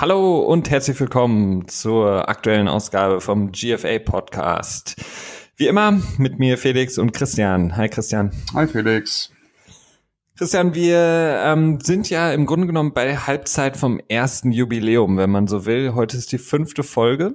Hallo 0.00 0.38
und 0.38 0.70
herzlich 0.70 1.00
willkommen 1.00 1.66
zur 1.66 2.28
aktuellen 2.28 2.68
Ausgabe 2.68 3.20
vom 3.20 3.50
GFA 3.50 3.98
Podcast. 3.98 4.94
Wie 5.56 5.66
immer 5.66 6.00
mit 6.18 6.38
mir 6.38 6.56
Felix 6.56 6.98
und 6.98 7.12
Christian. 7.12 7.76
Hi 7.76 7.88
Christian. 7.88 8.30
Hi 8.54 8.68
Felix. 8.68 9.32
Christian, 10.36 10.76
wir 10.76 11.40
ähm, 11.44 11.80
sind 11.80 12.10
ja 12.10 12.30
im 12.30 12.46
Grunde 12.46 12.68
genommen 12.68 12.92
bei 12.92 13.16
Halbzeit 13.16 13.76
vom 13.76 14.00
ersten 14.06 14.52
Jubiläum, 14.52 15.16
wenn 15.16 15.30
man 15.30 15.48
so 15.48 15.66
will. 15.66 15.96
Heute 15.96 16.16
ist 16.16 16.30
die 16.30 16.38
fünfte 16.38 16.84
Folge. 16.84 17.34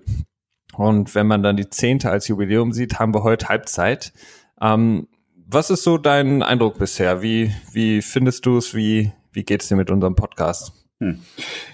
Und 0.74 1.16
wenn 1.16 1.28
man 1.28 1.44
dann 1.44 1.58
die 1.58 1.70
zehnte 1.70 2.12
als 2.12 2.30
Jubiläum 2.30 2.72
sieht, 2.72 2.98
haben 2.98 3.14
wir 3.14 3.24
heute 3.24 3.50
Halbzeit. 3.50 4.14
Ähm, 4.62 5.10
was 5.36 5.70
ist 5.70 5.84
so 5.84 5.98
dein 5.98 6.42
Eindruck 6.42 6.80
bisher? 6.80 7.22
Wie, 7.22 7.54
wie 7.74 8.02
findest 8.02 8.46
du 8.46 8.56
es? 8.56 8.74
Wie, 8.74 9.12
wie 9.34 9.44
geht 9.44 9.64
es 9.64 9.68
dir 9.68 9.76
mit 9.76 9.92
unserem 9.92 10.16
Podcast? 10.16 10.83
Hm. 11.04 11.20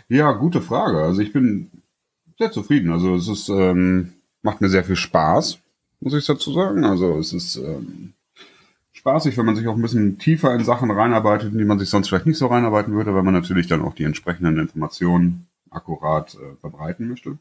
Ja, 0.08 0.32
gute 0.32 0.62
Frage. 0.62 1.00
Also 1.00 1.22
ich 1.22 1.32
bin 1.32 1.70
sehr 2.38 2.52
zufrieden. 2.52 2.92
Also 2.92 3.16
es 3.16 3.28
ist, 3.28 3.50
ähm, 3.50 4.14
macht 4.42 4.62
mir 4.62 4.70
sehr 4.70 4.84
viel 4.84 4.96
Spaß, 4.96 5.60
muss 6.00 6.14
ich 6.14 6.26
dazu 6.26 6.52
sagen. 6.52 6.84
Also 6.84 7.18
es 7.18 7.34
ist 7.34 7.58
ähm, 7.58 8.14
spaßig, 8.94 9.38
wenn 9.38 9.46
man 9.46 9.56
sich 9.56 9.68
auch 9.68 9.76
ein 9.76 9.82
bisschen 9.82 10.18
tiefer 10.18 10.54
in 10.56 10.64
Sachen 10.64 10.90
reinarbeitet, 10.90 11.52
in 11.52 11.60
die 11.60 11.66
man 11.66 11.80
sich 11.80 11.90
sonst 11.90 12.08
vielleicht 12.08 12.26
nicht 12.26 12.38
so 12.38 12.48
reinarbeiten 12.48 12.94
würde, 12.94 13.14
weil 13.14 13.24
man 13.24 13.34
natürlich 13.34 13.68
dann 13.68 13.82
auch 13.82 13.94
die 13.94 14.06
entsprechenden 14.06 14.58
Informationen 14.58 15.48
akkurat 15.70 16.34
äh, 16.36 16.56
verbreiten 16.60 17.08
möchte. 17.08 17.38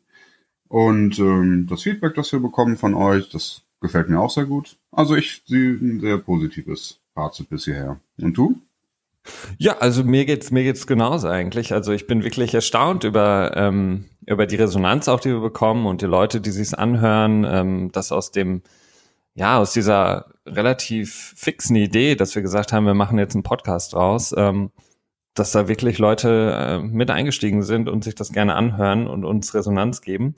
Und 0.69 1.19
ähm, 1.19 1.67
das 1.71 1.83
Feedback, 1.83 2.15
das 2.15 2.31
wir 2.33 2.41
bekommen 2.41 2.77
von 2.77 2.93
euch, 2.95 3.31
das 3.31 3.63
gefällt 3.81 4.11
mir 4.11 4.21
auch 4.21 4.31
sehr 4.31 4.45
gut. 4.45 4.77
Also 4.91 5.17
ich 5.17 5.43
sehe 5.47 5.73
ein 5.73 6.01
sehr 6.01 6.19
positives 6.19 7.01
Fazit 7.15 7.49
bis 7.49 7.65
hierher. 7.65 7.99
Und 8.21 8.37
du? 8.37 8.61
Ja, 9.59 9.79
also 9.79 10.05
mir 10.05 10.25
geht's 10.25 10.51
mir 10.51 10.63
geht's 10.63 10.87
genauso 10.87 11.29
eigentlich. 11.29 11.73
Also 11.73 11.93
ich 11.93 12.07
bin 12.07 12.25
wirklich 12.25 12.55
erstaunt 12.55 13.05
über 13.05 13.53
ähm, 13.57 14.07
über 14.27 14.47
die 14.47 14.57
Resonanz 14.57 15.09
auch, 15.09 15.21
die 15.21 15.31
wir 15.31 15.41
bekommen 15.41 15.87
und 15.87 16.03
die 16.03 16.07
Leute, 16.07 16.41
die 16.41 16.51
sich's 16.51 16.75
anhören, 16.75 17.45
ähm, 17.49 17.93
dass 17.93 18.13
aus 18.13 18.31
dem 18.31 18.63
ja 19.35 19.59
aus 19.59 19.73
dieser 19.73 20.27
relativ 20.47 21.35
fixen 21.37 21.77
Idee, 21.77 22.15
dass 22.15 22.35
wir 22.35 22.43
gesagt 22.43 22.73
haben, 22.73 22.87
wir 22.87 22.95
machen 22.95 23.19
jetzt 23.19 23.35
einen 23.35 23.43
Podcast 23.43 23.95
raus, 23.95 24.35
ähm, 24.37 24.71
dass 25.35 25.53
da 25.53 25.69
wirklich 25.69 25.99
Leute 25.99 26.53
äh, 26.57 26.79
mit 26.81 27.11
eingestiegen 27.11 27.63
sind 27.63 27.89
und 27.89 28.05
sich 28.05 28.15
das 28.15 28.33
gerne 28.33 28.55
anhören 28.55 29.07
und 29.07 29.25
uns 29.25 29.55
Resonanz 29.55 30.03
geben. 30.03 30.35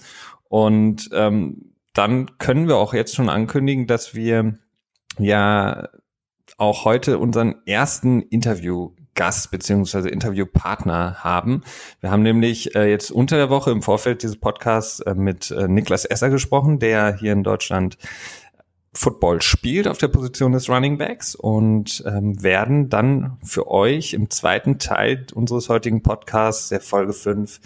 Und 0.48 1.08
ähm, 1.12 1.72
dann 1.94 2.38
können 2.38 2.68
wir 2.68 2.76
auch 2.76 2.94
jetzt 2.94 3.14
schon 3.14 3.28
ankündigen, 3.28 3.86
dass 3.86 4.14
wir 4.14 4.58
ja 5.18 5.88
auch 6.58 6.84
heute 6.84 7.18
unseren 7.18 7.56
ersten 7.66 8.20
Interviewgast 8.22 9.50
beziehungsweise 9.50 10.08
Interviewpartner 10.08 11.16
haben. 11.22 11.62
Wir 12.00 12.10
haben 12.10 12.22
nämlich 12.22 12.74
äh, 12.74 12.90
jetzt 12.90 13.10
unter 13.10 13.36
der 13.36 13.50
Woche 13.50 13.70
im 13.70 13.82
Vorfeld 13.82 14.22
dieses 14.22 14.38
Podcasts 14.38 15.00
äh, 15.00 15.14
mit 15.14 15.50
äh, 15.50 15.68
Niklas 15.68 16.04
Esser 16.04 16.30
gesprochen, 16.30 16.78
der 16.78 17.16
hier 17.16 17.32
in 17.32 17.42
Deutschland 17.42 17.98
Football 18.92 19.40
spielt 19.40 19.86
auf 19.86 19.98
der 19.98 20.08
Position 20.08 20.52
des 20.52 20.68
Running 20.68 20.98
Backs 20.98 21.34
und 21.34 22.02
ähm, 22.06 22.42
werden 22.42 22.88
dann 22.88 23.38
für 23.44 23.70
euch 23.70 24.14
im 24.14 24.30
zweiten 24.30 24.78
Teil 24.78 25.26
unseres 25.32 25.68
heutigen 25.68 26.02
Podcasts, 26.02 26.70
der 26.70 26.80
Folge 26.80 27.12
5, 27.12 27.60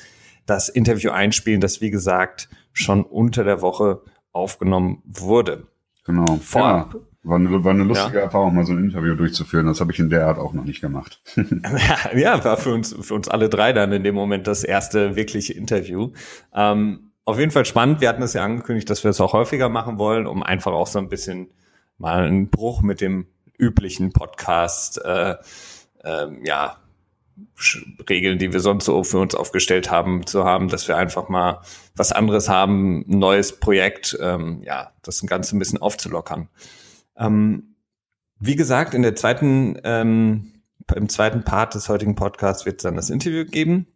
das 0.44 0.68
Interview 0.68 1.10
einspielen, 1.10 1.62
das 1.62 1.80
wie 1.80 1.90
gesagt 1.90 2.50
schon 2.72 3.04
unter 3.04 3.44
der 3.44 3.62
Woche 3.62 4.02
aufgenommen 4.32 5.02
wurde. 5.06 5.66
Genau. 6.04 6.38
Vorab. 6.42 6.94
Ja. 6.94 7.00
War 7.24 7.38
eine, 7.38 7.64
war 7.64 7.70
eine 7.70 7.84
lustige 7.84 8.18
ja. 8.18 8.24
Erfahrung, 8.24 8.54
mal 8.54 8.66
so 8.66 8.74
ein 8.74 8.84
Interview 8.84 9.14
durchzuführen. 9.14 9.66
Das 9.66 9.80
habe 9.80 9.92
ich 9.92 9.98
in 9.98 10.10
der 10.10 10.26
Art 10.26 10.38
auch 10.38 10.52
noch 10.52 10.64
nicht 10.64 10.82
gemacht. 10.82 11.22
ja, 12.14 12.44
war 12.44 12.58
für 12.58 12.72
uns, 12.72 12.94
für 13.00 13.14
uns 13.14 13.28
alle 13.28 13.48
drei 13.48 13.72
dann 13.72 13.92
in 13.92 14.04
dem 14.04 14.14
Moment 14.14 14.46
das 14.46 14.62
erste 14.62 15.16
wirkliche 15.16 15.54
Interview. 15.54 16.12
Ähm, 16.54 17.12
auf 17.24 17.38
jeden 17.38 17.50
Fall 17.50 17.64
spannend. 17.64 18.02
Wir 18.02 18.10
hatten 18.10 18.22
es 18.22 18.34
ja 18.34 18.44
angekündigt, 18.44 18.90
dass 18.90 19.04
wir 19.04 19.10
es 19.10 19.20
auch 19.22 19.32
häufiger 19.32 19.70
machen 19.70 19.98
wollen, 19.98 20.26
um 20.26 20.42
einfach 20.42 20.72
auch 20.72 20.86
so 20.86 20.98
ein 20.98 21.08
bisschen 21.08 21.48
mal 21.96 22.24
einen 22.24 22.50
Bruch 22.50 22.82
mit 22.82 23.00
dem 23.00 23.26
üblichen 23.58 24.12
Podcast, 24.12 25.02
äh, 25.02 25.36
äh, 26.02 26.26
ja, 26.44 26.76
Regeln, 28.08 28.38
die 28.38 28.52
wir 28.52 28.60
sonst 28.60 28.84
so 28.84 29.02
für 29.02 29.18
uns 29.18 29.34
aufgestellt 29.34 29.90
haben, 29.90 30.26
zu 30.26 30.44
haben, 30.44 30.68
dass 30.68 30.86
wir 30.86 30.96
einfach 30.96 31.28
mal 31.28 31.62
was 31.96 32.12
anderes 32.12 32.48
haben, 32.48 33.04
ein 33.08 33.18
neues 33.18 33.58
Projekt, 33.58 34.16
ähm, 34.20 34.62
ja, 34.62 34.92
das 35.02 35.24
Ganze 35.26 35.56
ein 35.56 35.58
bisschen 35.58 35.80
aufzulockern. 35.80 36.48
Ähm, 37.18 37.76
wie 38.38 38.56
gesagt, 38.56 38.94
in 38.94 39.02
der 39.02 39.16
zweiten, 39.16 39.78
ähm, 39.84 40.62
im 40.94 41.08
zweiten 41.08 41.44
Part 41.44 41.74
des 41.74 41.88
heutigen 41.88 42.14
Podcasts 42.14 42.66
wird 42.66 42.76
es 42.76 42.82
dann 42.82 42.96
das 42.96 43.10
Interview 43.10 43.44
geben. 43.44 43.86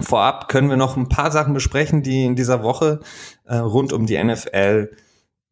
Vorab 0.00 0.48
können 0.48 0.68
wir 0.68 0.76
noch 0.76 0.96
ein 0.96 1.08
paar 1.08 1.30
Sachen 1.30 1.54
besprechen, 1.54 2.02
die 2.02 2.24
in 2.24 2.34
dieser 2.34 2.62
Woche 2.62 3.00
äh, 3.44 3.56
rund 3.56 3.92
um 3.92 4.06
die 4.06 4.22
NFL 4.22 4.90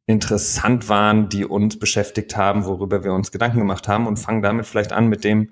interessant 0.06 0.88
waren, 0.88 1.28
die 1.28 1.44
uns 1.44 1.78
beschäftigt 1.78 2.36
haben, 2.36 2.64
worüber 2.64 3.04
wir 3.04 3.12
uns 3.12 3.30
Gedanken 3.30 3.58
gemacht 3.58 3.86
haben 3.86 4.06
und 4.06 4.18
fangen 4.18 4.42
damit 4.42 4.66
vielleicht 4.66 4.92
an 4.92 5.08
mit 5.08 5.24
dem 5.24 5.50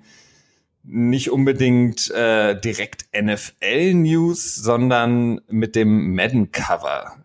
nicht 0.83 1.31
unbedingt 1.31 2.09
äh, 2.11 2.59
direkt 2.59 3.05
NFL-News, 3.15 4.55
sondern 4.55 5.41
mit 5.47 5.75
dem 5.75 6.15
Madden-Cover, 6.15 7.17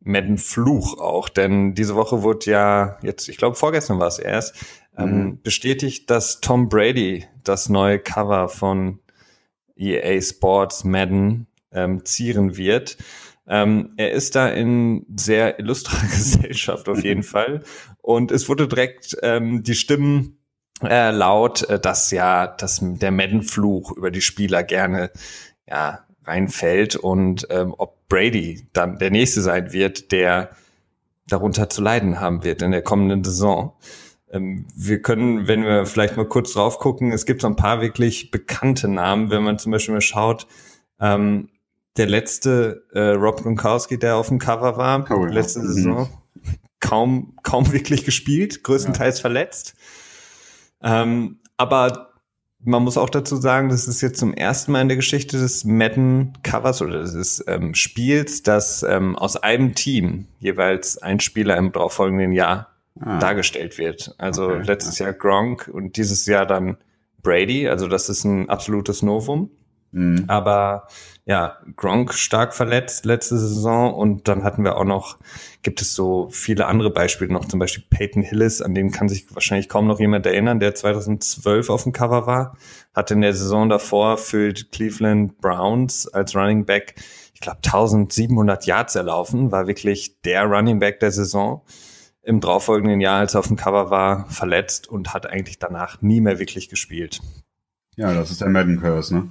mit 0.00 0.24
dem 0.24 0.30
Madden-Fluch 0.30 0.98
auch. 0.98 1.28
Denn 1.28 1.74
diese 1.74 1.94
Woche 1.94 2.22
wurde 2.22 2.50
ja, 2.50 2.98
jetzt, 3.02 3.28
ich 3.28 3.36
glaube 3.36 3.56
vorgestern 3.56 3.98
war 3.98 4.08
es 4.08 4.18
erst, 4.18 4.56
ähm, 4.96 5.24
mhm. 5.24 5.42
bestätigt, 5.42 6.10
dass 6.10 6.40
Tom 6.40 6.68
Brady 6.68 7.26
das 7.44 7.68
neue 7.68 7.98
Cover 7.98 8.48
von 8.48 9.00
EA 9.76 10.20
Sports 10.20 10.84
Madden 10.84 11.46
ähm, 11.72 12.04
zieren 12.04 12.56
wird. 12.56 12.96
Ähm, 13.46 13.94
er 13.96 14.12
ist 14.12 14.36
da 14.36 14.48
in 14.48 15.06
sehr 15.16 15.58
illustrer 15.58 16.00
Gesellschaft 16.10 16.88
auf 16.88 17.02
jeden 17.02 17.22
Fall. 17.24 17.62
Und 18.00 18.30
es 18.30 18.48
wurde 18.48 18.68
direkt 18.68 19.16
ähm, 19.22 19.62
die 19.62 19.74
Stimmen 19.74 20.38
äh, 20.82 21.10
laut, 21.10 21.68
äh, 21.68 21.78
dass 21.78 22.10
ja 22.10 22.46
dass 22.46 22.80
der 22.82 23.10
Madden-Fluch 23.10 23.92
über 23.96 24.10
die 24.10 24.20
Spieler 24.20 24.62
gerne 24.62 25.10
ja 25.68 26.06
reinfällt 26.24 26.96
und 26.96 27.46
ähm, 27.50 27.74
ob 27.76 28.08
Brady 28.08 28.68
dann 28.72 28.98
der 28.98 29.10
nächste 29.10 29.40
sein 29.40 29.72
wird, 29.72 30.12
der 30.12 30.50
darunter 31.28 31.70
zu 31.70 31.80
leiden 31.82 32.20
haben 32.20 32.44
wird 32.44 32.62
in 32.62 32.72
der 32.72 32.82
kommenden 32.82 33.24
Saison. 33.24 33.72
Ähm, 34.30 34.66
wir 34.76 35.00
können, 35.02 35.48
wenn 35.48 35.64
wir 35.64 35.86
vielleicht 35.86 36.16
mal 36.16 36.26
kurz 36.26 36.52
drauf 36.52 36.78
gucken, 36.78 37.12
es 37.12 37.26
gibt 37.26 37.42
so 37.42 37.46
ein 37.46 37.56
paar 37.56 37.80
wirklich 37.80 38.30
bekannte 38.30 38.88
Namen, 38.88 39.30
wenn 39.30 39.42
man 39.42 39.58
zum 39.58 39.72
Beispiel 39.72 39.94
mal 39.94 40.00
schaut, 40.00 40.46
ähm, 41.00 41.48
der 41.96 42.06
letzte 42.06 42.84
äh, 42.92 43.10
Rob 43.10 43.42
Gronkowski, 43.42 43.98
der 43.98 44.16
auf 44.16 44.28
dem 44.28 44.38
Cover 44.38 44.76
war, 44.76 45.06
oh, 45.10 45.26
ja. 45.26 45.32
letzte 45.32 45.60
mhm. 45.60 45.72
Saison, 45.72 46.08
kaum, 46.80 47.36
kaum 47.42 47.72
wirklich 47.72 48.04
gespielt, 48.04 48.62
größtenteils 48.62 49.18
ja. 49.18 49.22
verletzt. 49.22 49.74
Ähm, 50.82 51.40
aber 51.56 52.09
man 52.62 52.82
muss 52.82 52.98
auch 52.98 53.10
dazu 53.10 53.36
sagen, 53.36 53.68
das 53.70 53.88
ist 53.88 54.00
jetzt 54.00 54.18
zum 54.18 54.34
ersten 54.34 54.72
Mal 54.72 54.82
in 54.82 54.88
der 54.88 54.96
Geschichte 54.96 55.38
des 55.38 55.64
Madden-Covers 55.64 56.82
oder 56.82 57.02
des 57.02 57.42
ähm, 57.46 57.74
Spiels, 57.74 58.42
dass 58.42 58.82
ähm, 58.82 59.16
aus 59.16 59.36
einem 59.36 59.74
Team 59.74 60.26
jeweils 60.38 60.98
ein 60.98 61.20
Spieler 61.20 61.56
im 61.56 61.72
darauffolgenden 61.72 62.32
Jahr 62.32 62.68
ah. 63.00 63.18
dargestellt 63.18 63.78
wird. 63.78 64.14
Also 64.18 64.48
okay. 64.48 64.62
letztes 64.64 64.98
Jahr 64.98 65.12
Gronk 65.12 65.68
und 65.72 65.96
dieses 65.96 66.26
Jahr 66.26 66.44
dann 66.44 66.76
Brady. 67.22 67.68
Also 67.68 67.88
das 67.88 68.08
ist 68.08 68.24
ein 68.24 68.48
absolutes 68.48 69.02
Novum. 69.02 69.50
Mhm. 69.92 70.24
Aber 70.28 70.86
ja, 71.26 71.58
Gronk 71.76 72.14
stark 72.14 72.54
verletzt 72.54 73.04
letzte 73.04 73.38
Saison 73.38 73.92
und 73.94 74.28
dann 74.28 74.44
hatten 74.44 74.64
wir 74.64 74.76
auch 74.76 74.84
noch, 74.84 75.18
gibt 75.62 75.82
es 75.82 75.94
so 75.94 76.28
viele 76.30 76.66
andere 76.66 76.90
Beispiele 76.90 77.32
noch, 77.32 77.44
zum 77.44 77.58
Beispiel 77.58 77.84
Peyton 77.90 78.22
Hillis, 78.22 78.62
an 78.62 78.74
den 78.74 78.90
kann 78.90 79.08
sich 79.08 79.34
wahrscheinlich 79.34 79.68
kaum 79.68 79.86
noch 79.86 80.00
jemand 80.00 80.26
erinnern, 80.26 80.60
der 80.60 80.74
2012 80.74 81.70
auf 81.70 81.82
dem 81.82 81.92
Cover 81.92 82.26
war, 82.26 82.56
hatte 82.94 83.14
in 83.14 83.20
der 83.20 83.34
Saison 83.34 83.68
davor 83.68 84.16
für 84.16 84.52
Cleveland 84.52 85.38
Browns 85.38 86.06
als 86.08 86.34
Running 86.34 86.64
Back, 86.64 86.94
ich 87.34 87.40
glaube 87.40 87.58
1700 87.64 88.66
Yards 88.66 88.94
erlaufen, 88.94 89.50
war 89.50 89.66
wirklich 89.66 90.20
der 90.22 90.44
Running 90.44 90.78
Back 90.78 91.00
der 91.00 91.10
Saison 91.10 91.62
im 92.22 92.40
darauffolgenden 92.40 93.00
Jahr, 93.00 93.20
als 93.20 93.34
er 93.34 93.40
auf 93.40 93.48
dem 93.48 93.56
Cover 93.56 93.90
war, 93.90 94.28
verletzt 94.28 94.88
und 94.88 95.14
hat 95.14 95.26
eigentlich 95.26 95.58
danach 95.58 96.02
nie 96.02 96.20
mehr 96.20 96.38
wirklich 96.38 96.68
gespielt. 96.68 97.20
Ja, 98.00 98.14
das 98.14 98.30
ist 98.30 98.40
der 98.40 98.48
Madden 98.48 98.80
Curse, 98.80 99.14
ne? 99.14 99.28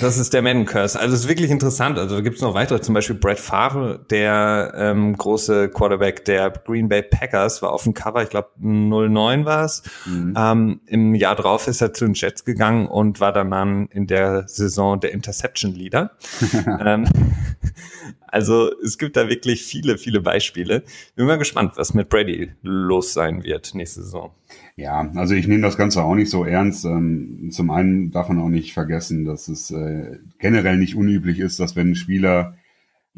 Das 0.00 0.16
ist 0.16 0.32
der 0.32 0.40
Madden 0.40 0.64
Curse. 0.64 0.98
Also 0.98 1.14
es 1.14 1.22
ist 1.22 1.28
wirklich 1.28 1.50
interessant. 1.50 1.98
Also 1.98 2.16
da 2.16 2.22
gibt 2.22 2.36
es 2.36 2.42
noch 2.42 2.54
weitere, 2.54 2.80
zum 2.80 2.94
Beispiel 2.94 3.16
Brett 3.16 3.38
Favre, 3.38 4.00
der 4.08 4.72
ähm, 4.76 5.14
große 5.14 5.68
Quarterback 5.68 6.24
der 6.24 6.48
Green 6.48 6.88
Bay 6.88 7.02
Packers, 7.02 7.60
war 7.60 7.70
auf 7.70 7.82
dem 7.82 7.92
Cover, 7.92 8.22
ich 8.22 8.30
glaube 8.30 8.48
09 8.60 9.44
war 9.44 9.66
es. 9.66 9.82
Mhm. 10.06 10.34
Ähm, 10.38 10.80
Im 10.86 11.14
Jahr 11.14 11.36
drauf 11.36 11.68
ist 11.68 11.82
er 11.82 11.92
zu 11.92 12.06
den 12.06 12.14
Jets 12.14 12.46
gegangen 12.46 12.86
und 12.86 13.20
war 13.20 13.34
dann, 13.34 13.88
in 13.90 14.06
der 14.06 14.48
Saison 14.48 14.98
der 15.00 15.12
Interception 15.12 15.74
Leader. 15.74 16.12
ähm, 16.80 17.06
Also 18.28 18.70
es 18.82 18.98
gibt 18.98 19.16
da 19.16 19.28
wirklich 19.28 19.64
viele, 19.64 19.98
viele 19.98 20.20
Beispiele. 20.20 20.84
Bin 21.16 21.26
mal 21.26 21.38
gespannt, 21.38 21.72
was 21.76 21.94
mit 21.94 22.08
Brady 22.08 22.52
los 22.62 23.12
sein 23.12 23.42
wird 23.44 23.74
nächste 23.74 24.02
Saison. 24.02 24.32
Ja, 24.76 25.10
also 25.14 25.34
ich 25.34 25.48
nehme 25.48 25.62
das 25.62 25.76
Ganze 25.76 26.02
auch 26.02 26.14
nicht 26.14 26.30
so 26.30 26.44
ernst. 26.44 26.84
Ähm, 26.84 27.50
zum 27.50 27.70
einen 27.70 28.10
darf 28.10 28.28
man 28.28 28.40
auch 28.40 28.48
nicht 28.48 28.72
vergessen, 28.72 29.24
dass 29.24 29.48
es 29.48 29.70
äh, 29.70 30.18
generell 30.38 30.76
nicht 30.76 30.94
unüblich 30.94 31.38
ist, 31.38 31.58
dass 31.60 31.76
wenn 31.76 31.90
ein 31.90 31.96
Spieler 31.96 32.54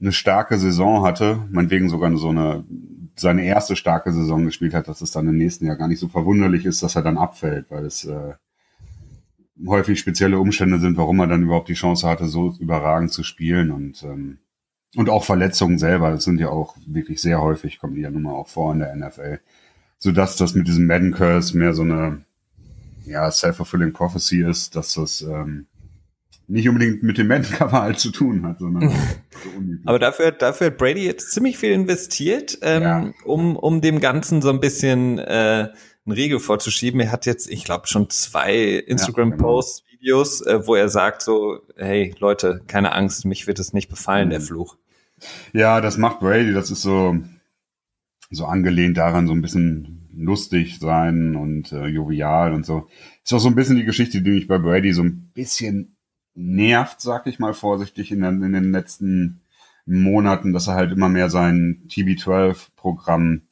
eine 0.00 0.12
starke 0.12 0.58
Saison 0.58 1.02
hatte, 1.02 1.46
meinetwegen 1.50 1.90
sogar 1.90 2.16
so 2.16 2.30
eine 2.30 2.64
seine 3.16 3.44
erste 3.44 3.76
starke 3.76 4.12
Saison 4.12 4.46
gespielt 4.46 4.72
hat, 4.72 4.88
dass 4.88 5.02
es 5.02 5.10
dann 5.10 5.28
im 5.28 5.36
nächsten 5.36 5.66
Jahr 5.66 5.76
gar 5.76 5.88
nicht 5.88 5.98
so 5.98 6.08
verwunderlich 6.08 6.64
ist, 6.64 6.82
dass 6.82 6.96
er 6.96 7.02
dann 7.02 7.18
abfällt, 7.18 7.66
weil 7.70 7.84
es 7.84 8.04
äh, 8.04 8.34
häufig 9.66 9.98
spezielle 9.98 10.38
Umstände 10.38 10.78
sind, 10.78 10.96
warum 10.96 11.20
er 11.20 11.26
dann 11.26 11.42
überhaupt 11.42 11.68
die 11.68 11.74
Chance 11.74 12.08
hatte, 12.08 12.26
so 12.26 12.54
überragend 12.58 13.12
zu 13.12 13.22
spielen 13.22 13.70
und 13.70 14.02
ähm, 14.02 14.38
und 14.96 15.08
auch 15.08 15.24
Verletzungen 15.24 15.78
selber, 15.78 16.10
das 16.10 16.24
sind 16.24 16.40
ja 16.40 16.48
auch 16.48 16.76
wirklich 16.86 17.20
sehr 17.20 17.40
häufig, 17.40 17.78
kommen 17.78 17.94
die 17.94 18.02
ja 18.02 18.10
nun 18.10 18.22
mal 18.22 18.32
auch 18.32 18.48
vor 18.48 18.72
in 18.72 18.80
der 18.80 18.94
NFL. 18.94 19.40
Sodass 19.98 20.36
das 20.36 20.54
mit 20.54 20.66
diesem 20.66 20.86
Madden 20.86 21.12
Curse 21.12 21.56
mehr 21.56 21.74
so 21.74 21.82
eine 21.82 22.24
ja, 23.04 23.30
self-fulfilling 23.30 23.92
prophecy 23.92 24.42
ist, 24.42 24.76
dass 24.76 24.94
das 24.94 25.22
ähm, 25.22 25.66
nicht 26.50 26.68
unbedingt 26.68 27.02
mit 27.02 27.16
dem 27.16 27.28
Madden-Cover 27.28 27.82
halt 27.82 27.98
zu 27.98 28.10
tun 28.10 28.44
hat, 28.44 28.58
sondern 28.58 28.90
so 28.90 28.96
Aber 29.84 29.98
dafür, 29.98 30.32
dafür 30.32 30.68
hat 30.68 30.78
Brady 30.78 31.04
jetzt 31.04 31.32
ziemlich 31.32 31.58
viel 31.58 31.70
investiert, 31.70 32.58
ähm, 32.62 32.82
ja. 32.82 33.12
um, 33.24 33.56
um 33.56 33.80
dem 33.80 34.00
Ganzen 34.00 34.42
so 34.42 34.50
ein 34.50 34.60
bisschen 34.60 35.18
äh, 35.18 35.68
einen 36.04 36.12
Riegel 36.12 36.40
vorzuschieben. 36.40 37.00
Er 37.00 37.12
hat 37.12 37.26
jetzt, 37.26 37.48
ich 37.48 37.64
glaube, 37.64 37.86
schon 37.86 38.10
zwei 38.10 38.54
Instagram-Posts, 38.54 39.78
ja, 39.78 39.84
genau. 39.84 39.89
Videos, 40.00 40.40
äh, 40.42 40.66
wo 40.66 40.74
er 40.74 40.88
sagt 40.88 41.22
so, 41.22 41.60
hey 41.76 42.14
Leute, 42.18 42.62
keine 42.66 42.92
Angst, 42.92 43.24
mich 43.24 43.46
wird 43.46 43.58
es 43.58 43.72
nicht 43.72 43.88
befallen, 43.88 44.28
mhm. 44.28 44.30
der 44.30 44.40
Fluch. 44.40 44.76
Ja, 45.52 45.80
das 45.80 45.98
macht 45.98 46.20
Brady, 46.20 46.52
das 46.52 46.70
ist 46.70 46.82
so, 46.82 47.18
so 48.30 48.46
angelehnt 48.46 48.96
daran, 48.96 49.26
so 49.26 49.34
ein 49.34 49.42
bisschen 49.42 50.08
lustig 50.14 50.78
sein 50.78 51.36
und 51.36 51.72
äh, 51.72 51.86
jovial 51.86 52.52
und 52.52 52.64
so. 52.64 52.88
Ist 53.22 53.32
auch 53.32 53.38
so 53.38 53.48
ein 53.48 53.54
bisschen 53.54 53.76
die 53.76 53.84
Geschichte, 53.84 54.22
die 54.22 54.30
mich 54.30 54.48
bei 54.48 54.58
Brady 54.58 54.92
so 54.92 55.02
ein 55.02 55.30
bisschen 55.34 55.96
nervt, 56.34 57.00
sag 57.00 57.26
ich 57.26 57.38
mal 57.38 57.54
vorsichtig, 57.54 58.10
in, 58.10 58.22
den, 58.22 58.42
in 58.42 58.52
den 58.52 58.72
letzten 58.72 59.42
Monaten, 59.86 60.52
dass 60.52 60.68
er 60.68 60.74
halt 60.74 60.92
immer 60.92 61.08
mehr 61.08 61.28
sein 61.28 61.82
TB12-Programm 61.88 63.42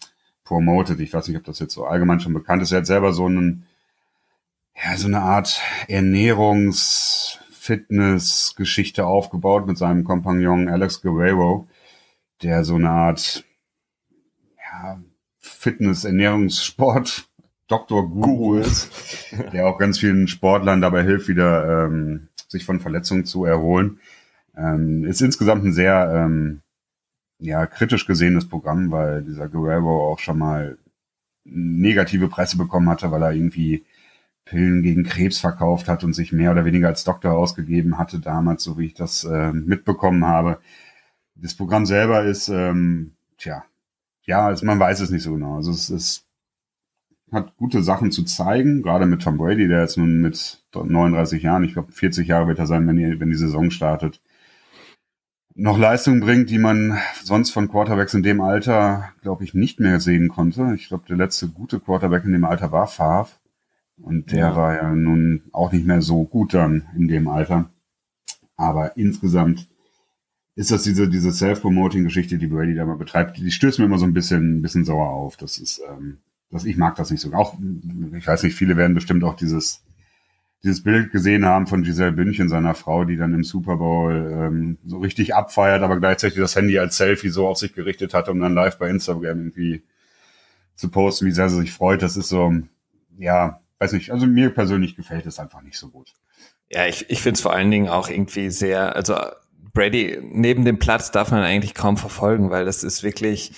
promotet. 0.44 1.00
Ich 1.00 1.12
weiß 1.12 1.28
nicht, 1.28 1.36
ob 1.36 1.44
das 1.44 1.58
jetzt 1.58 1.74
so 1.74 1.84
allgemein 1.84 2.20
schon 2.20 2.32
bekannt 2.32 2.62
ist. 2.62 2.72
Er 2.72 2.78
hat 2.78 2.86
selber 2.86 3.12
so 3.12 3.26
einen, 3.26 3.66
ja, 4.82 4.96
so 4.96 5.06
eine 5.06 5.20
Art 5.20 5.60
Ernährungs-, 5.88 7.38
Fitness-Geschichte 7.50 9.06
aufgebaut 9.06 9.66
mit 9.66 9.76
seinem 9.76 10.04
Kompagnon 10.04 10.68
Alex 10.68 11.02
Guerrero, 11.02 11.68
der 12.42 12.64
so 12.64 12.76
eine 12.76 12.90
Art, 12.90 13.44
ja, 14.56 15.00
Fitness-, 15.38 16.04
Ernährungssport, 16.04 17.28
Doktor 17.66 18.08
Guru 18.08 18.56
ist, 18.56 18.90
der 19.52 19.66
auch 19.66 19.78
ganz 19.78 19.98
vielen 19.98 20.28
Sportlern 20.28 20.80
dabei 20.80 21.02
hilft, 21.02 21.28
wieder 21.28 21.84
ähm, 21.86 22.28
sich 22.48 22.64
von 22.64 22.80
Verletzungen 22.80 23.26
zu 23.26 23.44
erholen. 23.44 24.00
Ähm, 24.56 25.04
ist 25.04 25.20
insgesamt 25.20 25.64
ein 25.64 25.72
sehr 25.72 26.10
ähm, 26.14 26.62
ja, 27.38 27.66
kritisch 27.66 28.06
gesehenes 28.06 28.48
Programm, 28.48 28.90
weil 28.90 29.22
dieser 29.22 29.48
Guerrero 29.48 30.10
auch 30.10 30.18
schon 30.18 30.38
mal 30.38 30.78
negative 31.44 32.28
Presse 32.28 32.56
bekommen 32.56 32.88
hatte, 32.88 33.10
weil 33.10 33.22
er 33.22 33.32
irgendwie 33.32 33.84
Pillen 34.48 34.82
gegen 34.82 35.04
Krebs 35.04 35.38
verkauft 35.38 35.88
hat 35.88 36.04
und 36.04 36.14
sich 36.14 36.32
mehr 36.32 36.52
oder 36.52 36.64
weniger 36.64 36.88
als 36.88 37.04
Doktor 37.04 37.32
ausgegeben 37.32 37.98
hatte 37.98 38.18
damals, 38.18 38.62
so 38.62 38.78
wie 38.78 38.86
ich 38.86 38.94
das 38.94 39.24
äh, 39.24 39.52
mitbekommen 39.52 40.24
habe. 40.26 40.58
Das 41.34 41.54
Programm 41.54 41.86
selber 41.86 42.24
ist, 42.24 42.48
ähm, 42.48 43.12
tja, 43.36 43.64
ja, 44.24 44.46
also 44.46 44.64
man 44.66 44.80
weiß 44.80 45.00
es 45.00 45.10
nicht 45.10 45.22
so 45.22 45.32
genau. 45.34 45.56
Also 45.56 45.70
es 45.70 45.90
ist 45.90 46.24
hat 47.30 47.56
gute 47.56 47.82
Sachen 47.82 48.10
zu 48.10 48.24
zeigen, 48.24 48.82
gerade 48.82 49.04
mit 49.04 49.20
Tom 49.22 49.36
Brady, 49.36 49.68
der 49.68 49.82
jetzt 49.82 49.98
nun 49.98 50.22
mit 50.22 50.62
39 50.74 51.42
Jahren, 51.42 51.62
ich 51.64 51.74
glaube 51.74 51.92
40 51.92 52.26
Jahre 52.26 52.48
wird 52.48 52.58
er 52.58 52.66
sein, 52.66 52.86
wenn 52.86 52.96
die, 52.96 53.20
wenn 53.20 53.28
die 53.28 53.36
Saison 53.36 53.70
startet, 53.70 54.22
noch 55.54 55.76
Leistungen 55.76 56.20
bringt, 56.20 56.50
die 56.50 56.58
man 56.58 56.98
sonst 57.22 57.50
von 57.50 57.68
Quarterbacks 57.68 58.14
in 58.14 58.22
dem 58.22 58.40
Alter, 58.40 59.10
glaube 59.22 59.44
ich, 59.44 59.54
nicht 59.54 59.80
mehr 59.80 60.00
sehen 60.00 60.28
konnte. 60.28 60.72
Ich 60.74 60.88
glaube, 60.88 61.04
der 61.08 61.16
letzte 61.16 61.48
gute 61.48 61.80
Quarterback 61.80 62.24
in 62.24 62.32
dem 62.32 62.44
Alter 62.44 62.70
war 62.70 62.86
Favre. 62.86 63.28
Und 64.02 64.32
der 64.32 64.38
ja. 64.38 64.56
war 64.56 64.74
ja 64.74 64.92
nun 64.94 65.42
auch 65.52 65.72
nicht 65.72 65.86
mehr 65.86 66.02
so 66.02 66.24
gut 66.24 66.54
dann 66.54 66.84
in 66.96 67.08
dem 67.08 67.28
Alter. 67.28 67.70
Aber 68.56 68.96
insgesamt 68.96 69.68
ist 70.54 70.72
das 70.72 70.82
diese, 70.82 71.08
diese 71.08 71.32
Self-Promoting-Geschichte, 71.32 72.38
die 72.38 72.48
Brady 72.48 72.74
da 72.74 72.84
mal 72.84 72.96
betreibt, 72.96 73.38
die 73.38 73.50
stößt 73.50 73.78
mir 73.78 73.84
immer 73.84 73.98
so 73.98 74.06
ein 74.06 74.14
bisschen, 74.14 74.58
ein 74.58 74.62
bisschen 74.62 74.84
sauer 74.84 75.08
auf. 75.10 75.36
Das 75.36 75.58
ist, 75.58 75.80
ähm, 75.88 76.18
das, 76.50 76.64
ich 76.64 76.76
mag 76.76 76.96
das 76.96 77.10
nicht 77.10 77.20
so. 77.20 77.32
Auch, 77.32 77.56
ich 78.16 78.26
weiß 78.26 78.42
nicht, 78.42 78.56
viele 78.56 78.76
werden 78.76 78.94
bestimmt 78.94 79.22
auch 79.22 79.36
dieses, 79.36 79.84
dieses 80.64 80.82
Bild 80.82 81.12
gesehen 81.12 81.44
haben 81.44 81.68
von 81.68 81.84
Giselle 81.84 82.10
Bündchen, 82.10 82.48
seiner 82.48 82.74
Frau, 82.74 83.04
die 83.04 83.16
dann 83.16 83.34
im 83.34 83.44
Super 83.44 83.76
Bowl 83.76 84.32
ähm, 84.32 84.78
so 84.84 84.98
richtig 84.98 85.34
abfeiert, 85.34 85.82
aber 85.82 86.00
gleichzeitig 86.00 86.38
das 86.38 86.56
Handy 86.56 86.78
als 86.78 86.96
Selfie 86.96 87.28
so 87.28 87.46
auf 87.46 87.58
sich 87.58 87.74
gerichtet 87.74 88.12
hat, 88.12 88.28
um 88.28 88.40
dann 88.40 88.54
live 88.54 88.78
bei 88.78 88.90
Instagram 88.90 89.38
irgendwie 89.38 89.82
zu 90.74 90.88
posten, 90.90 91.26
wie 91.26 91.32
sehr 91.32 91.48
sie 91.48 91.60
sich 91.60 91.72
freut. 91.72 92.02
Das 92.02 92.16
ist 92.16 92.28
so, 92.28 92.52
ja, 93.16 93.60
weiß 93.78 93.92
nicht, 93.92 94.10
also 94.10 94.26
mir 94.26 94.50
persönlich 94.50 94.96
gefällt 94.96 95.26
es 95.26 95.38
einfach 95.38 95.62
nicht 95.62 95.78
so 95.78 95.88
gut. 95.88 96.12
Ja, 96.70 96.86
ich, 96.86 97.08
ich 97.10 97.22
finde 97.22 97.36
es 97.36 97.40
vor 97.40 97.52
allen 97.52 97.70
Dingen 97.70 97.88
auch 97.88 98.08
irgendwie 98.08 98.50
sehr, 98.50 98.94
also 98.94 99.16
Brady 99.72 100.18
neben 100.22 100.64
dem 100.64 100.78
Platz 100.78 101.10
darf 101.10 101.30
man 101.30 101.42
eigentlich 101.42 101.74
kaum 101.74 101.96
verfolgen, 101.96 102.50
weil 102.50 102.64
das 102.64 102.84
ist 102.84 103.02
wirklich, 103.02 103.52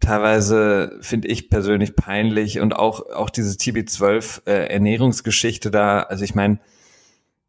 teilweise 0.00 0.98
finde 1.00 1.28
ich 1.28 1.48
persönlich 1.48 1.96
peinlich 1.96 2.60
und 2.60 2.76
auch 2.76 3.00
auch 3.10 3.30
diese 3.30 3.56
TB12 3.56 4.46
äh, 4.46 4.66
Ernährungsgeschichte 4.68 5.70
da, 5.70 6.00
also 6.00 6.24
ich 6.24 6.34
meine, 6.34 6.58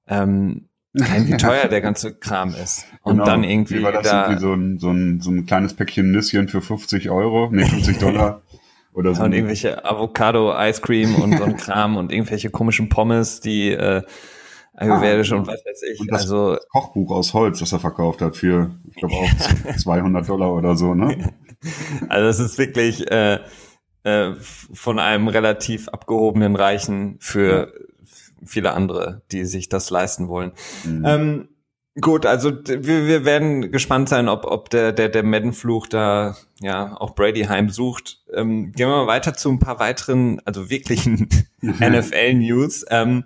ähm, 0.07 0.67
kein 0.97 1.27
wie 1.27 1.37
teuer 1.37 1.67
der 1.67 1.81
ganze 1.81 2.13
Kram 2.19 2.55
ist. 2.55 2.85
Und 3.01 3.15
genau. 3.15 3.25
dann 3.25 3.43
irgendwie 3.43 3.79
wie 3.79 3.83
war 3.83 3.91
das 3.91 4.03
da 4.03 4.23
irgendwie 4.23 4.41
so 4.41 4.53
ein, 4.53 4.79
so, 4.79 4.91
ein, 4.91 5.21
so 5.21 5.31
ein 5.31 5.45
kleines 5.45 5.73
Päckchen 5.73 6.11
Nüsschen 6.11 6.47
für 6.47 6.61
50 6.61 7.09
Euro, 7.09 7.49
nee, 7.51 7.65
50 7.65 7.97
Dollar. 7.99 8.41
Oder 8.97 9.13
so. 9.13 9.23
Und 9.23 9.33
irgendwelche 9.33 9.85
Avocado, 9.85 10.51
Ice 10.57 10.81
Cream 10.81 11.13
und 11.15 11.37
so 11.37 11.43
ein 11.43 11.55
Kram 11.57 11.97
und 11.97 12.11
irgendwelche 12.11 12.49
komischen 12.49 12.89
Pommes, 12.89 13.41
die 13.41 13.69
äh, 13.69 14.01
ayurvedisch 14.73 15.31
ah, 15.33 15.35
und 15.35 15.45
was 15.45 15.63
weiß 15.63 15.83
ich. 15.93 15.99
Und 15.99 16.11
das, 16.11 16.21
also 16.21 16.55
das 16.55 16.67
Kochbuch 16.69 17.11
aus 17.11 17.31
Holz, 17.35 17.59
das 17.59 17.71
er 17.73 17.79
verkauft 17.79 18.23
hat 18.23 18.35
für, 18.35 18.71
ich 18.89 18.95
glaube 18.95 19.13
auch 19.13 19.75
200 19.77 20.27
Dollar 20.27 20.51
oder 20.51 20.75
so, 20.75 20.95
ne? 20.95 21.31
Also 22.09 22.27
es 22.27 22.39
ist 22.39 22.57
wirklich 22.57 23.09
äh, 23.11 23.39
äh, 24.03 24.33
von 24.39 24.97
einem 24.97 25.27
relativ 25.27 25.89
abgehobenen 25.89 26.55
Reichen 26.55 27.17
für 27.19 27.73
viele 28.45 28.73
andere, 28.73 29.21
die 29.31 29.45
sich 29.45 29.69
das 29.69 29.91
leisten 29.91 30.27
wollen. 30.27 30.53
Mhm. 30.85 31.05
Ähm, 31.05 31.49
gut, 32.01 32.25
also 32.25 32.51
wir, 32.51 33.05
wir 33.05 33.25
werden 33.25 33.71
gespannt 33.71 34.09
sein, 34.09 34.27
ob, 34.27 34.45
ob 34.45 34.71
der, 34.71 34.91
der, 34.91 35.09
der 35.09 35.23
Madden-Fluch 35.23 35.87
da 35.87 36.35
ja 36.59 36.95
auch 36.99 37.15
Brady 37.15 37.43
heimsucht. 37.43 38.21
Ähm, 38.33 38.71
gehen 38.71 38.89
wir 38.89 38.95
mal 38.95 39.07
weiter 39.07 39.33
zu 39.33 39.49
ein 39.49 39.59
paar 39.59 39.79
weiteren, 39.79 40.41
also 40.45 40.69
wirklichen 40.69 41.29
NFL-News. 41.61 42.85
Ähm, 42.89 43.25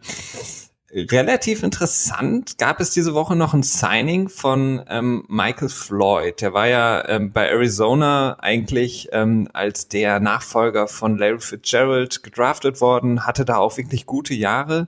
relativ 0.94 1.64
interessant 1.64 2.58
gab 2.58 2.80
es 2.82 2.92
diese 2.92 3.14
Woche 3.14 3.36
noch 3.36 3.54
ein 3.54 3.64
Signing 3.64 4.30
von 4.30 4.82
ähm, 4.90 5.24
Michael 5.30 5.70
Floyd. 5.70 6.42
Der 6.42 6.54
war 6.54 6.68
ja 6.68 7.08
ähm, 7.08 7.32
bei 7.32 7.48
Arizona 7.48 8.38
eigentlich 8.40 9.10
ähm, 9.12 9.48
als 9.54 9.88
der 9.88 10.20
Nachfolger 10.20 10.88
von 10.88 11.18
Larry 11.18 11.40
Fitzgerald 11.40 12.24
gedraftet 12.24 12.82
worden, 12.82 13.26
hatte 13.26 13.46
da 13.46 13.58
auch 13.58 13.78
wirklich 13.78 14.06
gute 14.06 14.34
Jahre 14.34 14.88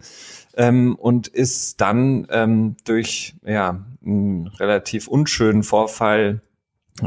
ähm, 0.55 0.95
und 0.95 1.27
ist 1.27 1.79
dann 1.79 2.27
ähm, 2.29 2.75
durch 2.83 3.35
ja 3.45 3.83
einen 4.05 4.47
relativ 4.47 5.07
unschönen 5.07 5.63
Vorfall 5.63 6.41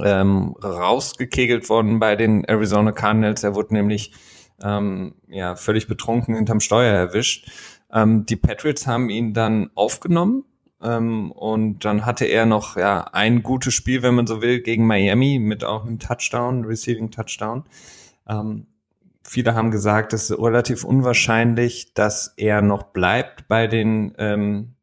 ähm, 0.02 0.54
rausgekegelt 0.62 1.68
worden 1.68 1.98
bei 1.98 2.16
den 2.16 2.44
Arizona 2.44 2.92
Cardinals. 2.92 3.44
Er 3.44 3.54
wurde 3.54 3.74
nämlich 3.74 4.12
ähm, 4.62 5.14
ja 5.28 5.56
völlig 5.56 5.86
betrunken 5.86 6.34
hinterm 6.34 6.60
Steuer 6.60 6.92
erwischt 6.92 7.50
ähm, 7.92 8.26
die 8.26 8.36
Patriots 8.36 8.86
haben 8.86 9.10
ihn 9.10 9.32
dann 9.32 9.70
aufgenommen 9.74 10.44
ähm, 10.82 11.32
und 11.32 11.84
dann 11.84 12.04
hatte 12.04 12.24
er 12.24 12.46
noch 12.46 12.76
ja 12.76 13.04
ein 13.12 13.42
gutes 13.42 13.74
Spiel, 13.74 14.02
wenn 14.02 14.14
man 14.14 14.26
so 14.26 14.42
will, 14.42 14.60
gegen 14.60 14.86
Miami 14.86 15.38
mit 15.38 15.64
auch 15.64 15.86
einem 15.86 15.98
Touchdown, 15.98 16.64
Receiving 16.64 17.10
Touchdown. 17.10 17.64
Ähm, 18.28 18.66
viele 19.22 19.54
haben 19.54 19.70
gesagt, 19.70 20.12
es 20.12 20.30
ist 20.30 20.38
relativ 20.38 20.84
unwahrscheinlich, 20.84 21.94
dass 21.94 22.34
er 22.36 22.60
noch 22.62 22.84
bleibt 22.84 23.48
bei 23.48 23.66
den 23.66 24.14
ähm, 24.18 24.74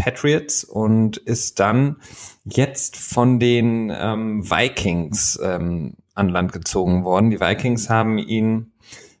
Patriots 0.00 0.64
und 0.64 1.18
ist 1.18 1.60
dann 1.60 1.96
jetzt 2.44 2.96
von 2.96 3.38
den 3.38 3.92
ähm, 3.94 4.50
Vikings 4.50 5.38
ähm, 5.42 5.94
an 6.14 6.30
Land 6.30 6.52
gezogen 6.52 7.04
worden. 7.04 7.30
Die 7.30 7.40
Vikings 7.40 7.90
haben 7.90 8.18
ihn, 8.18 8.72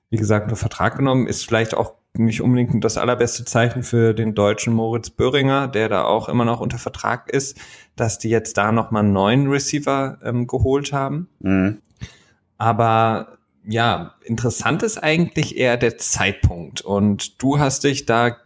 wie 0.08 0.16
gesagt, 0.16 0.48
nur 0.48 0.56
Vertrag 0.56 0.96
genommen, 0.96 1.26
ist 1.26 1.44
vielleicht 1.44 1.74
auch 1.74 1.94
nicht 2.14 2.40
unbedingt 2.40 2.82
das 2.82 2.96
allerbeste 2.96 3.44
Zeichen 3.44 3.82
für 3.82 4.14
den 4.14 4.34
deutschen 4.34 4.72
Moritz 4.72 5.10
Böhringer, 5.10 5.68
der 5.68 5.88
da 5.88 6.04
auch 6.04 6.28
immer 6.28 6.44
noch 6.44 6.60
unter 6.60 6.78
Vertrag 6.78 7.30
ist, 7.30 7.58
dass 7.94 8.18
die 8.18 8.30
jetzt 8.30 8.56
da 8.56 8.72
nochmal 8.72 9.04
einen 9.04 9.12
neuen 9.12 9.48
Receiver 9.48 10.18
ähm, 10.24 10.46
geholt 10.46 10.92
haben. 10.92 11.28
Mhm. 11.40 11.82
Aber 12.58 13.38
ja, 13.64 14.14
interessant 14.24 14.82
ist 14.82 14.98
eigentlich 14.98 15.56
eher 15.56 15.76
der 15.76 15.98
Zeitpunkt. 15.98 16.80
Und 16.80 17.42
du 17.42 17.58
hast 17.58 17.84
dich 17.84 18.06
da 18.06 18.36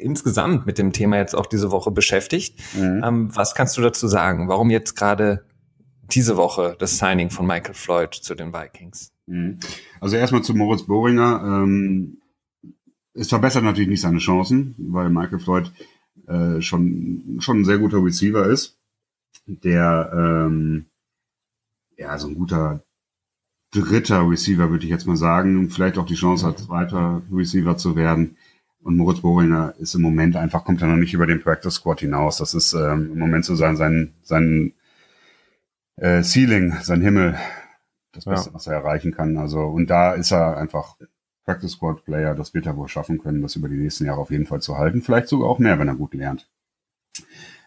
insgesamt 0.00 0.66
mit 0.66 0.78
dem 0.78 0.92
Thema 0.92 1.18
jetzt 1.18 1.34
auch 1.34 1.46
diese 1.46 1.70
Woche 1.70 1.90
beschäftigt. 1.90 2.58
Mhm. 2.74 3.02
Ähm, 3.04 3.36
was 3.36 3.54
kannst 3.54 3.76
du 3.76 3.82
dazu 3.82 4.08
sagen? 4.08 4.48
Warum 4.48 4.70
jetzt 4.70 4.96
gerade 4.96 5.44
diese 6.10 6.36
Woche 6.36 6.76
das 6.78 6.98
Signing 6.98 7.30
von 7.30 7.46
Michael 7.46 7.74
Floyd 7.74 8.14
zu 8.14 8.34
den 8.34 8.52
Vikings? 8.52 9.12
Mhm. 9.26 9.58
Also 10.00 10.16
erstmal 10.16 10.42
zu 10.42 10.54
Moritz 10.54 10.82
Bohringer. 10.82 11.42
Ähm, 11.44 12.18
es 13.14 13.28
verbessert 13.28 13.64
natürlich 13.64 13.88
nicht 13.88 14.00
seine 14.00 14.18
Chancen, 14.18 14.74
weil 14.78 15.10
Michael 15.10 15.40
Floyd 15.40 15.72
äh, 16.26 16.60
schon, 16.60 17.38
schon 17.40 17.60
ein 17.60 17.64
sehr 17.64 17.78
guter 17.78 18.02
Receiver 18.02 18.46
ist, 18.46 18.78
der 19.46 20.10
ähm, 20.14 20.86
ja 21.96 22.18
so 22.18 22.28
ein 22.28 22.34
guter 22.34 22.82
dritter 23.72 24.28
Receiver, 24.28 24.70
würde 24.70 24.84
ich 24.84 24.90
jetzt 24.90 25.06
mal 25.06 25.16
sagen, 25.16 25.70
vielleicht 25.70 25.98
auch 25.98 26.06
die 26.06 26.14
Chance 26.14 26.46
hat, 26.46 26.58
zweiter 26.58 27.22
Receiver 27.32 27.76
zu 27.76 27.94
werden. 27.94 28.36
Und 28.82 28.96
Moritz 28.96 29.20
Bohringer 29.20 29.74
ist 29.78 29.94
im 29.94 30.02
Moment 30.02 30.36
einfach, 30.36 30.64
kommt 30.64 30.80
er 30.80 30.88
noch 30.88 30.96
nicht 30.96 31.12
über 31.12 31.26
den 31.26 31.40
Practice 31.40 31.74
Squad 31.74 32.00
hinaus. 32.00 32.38
Das 32.38 32.54
ist 32.54 32.72
ähm, 32.72 33.10
im 33.12 33.18
Moment 33.18 33.44
so 33.44 33.54
sein, 33.54 33.76
sein, 33.76 34.14
sein 34.22 34.72
äh, 35.96 36.22
Ceiling, 36.22 36.74
sein 36.80 37.02
Himmel, 37.02 37.36
das 38.12 38.24
Beste, 38.24 38.50
ja. 38.50 38.54
was 38.54 38.66
er 38.66 38.74
erreichen 38.74 39.12
kann. 39.12 39.36
Also, 39.36 39.60
und 39.60 39.88
da 39.88 40.12
ist 40.14 40.32
er 40.32 40.56
einfach 40.56 40.96
Practice 41.44 41.72
Squad 41.72 42.04
Player. 42.04 42.34
Das 42.34 42.54
wird 42.54 42.66
er 42.66 42.76
wohl 42.76 42.88
schaffen 42.88 43.18
können, 43.18 43.42
das 43.42 43.56
über 43.56 43.68
die 43.68 43.76
nächsten 43.76 44.06
Jahre 44.06 44.20
auf 44.20 44.30
jeden 44.30 44.46
Fall 44.46 44.62
zu 44.62 44.78
halten. 44.78 45.02
Vielleicht 45.02 45.28
sogar 45.28 45.48
auch 45.48 45.58
mehr, 45.58 45.78
wenn 45.78 45.88
er 45.88 45.96
gut 45.96 46.14
lernt. 46.14 46.48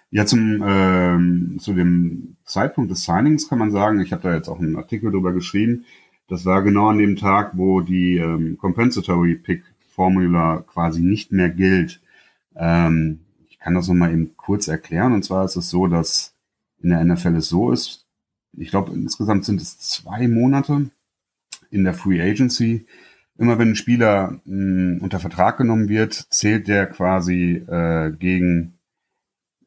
Ja, 0.10 0.26
zum, 0.26 0.64
ähm, 0.66 1.58
zu 1.60 1.74
dem 1.74 2.38
Zeitpunkt 2.46 2.92
des 2.92 3.04
Signings 3.04 3.50
kann 3.50 3.60
man 3.60 3.72
sagen, 3.72 4.00
ich 4.00 4.14
habe 4.14 4.22
da 4.22 4.36
jetzt 4.36 4.48
auch 4.48 4.60
einen 4.60 4.76
Artikel 4.76 5.12
drüber 5.12 5.34
geschrieben. 5.34 5.86
Das 6.28 6.46
war 6.46 6.64
genau 6.64 6.88
an 6.88 7.00
dem 7.00 7.16
Tag, 7.16 7.58
wo 7.58 7.82
die 7.82 8.18
ähm, 8.18 8.58
Compensatory 8.58 9.36
Pick 9.36 9.64
Formula 9.94 10.64
quasi 10.68 11.02
nicht 11.02 11.32
mehr 11.32 11.50
gilt. 11.50 12.02
Ähm, 12.56 13.22
ich 13.48 13.60
kann 13.60 13.76
das 13.76 13.88
nochmal 13.88 14.12
eben 14.12 14.36
kurz 14.38 14.68
erklären. 14.68 15.14
Und 15.14 15.24
zwar 15.24 15.46
ist 15.46 15.56
es 15.56 15.70
so, 15.70 15.88
dass 15.88 16.36
in 16.82 16.90
der 16.90 17.04
NFL 17.04 17.36
es 17.36 17.50
so 17.50 17.72
ist, 17.72 18.04
ich 18.56 18.70
glaube, 18.70 18.94
insgesamt 18.94 19.46
sind 19.46 19.62
es 19.62 19.80
zwei 19.80 20.28
Monate 20.28 20.90
in 21.72 21.84
der 21.84 21.94
Free 21.94 22.22
Agency. 22.22 22.86
Immer 23.38 23.58
wenn 23.58 23.70
ein 23.70 23.76
Spieler 23.76 24.40
mh, 24.46 24.96
hm, 24.96 25.00
unter 25.02 25.20
Vertrag 25.20 25.58
genommen 25.58 25.90
wird, 25.90 26.14
zählt 26.14 26.68
der 26.68 26.86
quasi 26.86 27.64
äh, 27.68 28.12
gegen 28.12 28.78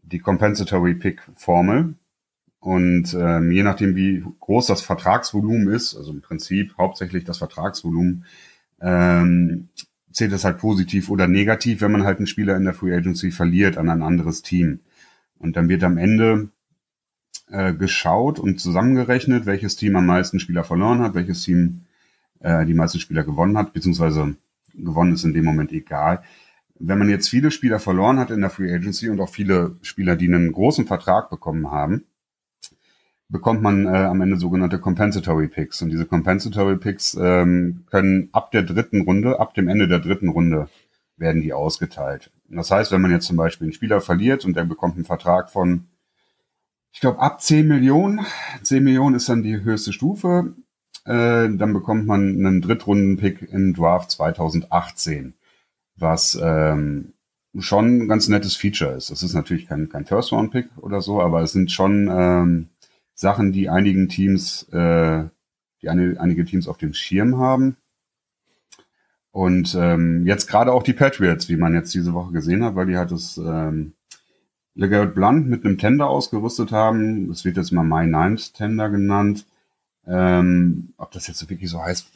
die 0.03 0.21
Compensatory 0.21 0.95
Pick 0.95 1.23
Formel. 1.35 1.95
Und 2.61 3.15
ähm, 3.15 3.51
je 3.51 3.63
nachdem, 3.63 3.97
wie 3.97 4.25
groß 4.41 4.67
das 4.67 4.83
Vertragsvolumen 4.83 5.69
ist, 5.69 5.97
also 5.97 6.13
im 6.13 6.21
Prinzip 6.21 6.77
hauptsächlich 6.79 7.25
das 7.25 7.39
Vertragsvolumen, 7.39 8.25
ähm, 8.81 9.69
zählt 10.17 10.33
es 10.33 10.45
halt 10.45 10.57
positiv 10.57 11.11
oder 11.11 11.29
negativ, 11.29 11.83
wenn 11.83 11.93
man 11.93 12.05
halt 12.05 12.17
einen 12.17 12.27
Spieler 12.27 12.57
in 12.57 12.65
der 12.65 12.73
Free 12.73 12.95
Agency 12.95 13.31
verliert 13.31 13.77
an 13.77 13.91
ein 13.91 14.03
anderes 14.03 14.41
Team. 14.41 14.81
Und 15.39 15.57
dann 15.57 15.69
wird 15.69 15.85
am 15.85 15.99
Ende 15.99 16.49
äh, 17.51 17.75
geschaut 17.75 18.39
und 18.39 18.59
zusammengerechnet, 18.59 19.45
welches 19.45 19.77
Team 19.77 19.95
am 19.95 20.07
meisten 20.07 20.41
Spieler 20.41 20.65
verloren 20.65 21.01
hat, 21.01 21.15
welches 21.15 21.43
Team 21.43 21.83
äh, 22.41 22.65
die 22.65 22.73
meisten 22.73 22.99
Spieler 22.99 23.25
gewonnen 23.25 23.59
hat, 23.59 23.75
beziehungsweise 23.75 24.37
gewonnen 24.73 25.13
ist 25.13 25.25
in 25.25 25.35
dem 25.35 25.45
Moment 25.45 25.71
egal. 25.71 26.23
Wenn 26.79 26.99
man 26.99 27.11
jetzt 27.11 27.29
viele 27.29 27.51
Spieler 27.51 27.79
verloren 27.79 28.19
hat 28.19 28.31
in 28.31 28.41
der 28.41 28.49
Free 28.49 28.73
Agency 28.73 29.11
und 29.11 29.21
auch 29.21 29.29
viele 29.29 29.77
Spieler, 29.83 30.17
die 30.17 30.29
einen 30.29 30.51
großen 30.51 30.87
Vertrag 30.87 31.29
bekommen 31.29 31.71
haben, 31.71 32.05
bekommt 33.29 33.63
man 33.63 33.87
äh, 33.87 33.99
am 34.05 34.21
Ende 34.21 34.37
sogenannte 34.37 34.79
Compensatory 34.79 35.49
Picks. 35.49 35.83
Und 35.83 35.91
diese 35.91 36.07
Compensatory 36.07 36.77
Picks 36.77 37.15
ähm, 37.21 37.85
können 37.91 38.29
ab 38.33 38.51
der 38.53 38.63
dritten 38.63 39.03
Runde, 39.03 39.41
ab 39.41 39.55
dem 39.55 39.69
Ende 39.69 39.89
der 39.89 39.99
dritten 39.99 40.29
Runde, 40.29 40.69
werden 41.17 41.41
die 41.41 41.53
ausgeteilt. 41.53 42.31
das 42.49 42.71
heißt, 42.71 42.93
wenn 42.93 43.01
man 43.01 43.11
jetzt 43.11 43.27
zum 43.27 43.37
Beispiel 43.37 43.67
einen 43.67 43.73
Spieler 43.73 44.01
verliert 44.01 44.45
und 44.45 44.55
der 44.55 44.65
bekommt 44.65 44.97
einen 44.97 45.07
Vertrag 45.07 45.51
von 45.51 45.87
ich 46.97 47.01
glaube, 47.01 47.21
ab 47.21 47.43
10 47.43 47.69
Millionen, 47.69 48.25
10 48.63 48.83
Millionen 48.83 49.17
ist 49.17 49.29
dann 49.29 49.43
die 49.43 49.61
höchste 49.63 49.93
Stufe, 49.93 50.55
äh, 51.05 51.49
dann 51.51 51.75
bekommt 51.75 52.07
man 52.07 52.23
einen 52.23 52.63
Drittrunden-Pick 52.63 53.53
im 53.53 53.75
Draft 53.75 54.11
2018, 54.13 55.35
was 55.97 56.39
ähm, 56.43 57.13
schon 57.59 57.99
ein 57.99 58.09
ganz 58.09 58.29
nettes 58.29 58.57
Feature 58.57 58.93
ist. 58.93 59.11
Das 59.11 59.23
ist 59.23 59.35
natürlich 59.35 59.67
kein, 59.67 59.91
kein 59.91 60.07
First-Round-Pick 60.07 60.69
oder 60.79 61.03
so, 61.03 61.21
aber 61.21 61.43
es 61.43 61.53
sind 61.53 61.71
schon 61.71 62.09
ähm, 62.11 62.69
Sachen, 63.17 63.51
die 63.51 63.69
einigen 63.69 64.09
Teams, 64.09 64.69
äh, 64.73 65.25
die 65.83 65.89
eine, 65.89 66.21
einige 66.21 66.45
Teams 66.45 66.69
auf 66.69 66.77
dem 66.77 66.95
Schirm 66.95 67.39
haben. 67.39 67.77
Und 69.33 69.75
ähm, 69.75 70.27
jetzt 70.27 70.47
gerade 70.47 70.73
auch 70.73 70.83
die 70.83 70.93
Patriots, 70.93 71.49
wie 71.49 71.57
man 71.57 71.75
jetzt 71.75 71.93
diese 71.95 72.13
Woche 72.13 72.33
gesehen 72.33 72.63
hat, 72.63 72.77
weil 72.77 72.87
die 72.87 72.97
halt 72.97 73.11
das 73.11 73.37
ähm, 73.39 73.95
LeGarrette 74.75 75.13
Blunt 75.13 75.49
mit 75.49 75.65
einem 75.65 75.79
Tender 75.79 76.09
ausgerüstet 76.09 76.73
haben. 76.73 77.29
Das 77.29 77.45
wird 77.45 77.57
jetzt 77.57 77.73
mal 77.73 77.85
My 77.85 78.07
Ninth 78.07 78.55
Tender 78.55 78.91
genannt. 78.91 79.47
Ähm, 80.07 80.93
ob 80.99 81.11
das 81.13 81.27
jetzt 81.27 81.49
wirklich 81.49 81.71
so 81.71 81.83
heißt, 81.83 82.07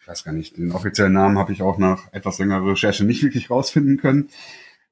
ich 0.00 0.08
weiß 0.08 0.24
gar 0.24 0.32
nicht. 0.32 0.56
Den 0.56 0.72
offiziellen 0.72 1.12
Namen 1.12 1.38
habe 1.38 1.52
ich 1.52 1.62
auch 1.62 1.78
nach 1.78 2.12
etwas 2.12 2.38
längerer 2.38 2.66
Recherche 2.66 3.04
nicht 3.04 3.22
wirklich 3.22 3.50
rausfinden 3.50 3.98
können. 3.98 4.28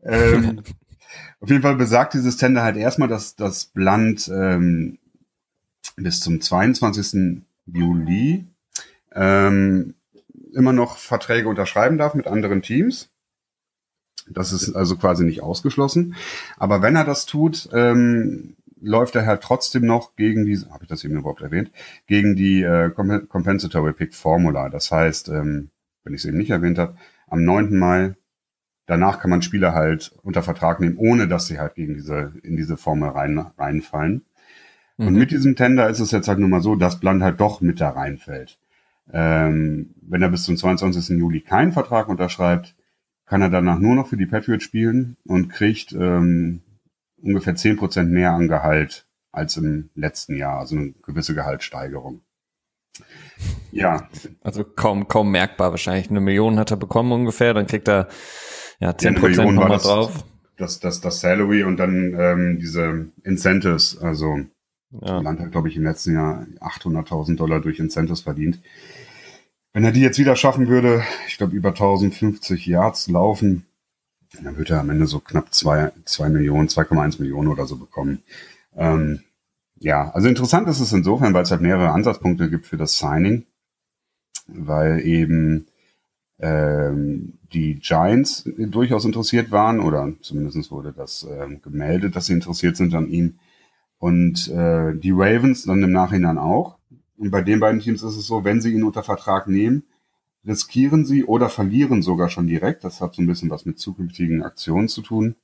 Ähm, 0.05 0.63
auf 1.41 1.51
jeden 1.51 1.63
Fall 1.63 1.77
besagt 1.77 2.15
dieses 2.15 2.37
Tender 2.37 2.63
halt 2.63 2.77
erstmal, 2.77 3.09
dass 3.09 3.35
das 3.35 3.67
Blunt 3.67 4.29
ähm, 4.33 4.99
bis 5.97 6.21
zum 6.21 6.41
22. 6.41 7.43
Juli 7.67 8.47
ähm, 9.13 9.95
immer 10.55 10.73
noch 10.73 10.99
Verträge 10.99 11.49
unterschreiben 11.49 11.99
darf 11.99 12.15
mit 12.15 12.27
anderen 12.27 12.63
Teams. 12.63 13.11
Das 14.29 14.53
ist 14.53 14.75
also 14.75 14.97
quasi 14.97 15.25
nicht 15.25 15.43
ausgeschlossen. 15.43 16.15
Aber 16.57 16.83
wenn 16.83 16.97
er 16.97 17.05
das 17.05 17.27
tut, 17.27 17.69
ähm, 17.73 18.57
läuft 18.81 19.15
er 19.15 19.27
halt 19.27 19.43
trotzdem 19.43 19.87
noch 19.87 20.17
gegen 20.17 20.45
die, 20.45 20.59
habe 20.71 20.85
ich 20.85 20.89
das 20.89 21.05
eben 21.05 21.17
überhaupt 21.17 21.43
erwähnt, 21.43 21.71
gegen 22.07 22.37
die 22.37 22.63
äh, 22.63 22.91
Compensatory 22.91 23.93
Pick 23.93 24.15
Formula. 24.15 24.69
Das 24.69 24.91
heißt, 24.91 25.29
ähm, 25.29 25.71
wenn 26.05 26.15
ich 26.15 26.21
es 26.21 26.27
eben 26.27 26.39
nicht 26.39 26.51
erwähnt 26.51 26.79
habe, 26.79 26.97
am 27.29 27.45
9. 27.45 27.77
Mai, 27.77 28.15
danach 28.87 29.21
kann 29.21 29.31
man 29.31 29.43
Spieler 29.43 29.75
halt 29.75 30.13
unter 30.23 30.43
Vertrag 30.43 30.81
nehmen, 30.81 30.97
ohne 30.97 31.29
dass 31.29 31.47
sie 31.47 31.59
halt 31.59 31.75
gegen 31.75 31.95
diese, 31.95 32.33
in 32.43 32.57
diese 32.57 32.77
Formel 32.77 33.11
rein, 33.11 33.39
reinfallen. 33.39 34.25
Mhm. 34.97 35.07
Und 35.09 35.15
mit 35.15 35.31
diesem 35.31 35.57
Tender 35.57 35.89
ist 35.89 36.01
es 36.01 36.11
jetzt 36.11 36.29
halt 36.29 36.39
nun 36.39 36.51
mal 36.51 36.63
so, 36.63 36.75
dass 36.75 37.01
Bland 37.01 37.23
halt 37.23 37.41
doch 37.41 37.61
mit 37.61 37.81
da 37.81 37.91
reinfällt. 37.91 38.59
Ähm, 39.13 39.95
wenn 40.03 40.23
er 40.23 40.31
bis 40.31 40.45
zum 40.45 40.57
22. 40.57 41.19
Juli 41.19 41.41
keinen 41.41 41.73
Vertrag 41.73 42.09
unterschreibt, 42.09 42.75
kann 43.25 43.43
er 43.43 43.51
danach 43.51 43.79
nur 43.79 43.95
noch 43.95 44.09
für 44.09 44.17
die 44.17 44.27
Patriots 44.27 44.65
spielen 44.65 45.17
und 45.25 45.49
kriegt 45.49 45.93
ähm, 45.93 46.63
ungefähr 47.21 47.57
zehn 47.57 47.77
Prozent 47.77 48.11
mehr 48.11 48.33
an 48.33 48.49
Gehalt 48.49 49.07
als 49.33 49.57
im 49.57 49.91
letzten 49.95 50.37
Jahr, 50.37 50.59
also 50.61 50.77
eine 50.77 50.95
gewisse 51.05 51.35
Gehaltssteigerung. 51.35 52.23
Ja. 53.71 54.09
Also 54.43 54.65
kaum, 54.65 55.09
kaum 55.09 55.31
merkbar 55.31 55.71
wahrscheinlich. 55.71 56.09
Eine 56.09 56.21
Million 56.21 56.59
hat 56.59 56.71
er 56.71 56.79
bekommen 56.79 57.13
ungefähr, 57.13 57.53
dann 57.53 57.67
kriegt 57.67 57.89
er 57.89 58.09
ja 58.81 58.97
zehn 58.97 59.15
Prozent 59.15 59.55
nochmal 59.55 59.79
drauf. 59.79 60.25
Das, 60.57 60.81
das, 60.81 61.03
das 61.03 61.21
Salary 61.21 61.65
und 61.65 61.77
dann 61.77 62.17
ähm, 62.19 62.59
diese 62.59 63.09
Incentives, 63.25 63.99
also 63.99 64.39
ja. 65.01 65.21
Land 65.21 65.41
hat, 65.41 65.53
glaube 65.53 65.69
ich, 65.69 65.77
im 65.77 65.85
letzten 65.85 66.15
Jahr 66.15 66.47
800.000 66.61 67.37
Dollar 67.37 67.61
durch 67.61 67.79
Incentives 67.79 68.21
verdient. 68.21 68.61
Wenn 69.73 69.85
er 69.85 69.93
die 69.93 70.01
jetzt 70.01 70.19
wieder 70.19 70.37
schaffen 70.37 70.69
würde, 70.69 71.03
ich 71.29 71.37
glaube 71.37 71.55
über 71.55 71.69
1050 71.71 72.67
Yards 72.67 73.09
laufen, 73.09 73.67
dann 74.43 74.57
würde 74.57 74.75
er 74.75 74.81
am 74.81 74.91
Ende 74.91 75.07
so 75.07 75.21
knapp 75.21 75.53
zwei, 75.53 75.93
zwei 76.05 76.29
Millionen, 76.29 76.69
2,1 76.69 77.21
Millionen 77.21 77.49
oder 77.49 77.67
so 77.67 77.77
bekommen. 77.77 78.23
Ähm, 78.75 79.21
ja, 79.79 80.11
also 80.11 80.29
interessant 80.29 80.69
ist 80.69 80.81
es 80.81 80.93
insofern, 80.93 81.35
weil 81.35 81.43
es 81.43 81.51
halt 81.51 81.61
mehrere 81.61 81.91
Ansatzpunkte 81.91 82.49
gibt 82.49 82.67
für 82.67 82.77
das 82.77 82.99
Signing, 82.99 83.45
weil 84.47 85.01
eben 85.07 85.67
ähm, 86.39 87.35
die 87.53 87.77
Giants 87.77 88.49
durchaus 88.59 89.05
interessiert 89.05 89.51
waren 89.51 89.81
oder 89.81 90.13
zumindest 90.23 90.71
wurde 90.71 90.93
das 90.93 91.27
ähm, 91.31 91.61
gemeldet, 91.63 92.17
dass 92.17 92.27
sie 92.27 92.33
interessiert 92.33 92.77
sind 92.77 92.95
an 92.95 93.09
ihm 93.09 93.39
und 93.99 94.49
äh, 94.49 94.95
die 94.95 95.13
Ravens 95.13 95.65
dann 95.65 95.83
im 95.83 95.93
Nachhinein 95.93 96.39
auch. 96.39 96.79
Und 97.17 97.31
bei 97.31 97.43
den 97.43 97.61
beiden 97.61 97.81
Teams 97.81 98.03
ist 98.03 98.17
es 98.17 98.27
so, 98.27 98.45
wenn 98.45 98.61
sie 98.61 98.73
ihn 98.73 98.85
unter 98.85 99.03
Vertrag 99.03 99.49
nehmen, 99.49 99.85
riskieren 100.47 101.05
sie 101.05 101.25
oder 101.25 101.49
verlieren 101.49 102.03
sogar 102.03 102.29
schon 102.29 102.47
direkt, 102.47 102.85
das 102.85 103.01
hat 103.01 103.15
so 103.15 103.23
ein 103.23 103.27
bisschen 103.27 103.51
was 103.51 103.65
mit 103.65 103.79
zukünftigen 103.79 104.43
Aktionen 104.43 104.89
zu 104.89 105.03
tun, 105.03 105.35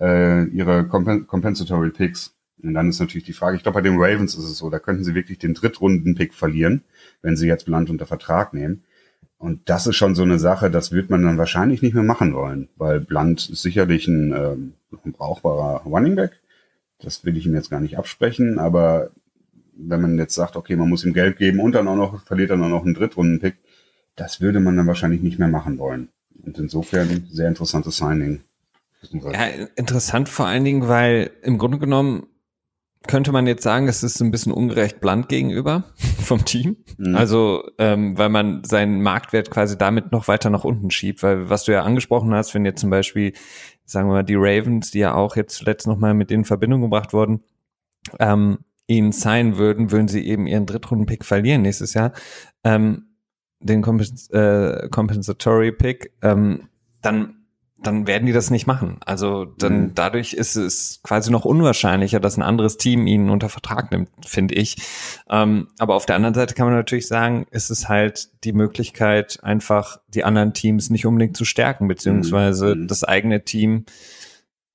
äh, 0.00 0.44
ihre 0.48 0.86
Compen 0.86 1.26
Compensatory 1.26 1.90
Picks. 1.90 2.34
Und 2.62 2.74
dann 2.74 2.88
ist 2.88 3.00
natürlich 3.00 3.24
die 3.24 3.32
Frage, 3.32 3.56
ich 3.56 3.62
glaube, 3.62 3.76
bei 3.76 3.88
den 3.88 3.98
Ravens 3.98 4.34
ist 4.34 4.44
es 4.44 4.58
so, 4.58 4.70
da 4.70 4.78
könnten 4.78 5.04
sie 5.04 5.14
wirklich 5.14 5.38
den 5.38 5.54
Drittrunden-Pick 5.54 6.32
verlieren, 6.34 6.82
wenn 7.20 7.36
sie 7.36 7.48
jetzt 7.48 7.64
Blunt 7.64 7.90
unter 7.90 8.06
Vertrag 8.06 8.54
nehmen. 8.54 8.84
und 9.38 9.68
das 9.68 9.88
ist 9.88 9.96
schon 9.96 10.14
so 10.14 10.22
eine 10.22 10.38
Sache, 10.38 10.70
das 10.70 10.92
wird 10.92 11.10
man 11.10 11.24
dann 11.24 11.38
wahrscheinlich 11.38 11.82
nicht 11.82 11.94
mehr 11.94 12.04
machen 12.04 12.32
wollen, 12.34 12.68
weil 12.76 13.00
Blunt 13.00 13.50
ist 13.50 13.62
sicherlich 13.62 14.06
ein, 14.06 14.32
ähm, 14.32 14.74
ein 15.04 15.12
brauchbarer 15.12 15.82
Running 15.84 16.14
Back. 16.14 16.41
Das 17.02 17.24
will 17.24 17.36
ich 17.36 17.46
ihm 17.46 17.54
jetzt 17.54 17.70
gar 17.70 17.80
nicht 17.80 17.98
absprechen, 17.98 18.58
aber 18.58 19.10
wenn 19.74 20.00
man 20.00 20.18
jetzt 20.18 20.34
sagt, 20.34 20.56
okay, 20.56 20.76
man 20.76 20.88
muss 20.88 21.04
ihm 21.04 21.12
Geld 21.12 21.38
geben 21.38 21.60
und 21.60 21.72
dann 21.72 21.88
auch 21.88 21.96
noch, 21.96 22.22
verliert 22.24 22.50
dann 22.50 22.62
auch 22.62 22.68
noch 22.68 22.84
einen 22.84 22.94
Drittrunden-Pick, 22.94 23.56
das 24.16 24.40
würde 24.40 24.60
man 24.60 24.76
dann 24.76 24.86
wahrscheinlich 24.86 25.22
nicht 25.22 25.38
mehr 25.38 25.48
machen 25.48 25.78
wollen. 25.78 26.08
Und 26.44 26.58
insofern 26.58 27.26
sehr 27.30 27.48
interessantes 27.48 27.96
Signing. 27.96 28.40
Ja, 29.10 29.46
interessant 29.76 30.28
vor 30.28 30.46
allen 30.46 30.64
Dingen, 30.64 30.88
weil 30.88 31.30
im 31.42 31.58
Grunde 31.58 31.78
genommen 31.78 32.26
könnte 33.06 33.32
man 33.32 33.46
jetzt 33.46 33.62
sagen, 33.62 33.88
es 33.88 34.02
ist 34.02 34.20
ein 34.20 34.30
bisschen 34.30 34.52
ungerecht 34.52 35.00
blunt 35.00 35.28
gegenüber 35.28 35.84
vom 36.22 36.44
Team. 36.44 36.76
Mhm. 36.98 37.16
Also, 37.16 37.64
ähm, 37.78 38.16
weil 38.16 38.28
man 38.28 38.62
seinen 38.64 39.02
Marktwert 39.02 39.50
quasi 39.50 39.76
damit 39.76 40.12
noch 40.12 40.28
weiter 40.28 40.50
nach 40.50 40.64
unten 40.64 40.90
schiebt, 40.90 41.22
weil 41.22 41.50
was 41.50 41.64
du 41.64 41.72
ja 41.72 41.82
angesprochen 41.82 42.32
hast, 42.34 42.54
wenn 42.54 42.64
jetzt 42.64 42.80
zum 42.80 42.90
Beispiel, 42.90 43.32
sagen 43.92 44.08
wir 44.08 44.14
mal, 44.14 44.22
die 44.24 44.36
Ravens, 44.36 44.90
die 44.90 45.00
ja 45.00 45.14
auch 45.14 45.36
jetzt 45.36 45.56
zuletzt 45.56 45.86
nochmal 45.86 46.14
mit 46.14 46.30
in 46.30 46.44
Verbindung 46.44 46.80
gebracht 46.82 47.12
wurden, 47.12 47.42
ähm, 48.18 48.58
ihn 48.86 49.12
sein 49.12 49.58
würden, 49.58 49.90
würden 49.90 50.08
sie 50.08 50.26
eben 50.26 50.46
ihren 50.46 50.66
Drittrunden-Pick 50.66 51.24
verlieren 51.24 51.62
nächstes 51.62 51.94
Jahr. 51.94 52.12
Ähm, 52.64 53.06
den 53.60 53.80
Kompens 53.82 54.28
äh, 54.30 54.88
Compensatory 54.90 55.72
Pick, 55.72 56.12
ähm, 56.22 56.68
dann 57.00 57.41
dann 57.82 58.06
werden 58.06 58.26
die 58.26 58.32
das 58.32 58.50
nicht 58.50 58.66
machen. 58.66 58.98
Also 59.04 59.44
dann 59.44 59.80
mhm. 59.80 59.94
dadurch 59.94 60.32
ist 60.32 60.56
es 60.56 61.00
quasi 61.02 61.30
noch 61.30 61.44
unwahrscheinlicher, 61.44 62.20
dass 62.20 62.36
ein 62.36 62.42
anderes 62.42 62.76
Team 62.76 63.06
ihn 63.06 63.30
unter 63.30 63.48
Vertrag 63.48 63.90
nimmt, 63.90 64.08
finde 64.24 64.54
ich. 64.54 64.76
Ähm, 65.28 65.68
aber 65.78 65.94
auf 65.94 66.06
der 66.06 66.16
anderen 66.16 66.34
Seite 66.34 66.54
kann 66.54 66.66
man 66.66 66.74
natürlich 66.74 67.08
sagen, 67.08 67.46
ist 67.50 67.70
es 67.70 67.88
halt 67.88 68.30
die 68.44 68.52
Möglichkeit, 68.52 69.40
einfach 69.42 70.00
die 70.08 70.24
anderen 70.24 70.54
Teams 70.54 70.90
nicht 70.90 71.06
unbedingt 71.06 71.36
zu 71.36 71.44
stärken, 71.44 71.88
beziehungsweise 71.88 72.74
mhm. 72.74 72.88
das 72.88 73.04
eigene 73.04 73.44
Team 73.44 73.84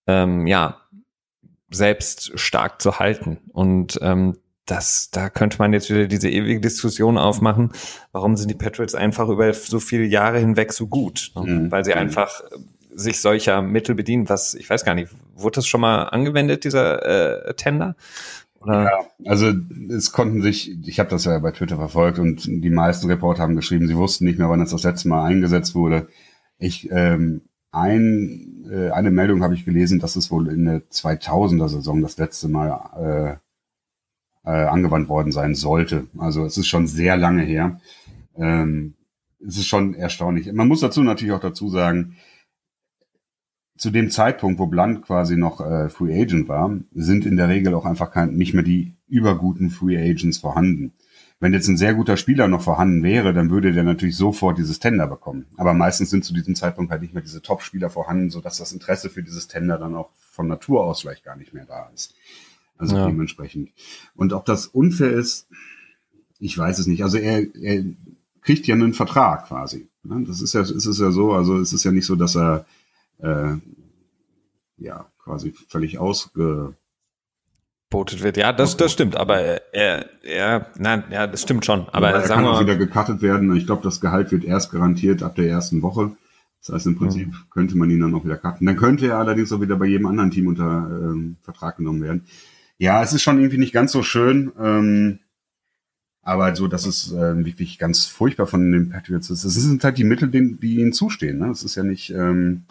ähm, 0.07 0.47
ja 0.47 0.77
selbst 1.69 2.39
stark 2.39 2.81
zu 2.81 2.99
halten. 2.99 3.39
Und 3.51 3.99
ähm, 4.01 4.37
das, 4.67 5.09
da 5.11 5.29
könnte 5.29 5.57
man 5.59 5.73
jetzt 5.73 5.89
wieder 5.89 6.07
diese 6.07 6.29
ewige 6.29 6.59
Diskussion 6.59 7.17
aufmachen, 7.17 7.71
warum 8.11 8.35
sind 8.35 8.49
die 8.49 8.55
Patriots 8.55 8.95
einfach 8.95 9.29
über 9.29 9.53
so 9.53 9.79
viele 9.79 10.03
Jahre 10.03 10.39
hinweg 10.39 10.73
so 10.73 10.87
gut? 10.87 11.31
Ne? 11.35 11.41
Mhm. 11.43 11.71
Weil 11.71 11.85
sie 11.85 11.91
mhm. 11.91 11.99
einfach 11.99 12.41
sich 12.97 13.21
solcher 13.21 13.61
Mittel 13.61 13.95
bedienen, 13.95 14.27
was, 14.27 14.55
ich 14.55 14.69
weiß 14.69 14.83
gar 14.83 14.95
nicht, 14.95 15.11
wurde 15.35 15.55
das 15.55 15.67
schon 15.67 15.81
mal 15.81 16.05
angewendet, 16.05 16.63
dieser 16.63 17.47
äh, 17.47 17.53
Tender? 17.53 17.95
Oder? 18.59 18.83
Ja, 18.83 18.99
also 19.25 19.53
es 19.89 20.11
konnten 20.11 20.41
sich, 20.41 20.75
ich 20.85 20.99
habe 20.99 21.09
das 21.09 21.25
ja 21.25 21.37
bei 21.39 21.51
Twitter 21.51 21.77
verfolgt 21.77 22.17
und 22.17 22.45
die 22.45 22.69
meisten 22.69 23.07
Reporter 23.07 23.43
haben 23.43 23.55
geschrieben, 23.55 23.87
sie 23.87 23.95
wussten 23.95 24.25
nicht 24.25 24.39
mehr, 24.39 24.49
wann 24.49 24.61
es 24.61 24.71
das 24.71 24.83
letzte 24.83 25.09
Mal 25.09 25.23
eingesetzt 25.25 25.75
wurde. 25.75 26.07
Ich 26.57 26.89
ähm, 26.91 27.41
ein, 27.71 28.65
äh, 28.71 28.89
eine 28.89 29.11
Meldung 29.11 29.43
habe 29.43 29.53
ich 29.53 29.63
gelesen, 29.63 29.99
dass 29.99 30.15
es 30.15 30.31
wohl 30.31 30.47
in 30.47 30.65
der 30.65 30.81
2000er 30.89 31.69
Saison 31.69 32.01
das 32.01 32.17
letzte 32.17 32.47
Mal 32.47 33.39
äh, 34.43 34.49
äh, 34.49 34.65
angewandt 34.65 35.09
worden 35.09 35.31
sein 35.31 35.53
sollte. 35.53 36.07
Also 36.17 36.45
es 36.45 36.57
ist 36.57 36.67
schon 36.67 36.87
sehr 36.87 37.15
lange 37.15 37.43
her. 37.43 37.79
Ähm, 38.35 38.95
es 39.45 39.57
ist 39.57 39.67
schon 39.67 39.93
erstaunlich. 39.93 40.51
Man 40.51 40.67
muss 40.67 40.79
dazu 40.79 41.03
natürlich 41.03 41.33
auch 41.33 41.41
dazu 41.41 41.69
sagen, 41.69 42.17
zu 43.77 43.91
dem 43.91 44.09
Zeitpunkt, 44.09 44.59
wo 44.59 44.67
Blunt 44.67 45.03
quasi 45.03 45.37
noch 45.37 45.61
äh, 45.61 45.89
Free 45.89 46.19
Agent 46.19 46.47
war, 46.47 46.77
sind 46.93 47.25
in 47.25 47.37
der 47.37 47.49
Regel 47.49 47.73
auch 47.73 47.85
einfach 47.85 48.11
kein, 48.11 48.35
nicht 48.35 48.53
mehr 48.53 48.63
die 48.63 48.95
überguten 49.07 49.69
Free 49.69 49.97
Agents 49.97 50.39
vorhanden. 50.39 50.93
Wenn 51.39 51.53
jetzt 51.53 51.67
ein 51.67 51.77
sehr 51.77 51.93
guter 51.93 52.17
Spieler 52.17 52.47
noch 52.47 52.63
vorhanden 52.63 53.03
wäre, 53.03 53.31
dann 53.31 53.51
würde 53.51 53.71
der 53.71 53.83
natürlich 53.83 54.17
sofort 54.17 54.57
dieses 54.57 54.79
Tender 54.79 55.05
bekommen. 55.05 55.45
Aber 55.55 55.75
meistens 55.75 56.09
sind 56.09 56.25
zu 56.25 56.33
diesem 56.33 56.55
Zeitpunkt 56.55 56.91
halt 56.91 57.03
nicht 57.03 57.13
mehr 57.13 57.21
diese 57.21 57.43
Top-Spieler 57.43 57.91
vorhanden, 57.91 58.31
sodass 58.31 58.57
das 58.57 58.71
Interesse 58.71 59.11
für 59.11 59.21
dieses 59.21 59.47
Tender 59.47 59.77
dann 59.77 59.93
auch 59.93 60.09
von 60.31 60.47
Natur 60.47 60.83
aus 60.83 61.01
vielleicht 61.01 61.23
gar 61.23 61.35
nicht 61.35 61.53
mehr 61.53 61.65
da 61.65 61.89
ist. 61.93 62.15
Also 62.77 62.95
ja. 62.95 63.07
dementsprechend. 63.07 63.69
Und 64.15 64.33
ob 64.33 64.45
das 64.45 64.65
unfair 64.65 65.11
ist, 65.11 65.47
ich 66.39 66.57
weiß 66.57 66.79
es 66.79 66.87
nicht. 66.87 67.03
Also 67.03 67.17
er, 67.17 67.43
er 67.55 67.83
kriegt 68.41 68.65
ja 68.65 68.73
einen 68.73 68.93
Vertrag 68.93 69.47
quasi. 69.47 69.89
Ne? 70.03 70.23
Das 70.27 70.41
ist 70.41 70.53
ja, 70.53 70.61
ist 70.61 70.85
es 70.85 70.99
ja 70.99 71.11
so, 71.11 71.33
also 71.33 71.59
es 71.59 71.73
ist 71.73 71.83
ja 71.83 71.91
nicht 71.91 72.05
so, 72.05 72.15
dass 72.15 72.35
er 72.35 72.65
äh, 73.19 73.55
ja 74.77 75.11
quasi 75.23 75.53
völlig 75.69 75.99
ausge 75.99 76.75
botet 77.89 78.21
wird. 78.21 78.37
Ja, 78.37 78.51
das, 78.51 78.77
das 78.77 78.91
stimmt, 78.91 79.15
aber 79.15 79.39
er, 79.39 80.05
er, 80.23 80.67
nein, 80.77 81.05
ja, 81.09 81.27
das 81.27 81.41
stimmt 81.41 81.65
schon. 81.65 81.87
Aber 81.89 82.09
er 82.09 82.21
sagen 82.21 82.43
kann 82.43 82.53
auch 82.53 82.59
wieder 82.59 82.75
gecuttet 82.75 83.21
werden. 83.21 83.55
Ich 83.55 83.65
glaube, 83.65 83.83
das 83.83 84.01
Gehalt 84.01 84.31
wird 84.31 84.43
erst 84.43 84.71
garantiert 84.71 85.23
ab 85.23 85.35
der 85.35 85.47
ersten 85.47 85.81
Woche. 85.81 86.11
Das 86.61 86.73
heißt, 86.73 86.87
im 86.87 86.97
Prinzip 86.97 87.27
mhm. 87.27 87.35
könnte 87.49 87.77
man 87.77 87.89
ihn 87.89 88.01
dann 88.01 88.13
auch 88.13 88.25
wieder 88.25 88.37
cutten. 88.37 88.67
Dann 88.67 88.75
könnte 88.75 89.07
er 89.07 89.17
allerdings 89.17 89.53
auch 89.53 89.61
wieder 89.61 89.77
bei 89.77 89.85
jedem 89.85 90.07
anderen 90.07 90.31
Team 90.31 90.47
unter 90.47 90.89
ähm, 90.91 91.37
Vertrag 91.41 91.77
genommen 91.77 92.01
werden. 92.01 92.25
Ja, 92.77 93.01
es 93.01 93.13
ist 93.13 93.21
schon 93.21 93.39
irgendwie 93.39 93.57
nicht 93.57 93.73
ganz 93.73 93.91
so 93.91 94.03
schön. 94.03 94.51
Ähm, 94.59 95.19
aber 96.27 96.53
so, 96.57 96.67
das 96.67 96.85
ist 96.85 97.13
äh, 97.13 97.45
wirklich 97.45 97.79
ganz 97.79 98.05
furchtbar 98.05 98.47
von 98.47 98.69
den 98.73 98.89
Patriots. 98.89 99.29
Es 99.29 99.43
sind 99.43 99.81
halt 99.85 99.97
die 99.97 100.03
Mittel, 100.03 100.27
die, 100.27 100.57
die 100.59 100.75
ihnen 100.81 100.91
zustehen. 100.91 101.39
Ne? 101.39 101.51
Es 101.51 101.63
ist 101.63 101.75
ja 101.75 101.83
nicht. 101.83 102.09
Ähm 102.09 102.65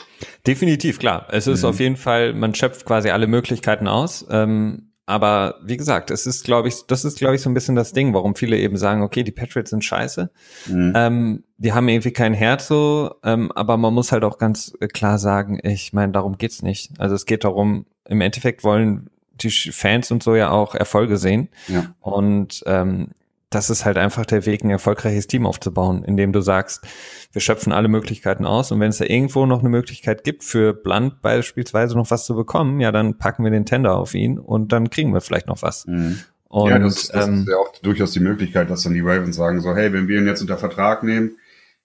Definitiv, 0.46 0.98
klar. 0.98 1.28
Es 1.30 1.46
ist 1.46 1.62
mhm. 1.62 1.68
auf 1.70 1.80
jeden 1.80 1.96
Fall, 1.96 2.34
man 2.34 2.54
schöpft 2.54 2.84
quasi 2.84 3.08
alle 3.08 3.26
Möglichkeiten 3.26 3.88
aus. 3.88 4.26
Ähm, 4.28 4.90
aber 5.06 5.54
wie 5.64 5.78
gesagt, 5.78 6.10
es 6.10 6.26
ist, 6.26 6.44
glaube 6.44 6.68
ich, 6.68 6.86
das 6.86 7.06
ist, 7.06 7.16
glaube 7.16 7.34
ich, 7.36 7.40
so 7.40 7.48
ein 7.48 7.54
bisschen 7.54 7.76
das 7.76 7.94
Ding, 7.94 8.12
warum 8.12 8.34
viele 8.34 8.58
eben 8.58 8.76
sagen, 8.76 9.00
okay, 9.00 9.22
die 9.22 9.32
Patriots 9.32 9.70
sind 9.70 9.82
scheiße. 9.82 10.30
Mhm. 10.66 10.92
Ähm, 10.94 11.44
die 11.56 11.72
haben 11.72 11.88
irgendwie 11.88 12.12
kein 12.12 12.34
Herz 12.34 12.68
so, 12.68 13.14
ähm, 13.24 13.50
aber 13.52 13.78
man 13.78 13.94
muss 13.94 14.12
halt 14.12 14.24
auch 14.24 14.36
ganz 14.36 14.74
klar 14.92 15.18
sagen, 15.18 15.60
ich 15.62 15.94
meine, 15.94 16.12
darum 16.12 16.36
geht's 16.36 16.60
nicht. 16.60 16.92
Also 16.98 17.14
es 17.14 17.24
geht 17.24 17.44
darum, 17.44 17.86
im 18.04 18.20
Endeffekt 18.20 18.64
wollen 18.64 19.08
die 19.32 19.50
Fans 19.50 20.10
und 20.10 20.22
so 20.22 20.34
ja 20.34 20.50
auch 20.50 20.74
Erfolge 20.74 21.16
sehen. 21.16 21.48
Ja. 21.68 21.94
Und 22.00 22.62
ähm, 22.66 23.12
das 23.50 23.70
ist 23.70 23.84
halt 23.84 23.96
einfach 23.96 24.26
der 24.26 24.44
Weg, 24.44 24.64
ein 24.64 24.70
erfolgreiches 24.70 25.28
Team 25.28 25.46
aufzubauen, 25.46 26.02
indem 26.04 26.32
du 26.32 26.40
sagst, 26.40 26.84
wir 27.32 27.40
schöpfen 27.40 27.72
alle 27.72 27.88
Möglichkeiten 27.88 28.44
aus 28.44 28.72
und 28.72 28.80
wenn 28.80 28.90
es 28.90 28.98
da 28.98 29.04
irgendwo 29.04 29.46
noch 29.46 29.60
eine 29.60 29.68
Möglichkeit 29.68 30.24
gibt, 30.24 30.42
für 30.42 30.74
Blunt 30.74 31.22
beispielsweise 31.22 31.96
noch 31.96 32.10
was 32.10 32.26
zu 32.26 32.34
bekommen, 32.34 32.80
ja, 32.80 32.90
dann 32.90 33.18
packen 33.18 33.44
wir 33.44 33.50
den 33.50 33.64
Tender 33.64 33.96
auf 33.96 34.14
ihn 34.14 34.38
und 34.38 34.72
dann 34.72 34.90
kriegen 34.90 35.14
wir 35.14 35.20
vielleicht 35.20 35.46
noch 35.46 35.62
was. 35.62 35.86
Mhm. 35.86 36.18
Und, 36.48 36.70
ja, 36.70 36.78
das, 36.78 37.08
das 37.08 37.26
ähm, 37.26 37.40
ist 37.40 37.48
ja 37.48 37.56
auch 37.56 37.72
durchaus 37.82 38.12
die 38.12 38.20
Möglichkeit, 38.20 38.70
dass 38.70 38.82
dann 38.82 38.94
die 38.94 39.00
Ravens 39.00 39.36
sagen 39.36 39.60
so, 39.60 39.74
hey, 39.74 39.92
wenn 39.92 40.08
wir 40.08 40.18
ihn 40.18 40.26
jetzt 40.26 40.40
unter 40.40 40.58
Vertrag 40.58 41.02
nehmen, 41.02 41.36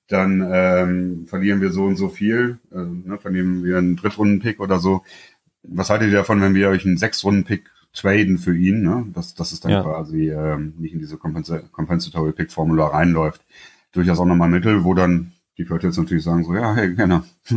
dann 0.07 0.47
ähm, 0.51 1.25
verlieren 1.27 1.61
wir 1.61 1.71
so 1.71 1.85
und 1.85 1.95
so 1.95 2.09
viel, 2.09 2.59
äh, 2.71 2.77
ne, 2.77 3.17
verlieren 3.19 3.63
wir 3.63 3.77
einen 3.77 3.95
Drittrunden-Pick 3.95 4.59
oder 4.59 4.79
so. 4.79 5.03
Was 5.63 5.89
haltet 5.89 6.09
ihr 6.09 6.17
davon, 6.17 6.41
wenn 6.41 6.55
wir 6.55 6.69
euch 6.69 6.85
einen 6.85 6.97
Sechstrunden-Pick 6.97 7.69
traden 7.93 8.37
für 8.37 8.55
ihn, 8.55 8.81
ne? 8.81 9.05
dass, 9.13 9.35
dass 9.35 9.51
es 9.51 9.59
dann 9.59 9.71
ja. 9.71 9.83
quasi 9.83 10.29
ähm, 10.29 10.73
nicht 10.77 10.93
in 10.93 10.99
diese 10.99 11.17
Compensatory 11.17 12.31
Pick 12.31 12.51
Formular 12.51 12.93
reinläuft. 12.93 13.41
Durchaus 13.91 14.19
auch 14.19 14.25
nochmal 14.25 14.49
Mittel, 14.49 14.83
wo 14.83 14.93
dann 14.93 15.33
die 15.57 15.63
Leute 15.63 15.87
jetzt 15.87 15.97
natürlich 15.97 16.23
sagen 16.23 16.43
so, 16.43 16.55
ja, 16.55 16.73
hey, 16.75 16.95
gerne, 16.95 17.23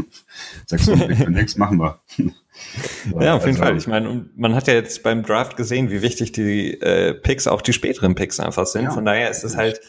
sechs 0.66 0.86
Pick 0.86 1.16
für 1.16 1.30
nichts 1.30 1.56
machen 1.56 1.78
wir. 1.78 2.00
ja, 3.20 3.34
auf 3.34 3.46
jeden 3.46 3.56
also, 3.56 3.62
Fall. 3.62 3.76
Ich 3.76 3.86
meine, 3.86 4.26
man 4.36 4.54
hat 4.54 4.66
ja 4.66 4.74
jetzt 4.74 5.02
beim 5.02 5.22
Draft 5.22 5.56
gesehen, 5.56 5.90
wie 5.90 6.02
wichtig 6.02 6.32
die 6.32 6.80
äh, 6.80 7.14
Picks, 7.14 7.46
auch 7.46 7.62
die 7.62 7.72
späteren 7.72 8.14
Picks 8.14 8.40
einfach 8.40 8.66
sind. 8.66 8.84
Ja, 8.84 8.90
Von 8.90 9.04
daher 9.04 9.30
ist 9.30 9.44
es 9.44 9.56
halt, 9.56 9.80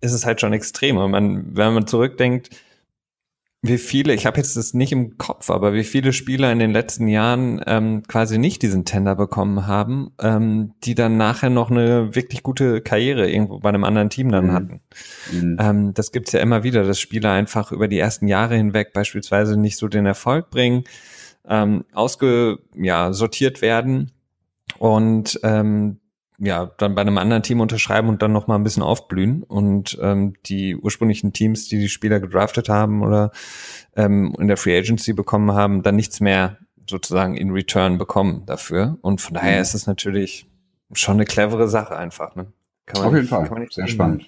ist 0.00 0.12
es 0.12 0.24
halt 0.24 0.40
schon 0.40 0.52
extrem. 0.52 0.96
Und 0.96 1.10
man, 1.10 1.56
wenn 1.56 1.74
man 1.74 1.86
zurückdenkt, 1.86 2.50
wie 3.64 3.78
viele, 3.78 4.12
ich 4.12 4.26
habe 4.26 4.38
jetzt 4.38 4.56
das 4.56 4.74
nicht 4.74 4.90
im 4.90 5.18
Kopf, 5.18 5.48
aber 5.48 5.72
wie 5.72 5.84
viele 5.84 6.12
Spieler 6.12 6.50
in 6.50 6.58
den 6.58 6.72
letzten 6.72 7.06
Jahren 7.06 7.62
ähm, 7.64 8.02
quasi 8.08 8.36
nicht 8.36 8.60
diesen 8.62 8.84
Tender 8.84 9.14
bekommen 9.14 9.68
haben, 9.68 10.10
ähm, 10.20 10.74
die 10.82 10.96
dann 10.96 11.16
nachher 11.16 11.48
noch 11.48 11.70
eine 11.70 12.12
wirklich 12.16 12.42
gute 12.42 12.80
Karriere 12.80 13.30
irgendwo 13.30 13.60
bei 13.60 13.68
einem 13.68 13.84
anderen 13.84 14.10
Team 14.10 14.32
dann 14.32 14.48
mhm. 14.48 14.52
hatten. 14.52 14.80
Mhm. 15.30 15.56
Ähm, 15.60 15.94
das 15.94 16.10
gibt's 16.10 16.32
ja 16.32 16.40
immer 16.40 16.64
wieder, 16.64 16.82
dass 16.82 16.98
Spieler 16.98 17.30
einfach 17.30 17.70
über 17.70 17.86
die 17.86 18.00
ersten 18.00 18.26
Jahre 18.26 18.56
hinweg 18.56 18.92
beispielsweise 18.92 19.56
nicht 19.56 19.76
so 19.76 19.86
den 19.86 20.06
Erfolg 20.06 20.50
bringen, 20.50 20.82
ähm, 21.48 21.84
ausge, 21.92 22.58
ja, 22.74 23.12
sortiert 23.12 23.62
werden 23.62 24.10
und 24.78 25.38
ähm, 25.44 26.00
ja, 26.44 26.72
dann 26.78 26.96
bei 26.96 27.02
einem 27.02 27.18
anderen 27.18 27.44
Team 27.44 27.60
unterschreiben 27.60 28.08
und 28.08 28.20
dann 28.20 28.32
noch 28.32 28.48
mal 28.48 28.56
ein 28.56 28.64
bisschen 28.64 28.82
aufblühen 28.82 29.44
und 29.44 29.96
ähm, 30.02 30.34
die 30.46 30.76
ursprünglichen 30.76 31.32
Teams, 31.32 31.68
die 31.68 31.78
die 31.78 31.88
Spieler 31.88 32.18
gedraftet 32.18 32.68
haben 32.68 33.02
oder 33.02 33.30
ähm, 33.94 34.34
in 34.38 34.48
der 34.48 34.56
Free 34.56 34.76
Agency 34.76 35.12
bekommen 35.12 35.52
haben, 35.52 35.84
dann 35.84 35.94
nichts 35.94 36.18
mehr 36.18 36.58
sozusagen 36.90 37.36
in 37.36 37.52
Return 37.52 37.96
bekommen 37.96 38.44
dafür. 38.44 38.98
Und 39.02 39.20
von 39.20 39.34
daher 39.34 39.56
mhm. 39.56 39.62
ist 39.62 39.74
es 39.74 39.86
natürlich 39.86 40.46
schon 40.92 41.14
eine 41.14 41.26
clevere 41.26 41.68
Sache 41.68 41.96
einfach. 41.96 42.34
Ne? 42.34 42.52
Kann 42.86 43.00
man 43.00 43.08
Auf 43.08 43.14
jeden 43.14 43.22
nicht, 43.22 43.48
Fall. 43.48 43.66
Sehr 43.70 43.86
spannend. 43.86 44.26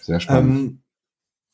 Sehr 0.00 0.18
spannend. 0.20 0.56
Ähm, 0.56 0.81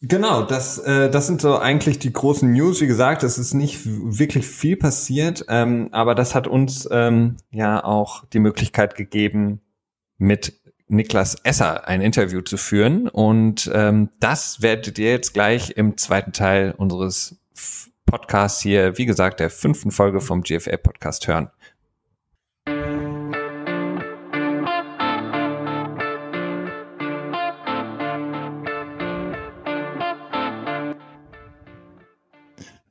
Genau, 0.01 0.43
das, 0.43 0.79
äh, 0.79 1.11
das 1.11 1.27
sind 1.27 1.41
so 1.41 1.59
eigentlich 1.59 1.99
die 1.99 2.13
großen 2.13 2.53
News. 2.53 2.81
Wie 2.81 2.87
gesagt, 2.87 3.25
es 3.25 3.37
ist 3.37 3.55
nicht 3.55 3.81
wirklich 3.85 4.47
viel 4.47 4.77
passiert, 4.77 5.45
ähm, 5.49 5.89
aber 5.91 6.15
das 6.15 6.37
hat 6.37 6.47
uns 6.47 6.89
ähm, 6.93 7.37
ja 7.51 7.83
auch 7.83 8.25
die 8.27 8.39
Möglichkeit 8.39 8.95
gegeben, 8.95 9.61
mit 10.17 10.55
Niklas 10.87 11.37
Esser 11.43 11.89
ein 11.89 12.01
Interview 12.01 12.43
zu 12.43 12.57
führen. 12.57 13.09
Und 13.09 13.71
ähm, 13.75 14.11
das 14.21 14.63
werdet 14.63 14.99
ihr 15.01 15.11
jetzt 15.11 15.35
gleich 15.35 15.71
im 15.77 15.97
zweiten 15.97 16.33
Teil 16.33 16.75
unseres 16.77 17.37
Podcasts 18.07 18.63
hier, 18.63 18.97
wie 18.99 19.05
gesagt, 19.05 19.41
der 19.41 19.51
fünften 19.51 19.91
Folge 19.91 20.21
vom 20.21 20.43
GFA 20.43 20.77
Podcast 20.77 21.27
hören. 21.27 21.51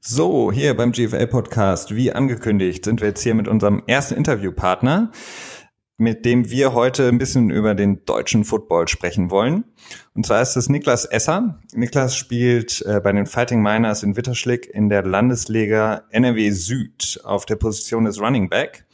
So, 0.10 0.54
hier 0.54 0.74
beim 0.74 0.94
GFL 0.94 1.28
Podcast, 1.28 1.94
wie 1.94 2.14
angekündigt, 2.14 2.86
sind 2.86 3.02
wir 3.02 3.10
jetzt 3.10 3.24
hier 3.24 3.36
mit 3.36 3.50
unserem 3.50 3.84
ersten 3.88 4.16
Interviewpartner, 4.16 5.12
mit 5.98 6.24
dem 6.24 6.50
wir 6.50 6.72
heute 6.72 7.10
ein 7.10 7.18
bisschen 7.18 7.50
über 7.50 7.76
den 7.76 8.06
deutschen 8.06 8.46
Football 8.46 8.88
sprechen 8.88 9.32
wollen. 9.32 9.66
Und 10.14 10.26
zwar 10.26 10.42
ist 10.42 10.56
es 10.56 10.70
Niklas 10.70 11.04
Esser. 11.04 11.60
Niklas 11.74 12.16
spielt 12.16 12.86
äh, 12.86 13.02
bei 13.02 13.12
den 13.12 13.26
Fighting 13.26 13.62
Miners 13.62 14.02
in 14.02 14.16
Witterschlick 14.16 14.66
in 14.74 14.88
der 14.88 15.04
Landesliga 15.04 16.04
NRW 16.10 16.52
Süd 16.52 17.20
auf 17.26 17.46
der 17.46 17.58
Position 17.58 18.06
des 18.06 18.22
Running 18.22 18.48
Back 18.48 18.86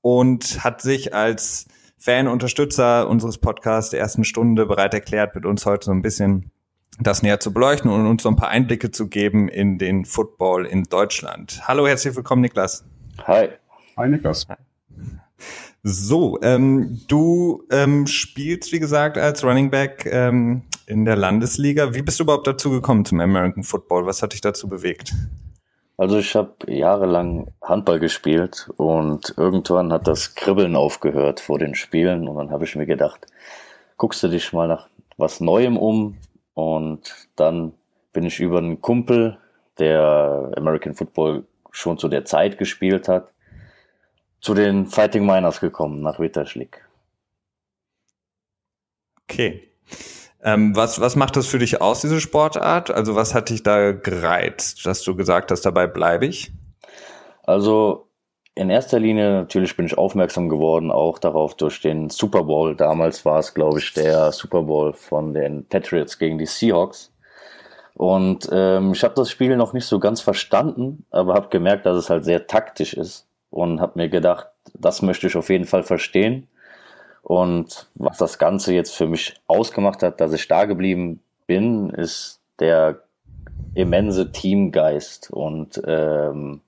und 0.00 0.64
hat 0.64 0.80
sich 0.80 1.12
als 1.12 1.66
Fan, 1.98 2.28
Unterstützer 2.28 3.10
unseres 3.10 3.36
Podcasts 3.36 3.90
der 3.90 4.00
ersten 4.00 4.24
Stunde 4.24 4.64
bereit 4.64 4.94
erklärt, 4.94 5.34
mit 5.34 5.44
uns 5.44 5.66
heute 5.66 5.84
so 5.84 5.92
ein 5.92 6.00
bisschen 6.00 6.50
das 7.00 7.22
näher 7.22 7.40
zu 7.40 7.52
beleuchten 7.52 7.90
und 7.90 8.06
uns 8.06 8.22
so 8.22 8.28
ein 8.28 8.36
paar 8.36 8.48
Einblicke 8.48 8.90
zu 8.90 9.08
geben 9.08 9.48
in 9.48 9.78
den 9.78 10.04
Football 10.04 10.66
in 10.66 10.84
Deutschland. 10.84 11.60
Hallo, 11.66 11.86
herzlich 11.86 12.16
willkommen, 12.16 12.42
Niklas. 12.42 12.84
Hi. 13.26 13.48
Hi, 13.96 14.08
Niklas. 14.08 14.46
So, 15.82 16.40
ähm, 16.42 17.00
du 17.06 17.62
ähm, 17.70 18.06
spielst, 18.06 18.72
wie 18.72 18.80
gesagt, 18.80 19.18
als 19.18 19.44
Running 19.44 19.70
Back 19.70 20.06
ähm, 20.10 20.62
in 20.86 21.04
der 21.04 21.16
Landesliga. 21.16 21.94
Wie 21.94 22.02
bist 22.02 22.18
du 22.18 22.24
überhaupt 22.24 22.46
dazu 22.46 22.70
gekommen 22.70 23.04
zum 23.04 23.20
American 23.20 23.62
Football? 23.62 24.06
Was 24.06 24.22
hat 24.22 24.32
dich 24.32 24.40
dazu 24.40 24.68
bewegt? 24.68 25.14
Also 25.98 26.18
ich 26.18 26.34
habe 26.34 26.54
jahrelang 26.66 27.52
Handball 27.62 27.98
gespielt 27.98 28.68
und 28.76 29.32
irgendwann 29.36 29.92
hat 29.92 30.06
das 30.06 30.34
Kribbeln 30.34 30.76
aufgehört 30.76 31.40
vor 31.40 31.58
den 31.58 31.74
Spielen 31.74 32.28
und 32.28 32.36
dann 32.36 32.50
habe 32.50 32.64
ich 32.64 32.76
mir 32.76 32.84
gedacht, 32.84 33.26
guckst 33.96 34.22
du 34.22 34.28
dich 34.28 34.52
mal 34.52 34.68
nach 34.68 34.88
was 35.16 35.40
Neuem 35.40 35.78
um, 35.78 36.18
und 36.56 37.28
dann 37.36 37.74
bin 38.14 38.24
ich 38.24 38.40
über 38.40 38.56
einen 38.58 38.80
Kumpel, 38.80 39.36
der 39.78 40.52
American 40.56 40.94
Football 40.94 41.44
schon 41.70 41.98
zu 41.98 42.08
der 42.08 42.24
Zeit 42.24 42.56
gespielt 42.56 43.08
hat, 43.08 43.30
zu 44.40 44.54
den 44.54 44.86
Fighting 44.86 45.26
Miners 45.26 45.60
gekommen, 45.60 46.00
nach 46.00 46.18
Witterschlick. 46.18 46.82
Okay. 49.24 49.70
Ähm, 50.42 50.74
was, 50.74 50.98
was 50.98 51.14
macht 51.14 51.36
das 51.36 51.46
für 51.46 51.58
dich 51.58 51.82
aus, 51.82 52.00
diese 52.00 52.22
Sportart? 52.22 52.90
Also 52.90 53.14
was 53.14 53.34
hat 53.34 53.50
dich 53.50 53.62
da 53.62 53.92
gereizt, 53.92 54.86
dass 54.86 55.02
du 55.02 55.14
gesagt 55.14 55.50
hast, 55.50 55.66
dabei 55.66 55.86
bleibe 55.86 56.24
ich? 56.24 56.52
Also 57.42 58.08
in 58.56 58.70
erster 58.70 58.98
Linie 58.98 59.32
natürlich 59.32 59.76
bin 59.76 59.84
ich 59.84 59.98
aufmerksam 59.98 60.48
geworden, 60.48 60.90
auch 60.90 61.18
darauf 61.18 61.54
durch 61.54 61.82
den 61.82 62.08
Super 62.08 62.42
Bowl. 62.44 62.74
Damals 62.74 63.24
war 63.26 63.38
es, 63.38 63.52
glaube 63.52 63.78
ich, 63.78 63.92
der 63.92 64.32
Super 64.32 64.62
Bowl 64.62 64.94
von 64.94 65.34
den 65.34 65.66
Patriots 65.66 66.18
gegen 66.18 66.38
die 66.38 66.46
Seahawks. 66.46 67.12
Und 67.92 68.48
ähm, 68.50 68.92
ich 68.92 69.04
habe 69.04 69.14
das 69.14 69.30
Spiel 69.30 69.56
noch 69.56 69.74
nicht 69.74 69.84
so 69.84 69.98
ganz 70.00 70.22
verstanden, 70.22 71.04
aber 71.10 71.34
habe 71.34 71.48
gemerkt, 71.50 71.84
dass 71.84 71.98
es 71.98 72.08
halt 72.08 72.24
sehr 72.24 72.46
taktisch 72.46 72.94
ist 72.94 73.26
und 73.50 73.80
habe 73.80 73.92
mir 73.96 74.08
gedacht, 74.08 74.46
das 74.72 75.02
möchte 75.02 75.26
ich 75.26 75.36
auf 75.36 75.50
jeden 75.50 75.66
Fall 75.66 75.82
verstehen. 75.82 76.48
Und 77.22 77.88
was 77.94 78.16
das 78.16 78.38
Ganze 78.38 78.72
jetzt 78.72 78.94
für 78.94 79.06
mich 79.06 79.34
ausgemacht 79.48 80.02
hat, 80.02 80.20
dass 80.20 80.32
ich 80.32 80.48
da 80.48 80.64
geblieben 80.64 81.20
bin, 81.46 81.90
ist 81.90 82.40
der 82.58 83.02
immense 83.74 84.32
Teamgeist 84.32 85.30
und 85.30 85.80
ähm, 85.86 86.62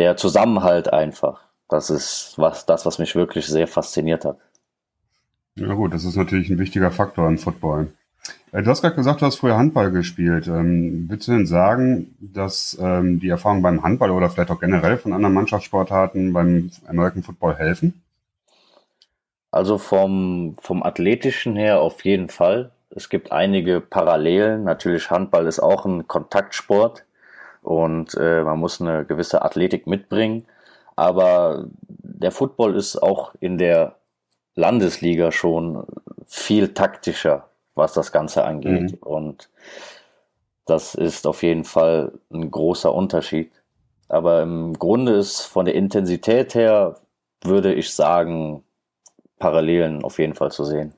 der 0.00 0.16
Zusammenhalt 0.16 0.90
einfach. 0.90 1.42
Das 1.68 1.90
ist 1.90 2.32
was, 2.36 2.64
das, 2.64 2.86
was 2.86 2.98
mich 2.98 3.14
wirklich 3.14 3.46
sehr 3.46 3.68
fasziniert 3.68 4.24
hat. 4.24 4.38
Ja 5.56 5.74
gut, 5.74 5.92
das 5.92 6.04
ist 6.04 6.16
natürlich 6.16 6.48
ein 6.48 6.58
wichtiger 6.58 6.90
Faktor 6.90 7.28
im 7.28 7.36
Football. 7.36 7.92
Äh, 8.50 8.62
du 8.62 8.70
hast 8.70 8.80
gerade 8.80 8.96
gesagt, 8.96 9.20
du 9.20 9.26
hast 9.26 9.36
früher 9.36 9.58
Handball 9.58 9.90
gespielt. 9.90 10.46
Ähm, 10.46 11.04
willst 11.10 11.28
du 11.28 11.32
denn 11.32 11.46
sagen, 11.46 12.16
dass 12.18 12.78
ähm, 12.80 13.20
die 13.20 13.28
Erfahrungen 13.28 13.60
beim 13.60 13.82
Handball 13.82 14.10
oder 14.10 14.30
vielleicht 14.30 14.50
auch 14.50 14.58
generell 14.58 14.96
von 14.96 15.12
anderen 15.12 15.34
Mannschaftssportarten 15.34 16.32
beim 16.32 16.70
American 16.88 17.22
Football 17.22 17.56
helfen? 17.56 18.02
Also 19.50 19.76
vom, 19.76 20.56
vom 20.62 20.82
athletischen 20.82 21.56
her 21.56 21.82
auf 21.82 22.06
jeden 22.06 22.30
Fall. 22.30 22.70
Es 22.88 23.10
gibt 23.10 23.32
einige 23.32 23.82
Parallelen. 23.82 24.64
Natürlich 24.64 25.10
Handball 25.10 25.46
ist 25.46 25.60
auch 25.60 25.84
ein 25.84 26.08
Kontaktsport 26.08 27.04
und 27.62 28.14
äh, 28.14 28.42
man 28.42 28.58
muss 28.58 28.80
eine 28.80 29.04
gewisse 29.04 29.42
Athletik 29.42 29.86
mitbringen. 29.86 30.46
Aber 30.96 31.66
der 31.88 32.32
Football 32.32 32.76
ist 32.76 32.96
auch 32.96 33.34
in 33.40 33.58
der 33.58 33.96
Landesliga 34.54 35.32
schon 35.32 35.84
viel 36.26 36.74
taktischer, 36.74 37.48
was 37.74 37.92
das 37.92 38.12
Ganze 38.12 38.44
angeht. 38.44 38.92
Mhm. 38.92 38.98
Und 39.00 39.50
das 40.66 40.94
ist 40.94 41.26
auf 41.26 41.42
jeden 41.42 41.64
Fall 41.64 42.12
ein 42.32 42.50
großer 42.50 42.92
Unterschied. 42.92 43.50
Aber 44.08 44.42
im 44.42 44.74
Grunde 44.74 45.12
ist 45.14 45.42
von 45.42 45.64
der 45.64 45.74
Intensität 45.74 46.54
her, 46.54 46.96
würde 47.42 47.72
ich 47.72 47.94
sagen, 47.94 48.64
Parallelen 49.38 50.04
auf 50.04 50.18
jeden 50.18 50.34
Fall 50.34 50.50
zu 50.50 50.64
sehen. 50.64 50.94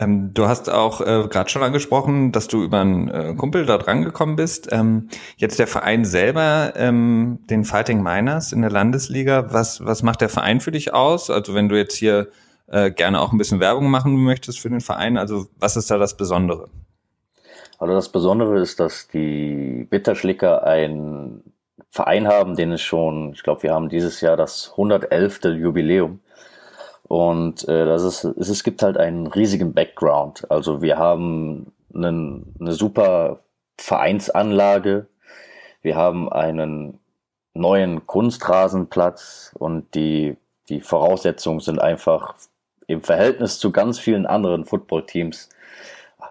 Ähm, 0.00 0.34
du 0.34 0.48
hast 0.48 0.70
auch 0.70 1.00
äh, 1.00 1.28
gerade 1.28 1.48
schon 1.48 1.62
angesprochen, 1.62 2.32
dass 2.32 2.48
du 2.48 2.64
über 2.64 2.80
einen 2.80 3.08
äh, 3.08 3.34
Kumpel 3.36 3.64
da 3.64 3.78
dran 3.78 4.02
gekommen 4.02 4.34
bist. 4.34 4.68
Ähm, 4.72 5.08
jetzt 5.36 5.58
der 5.58 5.68
Verein 5.68 6.04
selber, 6.04 6.72
ähm, 6.76 7.38
den 7.48 7.64
Fighting 7.64 8.02
Miners 8.02 8.52
in 8.52 8.62
der 8.62 8.70
Landesliga, 8.70 9.52
was, 9.52 9.84
was 9.84 10.02
macht 10.02 10.20
der 10.20 10.28
Verein 10.28 10.60
für 10.60 10.72
dich 10.72 10.92
aus? 10.92 11.30
Also 11.30 11.54
wenn 11.54 11.68
du 11.68 11.76
jetzt 11.76 11.94
hier 11.94 12.28
äh, 12.66 12.90
gerne 12.90 13.20
auch 13.20 13.32
ein 13.32 13.38
bisschen 13.38 13.60
Werbung 13.60 13.88
machen 13.88 14.16
möchtest 14.16 14.58
für 14.58 14.68
den 14.68 14.80
Verein, 14.80 15.16
also 15.16 15.46
was 15.58 15.76
ist 15.76 15.90
da 15.90 15.98
das 15.98 16.16
Besondere? 16.16 16.68
Also 17.78 17.94
das 17.94 18.08
Besondere 18.08 18.60
ist, 18.60 18.80
dass 18.80 19.08
die 19.08 19.86
Bitterschlicker 19.88 20.64
ein 20.64 21.42
Verein 21.90 22.26
haben, 22.26 22.56
den 22.56 22.72
es 22.72 22.82
schon, 22.82 23.32
ich 23.34 23.44
glaube, 23.44 23.62
wir 23.62 23.72
haben 23.72 23.88
dieses 23.88 24.20
Jahr 24.20 24.36
das 24.36 24.70
111. 24.72 25.44
Jubiläum. 25.44 26.20
Und 27.04 27.68
äh, 27.68 27.84
das 27.84 28.02
ist, 28.02 28.24
es, 28.24 28.64
gibt 28.64 28.82
halt 28.82 28.96
einen 28.96 29.26
riesigen 29.26 29.74
Background. 29.74 30.50
Also 30.50 30.82
wir 30.82 30.96
haben 30.96 31.72
einen, 31.94 32.54
eine 32.58 32.72
super 32.72 33.40
Vereinsanlage, 33.78 35.06
wir 35.82 35.96
haben 35.96 36.32
einen 36.32 36.98
neuen 37.52 38.06
Kunstrasenplatz 38.06 39.54
und 39.58 39.94
die, 39.94 40.36
die 40.68 40.80
Voraussetzungen 40.80 41.60
sind 41.60 41.78
einfach 41.78 42.34
im 42.86 43.02
Verhältnis 43.02 43.58
zu 43.58 43.70
ganz 43.70 43.98
vielen 43.98 44.26
anderen 44.26 44.64
Footballteams 44.64 45.50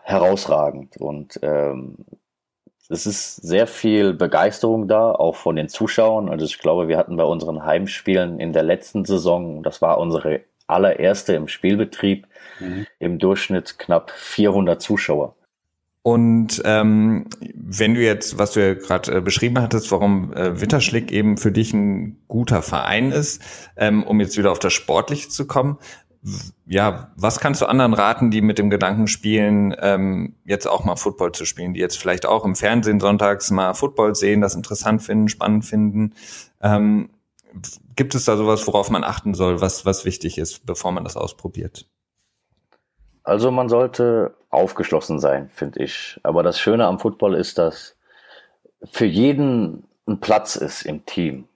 herausragend. 0.03 0.97
Und 0.97 1.39
ähm, 1.43 1.97
es 2.89 3.05
ist 3.05 3.37
sehr 3.37 3.67
viel 3.67 4.13
Begeisterung 4.13 4.87
da, 4.87 5.11
auch 5.11 5.35
von 5.35 5.55
den 5.55 5.69
Zuschauern. 5.69 6.29
Also 6.29 6.45
ich 6.45 6.59
glaube, 6.59 6.87
wir 6.87 6.97
hatten 6.97 7.15
bei 7.15 7.23
unseren 7.23 7.63
Heimspielen 7.63 8.39
in 8.39 8.53
der 8.53 8.63
letzten 8.63 9.05
Saison, 9.05 9.63
das 9.63 9.81
war 9.81 9.99
unsere 9.99 10.41
allererste 10.73 11.33
im 11.33 11.47
Spielbetrieb, 11.47 12.27
mhm. 12.59 12.85
im 12.99 13.19
Durchschnitt 13.19 13.79
knapp 13.79 14.11
400 14.11 14.81
Zuschauer. 14.81 15.35
Und 16.01 16.61
ähm, 16.65 17.27
wenn 17.55 17.95
du 17.95 18.01
jetzt, 18.01 18.37
was 18.37 18.51
du 18.51 18.59
ja 18.59 18.73
gerade 18.73 19.17
äh, 19.17 19.21
beschrieben 19.21 19.61
hattest, 19.61 19.89
warum 19.89 20.33
äh, 20.33 20.59
Witterschlick 20.59 21.13
eben 21.13 21.37
für 21.37 21.53
dich 21.53 21.73
ein 21.73 22.17
guter 22.27 22.61
Verein 22.61 23.13
ist, 23.13 23.41
ähm, 23.77 24.03
um 24.03 24.19
jetzt 24.19 24.37
wieder 24.37 24.51
auf 24.51 24.59
das 24.59 24.73
Sportliche 24.73 25.29
zu 25.29 25.47
kommen, 25.47 25.77
ja, 26.65 27.11
was 27.15 27.39
kannst 27.39 27.61
du 27.61 27.65
anderen 27.65 27.93
raten, 27.93 28.31
die 28.31 28.41
mit 28.41 28.57
dem 28.57 28.69
Gedanken 28.69 29.07
spielen, 29.07 29.75
ähm, 29.79 30.35
jetzt 30.45 30.67
auch 30.67 30.83
mal 30.83 30.95
Football 30.95 31.33
zu 31.33 31.45
spielen, 31.45 31.73
die 31.73 31.79
jetzt 31.79 31.97
vielleicht 31.97 32.25
auch 32.25 32.45
im 32.45 32.55
Fernsehen 32.55 32.99
sonntags 32.99 33.51
mal 33.51 33.73
Football 33.73 34.15
sehen, 34.15 34.41
das 34.41 34.55
interessant 34.55 35.01
finden, 35.03 35.27
spannend 35.27 35.65
finden? 35.65 36.13
Ähm, 36.61 37.09
gibt 37.95 38.15
es 38.15 38.25
da 38.25 38.37
sowas, 38.37 38.65
worauf 38.67 38.89
man 38.89 39.03
achten 39.03 39.33
soll, 39.33 39.61
was, 39.61 39.85
was 39.85 40.05
wichtig 40.05 40.37
ist, 40.37 40.65
bevor 40.65 40.91
man 40.91 41.03
das 41.03 41.17
ausprobiert? 41.17 41.85
Also 43.23 43.51
man 43.51 43.69
sollte 43.69 44.35
aufgeschlossen 44.49 45.19
sein, 45.19 45.49
finde 45.49 45.83
ich. 45.83 46.19
Aber 46.23 46.43
das 46.43 46.59
Schöne 46.59 46.85
am 46.85 46.99
Football 46.99 47.35
ist, 47.35 47.57
dass 47.57 47.95
für 48.83 49.05
jeden 49.05 49.85
ein 50.07 50.19
Platz 50.19 50.55
ist 50.55 50.83
im 50.83 51.05
Team. 51.05 51.47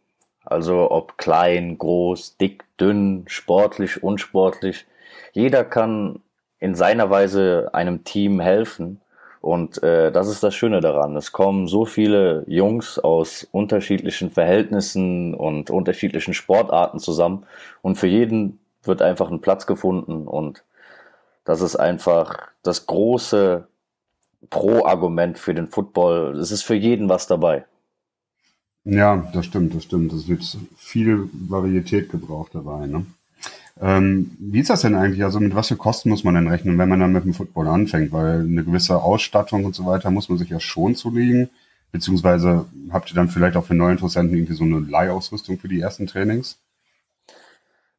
Also 0.46 0.90
ob 0.92 1.18
klein, 1.18 1.78
groß, 1.78 2.38
dick, 2.38 2.64
dünn, 2.80 3.26
sportlich, 3.28 4.02
unsportlich. 4.02 4.86
Jeder 5.34 5.66
kann 5.66 6.22
in 6.60 6.74
seiner 6.74 7.10
Weise 7.10 7.70
einem 7.74 8.06
Team 8.06 8.40
helfen. 8.40 9.02
Und 9.48 9.82
äh, 9.82 10.12
das 10.12 10.28
ist 10.28 10.44
das 10.44 10.56
Schöne 10.56 10.82
daran. 10.82 11.16
Es 11.16 11.32
kommen 11.32 11.68
so 11.68 11.86
viele 11.86 12.44
Jungs 12.48 13.00
aus 13.00 13.48
unterschiedlichen 13.54 14.30
Verhältnissen 14.30 15.34
und 15.34 15.70
unterschiedlichen 15.70 16.34
Sportarten 16.34 17.00
zusammen. 17.00 17.46
Und 17.82 17.96
für 17.96 18.08
jeden 18.08 18.60
wird 18.84 19.02
einfach 19.02 19.32
ein 19.32 19.40
Platz 19.40 19.66
gefunden 19.66 20.28
und 20.28 20.66
das 21.46 21.62
ist 21.62 21.78
einfach 21.78 22.50
das 22.62 22.88
große 22.88 23.66
Pro-Argument 24.50 25.40
für 25.40 25.54
den 25.54 25.70
Football. 25.70 26.38
Es 26.38 26.52
ist 26.52 26.64
für 26.64 26.76
jeden 26.76 27.08
was 27.08 27.28
dabei. 27.28 27.64
Ja, 28.84 29.32
das 29.34 29.46
stimmt, 29.46 29.74
das 29.74 29.86
stimmt. 29.86 30.12
Es 30.12 30.28
wird 30.28 30.44
viel 30.76 31.30
Varietät 31.32 32.10
gebraucht 32.10 32.54
dabei. 32.54 32.86
Ne? 32.86 33.06
Ähm, 33.82 34.36
wie 34.40 34.60
ist 34.60 34.70
das 34.70 34.82
denn 34.82 34.96
eigentlich? 34.96 35.24
Also 35.24 35.40
mit 35.40 35.56
was 35.56 35.68
für 35.68 35.76
Kosten 35.76 36.10
muss 36.10 36.24
man 36.24 36.36
denn 36.36 36.48
rechnen, 36.48 36.78
wenn 36.78 36.90
man 36.90 37.00
dann 37.00 37.12
mit 37.12 37.24
dem 37.24 37.34
Football 37.34 37.68
anfängt? 37.68 38.12
Weil 38.12 38.42
eine 38.42 38.64
gewisse 38.64 39.02
Ausstattung 39.02 39.66
und 39.66 39.76
so 39.76 39.86
weiter 39.86 40.10
muss 40.10 40.30
man 40.30 40.38
sich 40.38 40.50
ja 40.50 40.60
schon 40.60 40.96
zulegen. 40.96 41.50
Beziehungsweise 41.92 42.66
habt 42.92 43.12
ihr 43.12 43.16
dann 43.16 43.30
vielleicht 43.30 43.56
auch 43.56 43.66
für 43.66 43.76
neue 43.76 43.94
Interessenten 43.94 44.36
irgendwie 44.36 44.56
so 44.56 44.64
eine 44.64 44.80
Leihausrüstung 44.80 45.58
für 45.58 45.68
die 45.68 45.80
ersten 45.80 46.08
Trainings? 46.08 46.58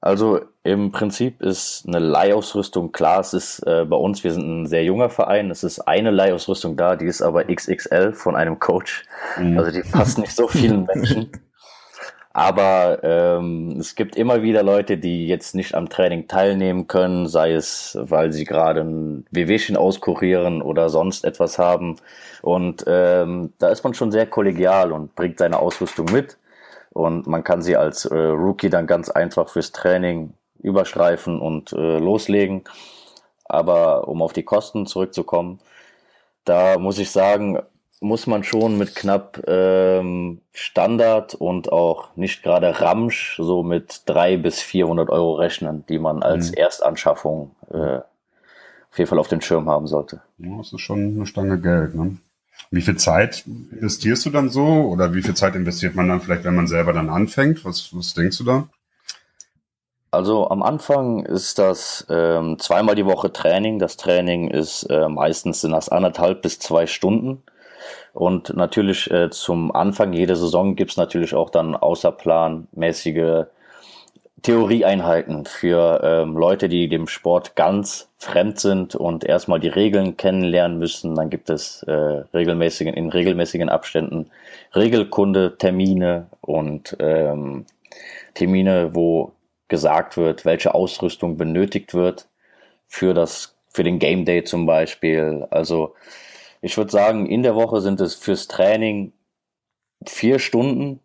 Also 0.01 0.41
im 0.62 0.93
Prinzip 0.93 1.43
ist 1.43 1.85
eine 1.87 1.99
Leihausrüstung 1.99 2.93
klar, 2.93 3.21
es 3.21 3.33
ist 3.33 3.67
äh, 3.67 3.85
bei 3.85 3.97
uns, 3.97 4.23
wir 4.23 4.33
sind 4.33 4.62
ein 4.62 4.67
sehr 4.67 4.85
junger 4.85 5.11
Verein, 5.11 5.51
es 5.51 5.64
ist 5.64 5.81
eine 5.81 6.12
Leihausrüstung 6.12 6.77
da, 6.77 6.95
die 6.95 7.07
ist 7.07 7.21
aber 7.21 7.45
XXL 7.53 8.12
von 8.12 8.37
einem 8.37 8.61
Coach. 8.61 9.05
Mhm. 9.41 9.59
Also 9.59 9.73
die 9.73 9.83
passt 9.88 10.19
nicht 10.19 10.37
so 10.37 10.47
vielen 10.47 10.85
Menschen. 10.95 11.31
Aber 12.38 13.01
ähm, 13.03 13.79
es 13.81 13.96
gibt 13.96 14.14
immer 14.14 14.42
wieder 14.42 14.62
Leute, 14.62 14.96
die 14.96 15.27
jetzt 15.27 15.57
nicht 15.57 15.74
am 15.74 15.88
Training 15.88 16.29
teilnehmen 16.29 16.87
können, 16.87 17.27
sei 17.27 17.53
es, 17.53 17.98
weil 18.01 18.33
sie 18.33 18.44
gerade 18.44 18.83
ein 18.83 19.27
Wehwehchen 19.33 19.77
auskurieren 19.77 20.62
oder 20.62 20.88
sonst 20.88 21.24
etwas 21.24 21.59
haben. 21.59 21.96
Und 22.40 22.85
ähm, 22.87 23.53
da 23.59 23.70
ist 23.70 23.83
man 23.83 23.92
schon 23.94 24.12
sehr 24.12 24.24
kollegial 24.27 24.92
und 24.92 25.16
bringt 25.16 25.40
seine 25.40 25.59
Ausrüstung 25.59 26.07
mit. 26.12 26.38
Und 26.90 27.27
man 27.27 27.42
kann 27.42 27.61
sie 27.61 27.77
als 27.77 28.05
äh, 28.05 28.16
Rookie 28.16 28.70
dann 28.70 28.87
ganz 28.87 29.09
einfach 29.09 29.48
fürs 29.48 29.72
Training 29.72 30.33
überstreifen 30.62 31.40
und 31.40 31.72
äh, 31.72 31.98
loslegen. 31.98 32.62
Aber 33.46 34.07
um 34.07 34.22
auf 34.22 34.33
die 34.33 34.44
Kosten 34.44 34.87
zurückzukommen, 34.87 35.59
da 36.44 36.79
muss 36.79 37.01
ich 37.01 37.11
sagen, 37.11 37.59
muss 38.01 38.27
man 38.27 38.45
schon 38.45 38.79
mit 38.79 38.95
knapp 38.95 39.43
ähm, 39.47 40.41
Standard 40.53 41.35
und 41.35 41.73
auch 41.73 42.17
nicht 42.17 42.43
gerade 42.43 42.81
Ramsch 42.81 43.37
so 43.39 43.63
mit 43.63 44.03
drei 44.07 44.37
bis 44.37 44.61
400 44.61 45.11
Euro 45.11 45.35
rechnen, 45.35 45.85
die 45.89 45.99
man 45.99 46.23
als 46.23 46.51
mhm. 46.51 46.59
Erstanschaffung 46.59 47.55
äh, 47.71 47.99
auf 48.91 48.99
jeden 48.99 49.09
Fall 49.09 49.19
auf 49.19 49.29
den 49.29 49.41
Schirm 49.41 49.69
haben 49.69 49.87
sollte. 49.87 50.23
Ja, 50.39 50.57
das 50.59 50.73
ist 50.73 50.81
schon 50.81 51.17
eine 51.17 51.27
Stange 51.27 51.61
Geld. 51.61 51.95
Ne? 51.95 52.17
Wie 52.71 52.83
viel 52.83 52.97
Zeit 52.97 53.45
investierst 53.47 54.27
du 54.27 54.31
dann 54.31 54.51
so 54.51 54.65
oder 54.65 55.15
wie 55.15 55.23
viel 55.23 55.35
Zeit 55.35 55.55
investiert 55.55 55.95
man 55.95 56.09
dann 56.09 56.21
vielleicht, 56.21 56.45
wenn 56.45 56.55
man 56.55 56.67
selber 56.67 56.93
dann 56.93 57.09
anfängt? 57.09 57.65
Was, 57.65 57.91
was 57.93 58.15
denkst 58.15 58.39
du 58.39 58.45
da? 58.45 58.69
Also 60.11 60.49
am 60.49 60.63
Anfang 60.63 61.25
ist 61.27 61.59
das 61.59 62.07
ähm, 62.09 62.59
zweimal 62.59 62.95
die 62.95 63.05
Woche 63.05 63.33
Training. 63.33 63.79
Das 63.79 63.97
Training 63.97 64.49
ist 64.49 64.85
äh, 64.85 65.09
meistens 65.09 65.65
in 65.65 65.73
das 65.73 65.91
anderthalb 65.91 66.43
bis 66.43 66.59
zwei 66.59 66.87
Stunden. 66.87 67.43
Und 68.12 68.57
natürlich 68.57 69.11
äh, 69.11 69.31
zum 69.31 69.75
Anfang 69.75 70.12
jeder 70.12 70.37
Saison 70.37 70.77
gibt's 70.77 70.97
natürlich 70.97 71.35
auch 71.35 71.51
dann 71.51 71.77
außerplanmäßige 71.77 73.47
Theorieeinheiten 74.42 75.47
für 75.47 76.01
ähm, 76.03 76.37
Leute, 76.37 76.68
die 76.68 76.88
dem 76.88 77.09
Sport 77.09 77.57
ganz 77.57 78.09
fremd 78.18 78.61
sind 78.61 78.94
und 78.94 79.25
erstmal 79.25 79.59
die 79.59 79.68
Regeln 79.68 80.16
kennenlernen 80.16 80.79
müssen. 80.79 81.14
Dann 81.16 81.29
gibt 81.29 81.51
es 81.51 81.83
äh, 81.85 81.92
regelmäßigen, 81.92 82.94
in 82.94 83.09
regelmäßigen 83.09 83.68
Abständen 83.68 84.31
Regelkunde, 84.75 85.57
Termine 85.59 86.27
und 86.40 86.97
ähm, 87.01 87.66
Termine, 88.35 88.94
wo 88.94 89.33
gesagt 89.66 90.16
wird, 90.16 90.44
welche 90.44 90.75
Ausrüstung 90.75 91.37
benötigt 91.37 91.92
wird 91.92 92.29
für 92.87 93.14
das, 93.14 93.57
für 93.68 93.83
den 93.85 93.99
Game 93.99 94.25
Day 94.25 94.44
zum 94.44 94.66
Beispiel. 94.66 95.47
Also 95.51 95.94
ich 96.61 96.77
würde 96.77 96.90
sagen, 96.90 97.27
in 97.27 97.42
der 97.42 97.55
Woche 97.55 97.81
sind 97.81 98.01
es 98.01 98.14
fürs 98.14 98.49
Training 98.49 99.12
vier 100.07 100.38
Stunden 100.38 101.01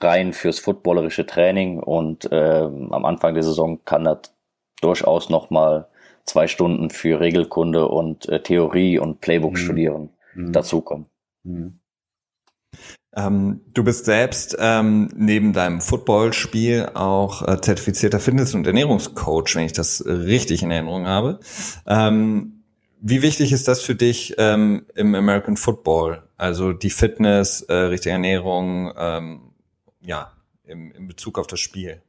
rein 0.00 0.32
fürs 0.32 0.58
footballerische 0.58 1.26
Training 1.26 1.78
und 1.78 2.28
ähm, 2.32 2.92
am 2.92 3.04
Anfang 3.04 3.34
der 3.34 3.42
Saison 3.42 3.84
kann 3.84 4.04
das 4.04 4.32
durchaus 4.80 5.30
nochmal 5.30 5.86
zwei 6.24 6.48
Stunden 6.48 6.90
für 6.90 7.20
Regelkunde 7.20 7.88
und 7.88 8.28
äh, 8.28 8.42
Theorie 8.42 8.98
und 8.98 9.20
Playbook 9.20 9.52
mhm. 9.52 9.56
studieren 9.56 10.10
mhm. 10.34 10.52
dazukommen. 10.52 11.06
Mhm. 11.44 11.78
Ähm, 13.14 13.62
du 13.72 13.82
bist 13.82 14.04
selbst 14.04 14.56
ähm, 14.58 15.08
neben 15.16 15.52
deinem 15.54 15.80
Footballspiel 15.80 16.90
auch 16.94 17.46
äh, 17.46 17.60
zertifizierter 17.60 18.20
Fitness- 18.20 18.54
und 18.54 18.66
Ernährungscoach, 18.66 19.54
wenn 19.54 19.64
ich 19.64 19.72
das 19.72 20.04
richtig 20.04 20.62
in 20.62 20.70
Erinnerung 20.70 21.06
habe. 21.06 21.40
Ähm, 21.86 22.55
wie 23.00 23.22
wichtig 23.22 23.52
ist 23.52 23.68
das 23.68 23.82
für 23.82 23.94
dich 23.94 24.34
ähm, 24.38 24.86
im 24.94 25.14
American 25.14 25.56
Football? 25.56 26.22
Also 26.36 26.72
die 26.72 26.90
Fitness, 26.90 27.62
äh, 27.62 27.74
richtige 27.74 28.12
Ernährung, 28.12 28.92
ähm, 28.96 29.40
ja, 30.00 30.32
im, 30.64 30.92
in 30.92 31.08
Bezug 31.08 31.38
auf 31.38 31.46
das 31.46 31.60
Spiel? 31.60 32.02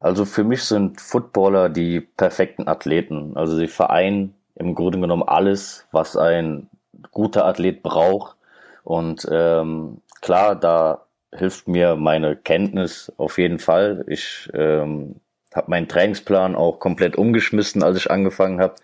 Also 0.00 0.24
für 0.24 0.44
mich 0.44 0.62
sind 0.62 1.00
Footballer 1.00 1.68
die 1.68 2.00
perfekten 2.00 2.68
Athleten. 2.68 3.36
Also 3.36 3.56
sie 3.56 3.66
vereinen 3.66 4.34
im 4.54 4.74
Grunde 4.74 5.00
genommen 5.00 5.24
alles, 5.24 5.86
was 5.92 6.16
ein 6.16 6.68
guter 7.10 7.44
Athlet 7.44 7.82
braucht. 7.82 8.36
Und 8.84 9.26
ähm, 9.30 10.00
klar, 10.20 10.56
da 10.56 11.06
hilft 11.32 11.68
mir 11.68 11.96
meine 11.96 12.36
Kenntnis 12.36 13.12
auf 13.16 13.38
jeden 13.38 13.58
Fall. 13.58 14.04
Ich 14.08 14.48
ähm, 14.54 15.16
habe 15.54 15.70
meinen 15.70 15.88
Trainingsplan 15.88 16.54
auch 16.54 16.78
komplett 16.78 17.16
umgeschmissen, 17.16 17.82
als 17.82 17.96
ich 17.96 18.10
angefangen 18.10 18.60
habe 18.60 18.74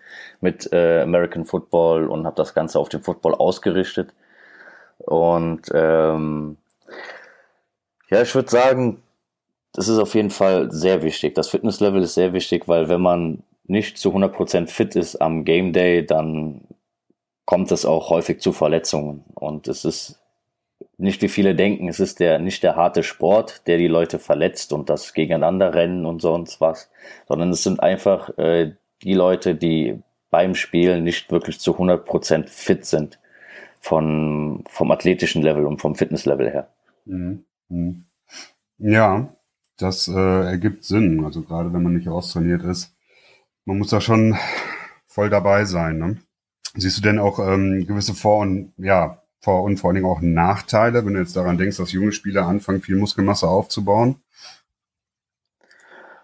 mit 0.41 0.71
äh, 0.73 1.01
American 1.01 1.45
Football 1.45 2.07
und 2.07 2.25
habe 2.25 2.35
das 2.35 2.53
Ganze 2.53 2.79
auf 2.79 2.89
den 2.89 3.01
Football 3.01 3.35
ausgerichtet. 3.35 4.13
Und 4.97 5.61
ähm, 5.73 6.57
ja, 8.09 8.21
ich 8.21 8.33
würde 8.33 8.49
sagen, 8.49 9.01
das 9.73 9.87
ist 9.87 9.99
auf 9.99 10.15
jeden 10.15 10.29
Fall 10.29 10.71
sehr 10.71 11.03
wichtig. 11.03 11.35
Das 11.35 11.49
Fitnesslevel 11.49 12.01
ist 12.01 12.13
sehr 12.13 12.33
wichtig, 12.33 12.67
weil 12.67 12.87
wenn 12.87 13.01
man 13.01 13.43
nicht 13.65 13.97
zu 13.97 14.09
100% 14.09 14.67
fit 14.67 14.95
ist 14.95 15.17
am 15.17 15.43
Game 15.43 15.73
Day, 15.73 16.05
dann 16.05 16.61
kommt 17.45 17.71
es 17.71 17.85
auch 17.85 18.09
häufig 18.09 18.39
zu 18.39 18.53
Verletzungen. 18.53 19.23
Und 19.33 19.67
es 19.67 19.85
ist 19.85 20.19
nicht 20.97 21.21
wie 21.21 21.27
viele 21.27 21.55
denken, 21.55 21.87
es 21.87 21.99
ist 21.99 22.19
der 22.19 22.39
nicht 22.39 22.63
der 22.63 22.75
harte 22.75 23.03
Sport, 23.03 23.67
der 23.67 23.77
die 23.77 23.87
Leute 23.87 24.19
verletzt 24.19 24.71
und 24.73 24.89
das 24.89 25.13
gegeneinander 25.13 25.73
rennen 25.73 26.05
und 26.05 26.21
sonst 26.21 26.61
was, 26.61 26.89
sondern 27.27 27.49
es 27.49 27.63
sind 27.63 27.81
einfach 27.81 28.37
äh, 28.37 28.73
die 29.03 29.13
Leute, 29.13 29.55
die 29.55 30.01
beim 30.29 30.55
Spielen 30.55 31.03
nicht 31.03 31.31
wirklich 31.31 31.59
zu 31.59 31.75
100% 31.77 32.47
fit 32.47 32.85
sind 32.85 33.19
von, 33.79 34.63
vom 34.67 34.91
athletischen 34.91 35.41
Level 35.41 35.65
und 35.65 35.81
vom 35.81 35.95
Fitnesslevel 35.95 36.49
her. 36.49 36.69
Mhm. 37.05 37.45
mhm. 37.69 38.05
Ja, 38.77 39.29
das 39.77 40.07
äh, 40.07 40.11
ergibt 40.45 40.83
Sinn. 40.83 41.23
Also 41.23 41.41
gerade 41.41 41.71
wenn 41.71 41.83
man 41.83 41.93
nicht 41.93 42.09
austrainiert 42.09 42.63
ist, 42.63 42.93
man 43.63 43.77
muss 43.77 43.89
da 43.89 44.01
schon 44.01 44.35
voll 45.07 45.29
dabei 45.29 45.65
sein. 45.65 45.97
Ne? 45.97 46.17
Siehst 46.75 46.97
du 46.97 47.01
denn 47.01 47.19
auch 47.19 47.39
ähm, 47.39 47.85
gewisse 47.87 48.13
Vor- 48.13 48.39
und 48.39 48.73
ja, 48.77 49.21
vor 49.45 49.63
und 49.63 49.77
vor 49.77 49.89
allen 49.89 49.95
Dingen 49.95 50.07
auch 50.07 50.21
Nachteile, 50.21 51.05
wenn 51.05 51.13
du 51.13 51.19
jetzt 51.19 51.37
daran 51.37 51.57
denkst, 51.57 51.77
dass 51.77 51.91
junge 51.91 52.11
Spieler 52.11 52.47
anfangen, 52.47 52.81
viel 52.81 52.97
Muskelmasse 52.97 53.47
aufzubauen? 53.47 54.15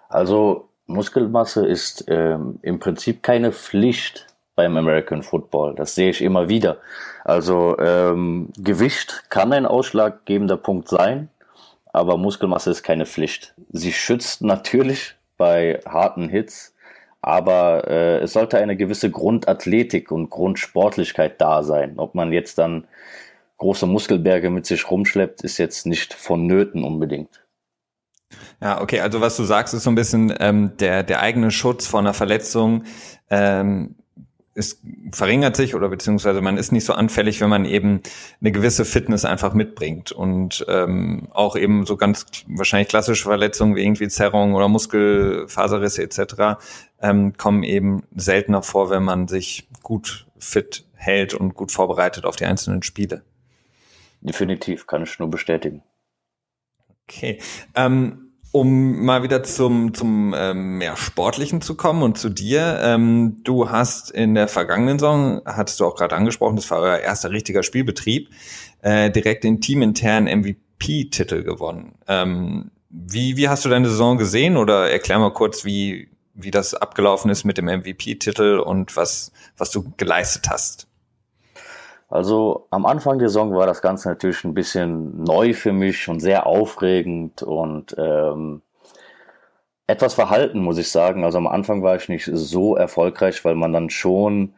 Also 0.09 0.69
Muskelmasse 0.87 1.65
ist 1.65 2.05
ähm, 2.07 2.59
im 2.63 2.79
Prinzip 2.79 3.23
keine 3.23 3.51
Pflicht 3.51 4.27
beim 4.55 4.75
American 4.75 5.23
Football. 5.23 5.75
Das 5.75 5.95
sehe 5.95 6.09
ich 6.09 6.21
immer 6.21 6.49
wieder. 6.49 6.77
Also 7.23 7.77
ähm, 7.79 8.49
Gewicht 8.57 9.23
kann 9.29 9.53
ein 9.53 9.65
ausschlaggebender 9.65 10.57
Punkt 10.57 10.89
sein, 10.89 11.29
aber 11.93 12.17
Muskelmasse 12.17 12.71
ist 12.71 12.83
keine 12.83 13.05
Pflicht. 13.05 13.53
Sie 13.69 13.93
schützt 13.93 14.41
natürlich 14.41 15.15
bei 15.37 15.79
harten 15.87 16.27
Hits, 16.27 16.73
aber 17.21 17.87
äh, 17.87 18.17
es 18.19 18.33
sollte 18.33 18.57
eine 18.57 18.75
gewisse 18.75 19.11
Grundathletik 19.11 20.11
und 20.11 20.29
Grundsportlichkeit 20.29 21.39
da 21.39 21.63
sein. 21.63 21.93
Ob 21.97 22.15
man 22.15 22.33
jetzt 22.33 22.57
dann 22.57 22.87
große 23.61 23.85
Muskelberge 23.85 24.49
mit 24.49 24.65
sich 24.65 24.89
rumschleppt, 24.89 25.41
ist 25.41 25.57
jetzt 25.57 25.85
nicht 25.85 26.13
vonnöten 26.13 26.83
unbedingt. 26.83 27.45
Ja, 28.61 28.81
okay, 28.81 29.01
also 29.01 29.21
was 29.21 29.37
du 29.37 29.43
sagst, 29.43 29.73
ist 29.73 29.83
so 29.83 29.91
ein 29.91 29.95
bisschen 29.95 30.33
ähm, 30.39 30.71
der, 30.79 31.03
der 31.03 31.21
eigene 31.21 31.51
Schutz 31.51 31.87
vor 31.87 31.99
einer 31.99 32.13
Verletzung 32.13 32.83
ähm, 33.29 33.95
es 34.53 34.81
verringert 35.11 35.55
sich 35.55 35.75
oder 35.75 35.87
beziehungsweise 35.87 36.41
man 36.41 36.57
ist 36.57 36.71
nicht 36.71 36.85
so 36.85 36.93
anfällig, 36.93 37.39
wenn 37.39 37.49
man 37.49 37.63
eben 37.63 38.01
eine 38.41 38.51
gewisse 38.51 38.83
Fitness 38.83 39.23
einfach 39.23 39.53
mitbringt 39.53 40.11
und 40.11 40.65
ähm, 40.67 41.29
auch 41.31 41.55
eben 41.55 41.85
so 41.85 41.95
ganz 41.95 42.25
wahrscheinlich 42.47 42.89
klassische 42.89 43.23
Verletzungen 43.23 43.75
wie 43.75 43.83
irgendwie 43.83 44.09
Zerrung 44.09 44.53
oder 44.53 44.67
Muskelfaserrisse 44.67 46.03
etc. 46.03 46.61
Ähm, 47.01 47.33
kommen 47.37 47.63
eben 47.63 48.03
seltener 48.13 48.61
vor, 48.61 48.89
wenn 48.89 49.03
man 49.03 49.29
sich 49.29 49.69
gut 49.83 50.27
fit 50.37 50.85
hält 50.95 51.33
und 51.33 51.53
gut 51.53 51.71
vorbereitet 51.71 52.25
auf 52.25 52.35
die 52.35 52.45
einzelnen 52.45 52.83
Spiele. 52.83 53.23
Definitiv, 54.21 54.87
kann 54.87 55.03
ich 55.03 55.19
nur 55.19 55.29
bestätigen. 55.29 55.83
Okay. 57.07 57.39
Ähm, 57.75 58.31
um 58.51 59.05
mal 59.05 59.23
wieder 59.23 59.43
zum, 59.43 59.93
zum 59.93 60.35
ähm, 60.37 60.77
mehr 60.77 60.97
Sportlichen 60.97 61.61
zu 61.61 61.75
kommen 61.75 62.03
und 62.03 62.17
zu 62.17 62.29
dir. 62.29 62.79
Ähm, 62.83 63.37
du 63.43 63.69
hast 63.69 64.11
in 64.11 64.35
der 64.35 64.47
vergangenen 64.47 64.99
Saison, 64.99 65.41
hattest 65.45 65.79
du 65.79 65.85
auch 65.85 65.95
gerade 65.95 66.15
angesprochen, 66.15 66.57
das 66.57 66.69
war 66.69 66.79
euer 66.79 66.97
erster 66.97 67.31
richtiger 67.31 67.63
Spielbetrieb, 67.63 68.29
äh, 68.81 69.09
direkt 69.09 69.43
den 69.43 69.61
teaminternen 69.61 70.41
MVP-Titel 70.41 71.43
gewonnen. 71.43 71.95
Ähm, 72.07 72.71
wie, 72.89 73.37
wie 73.37 73.47
hast 73.47 73.63
du 73.63 73.69
deine 73.69 73.89
Saison 73.89 74.17
gesehen 74.17 74.57
oder 74.57 74.91
erklär 74.91 75.19
mal 75.19 75.33
kurz, 75.33 75.63
wie, 75.63 76.09
wie 76.33 76.51
das 76.51 76.73
abgelaufen 76.73 77.31
ist 77.31 77.45
mit 77.45 77.57
dem 77.57 77.65
MVP-Titel 77.65 78.59
und 78.59 78.97
was, 78.97 79.31
was 79.57 79.71
du 79.71 79.93
geleistet 79.95 80.49
hast? 80.49 80.87
Also 82.11 82.67
am 82.71 82.85
Anfang 82.85 83.19
der 83.19 83.29
Saison 83.29 83.55
war 83.55 83.65
das 83.65 83.81
Ganze 83.81 84.09
natürlich 84.09 84.43
ein 84.43 84.53
bisschen 84.53 85.23
neu 85.23 85.53
für 85.53 85.71
mich 85.71 86.09
und 86.09 86.19
sehr 86.19 86.45
aufregend 86.45 87.41
und 87.41 87.95
ähm, 87.97 88.61
etwas 89.87 90.13
verhalten, 90.13 90.59
muss 90.59 90.77
ich 90.77 90.91
sagen. 90.91 91.23
Also 91.23 91.37
am 91.37 91.47
Anfang 91.47 91.83
war 91.83 91.95
ich 91.95 92.09
nicht 92.09 92.29
so 92.31 92.75
erfolgreich, 92.75 93.45
weil 93.45 93.55
man 93.55 93.71
dann 93.71 93.89
schon 93.89 94.53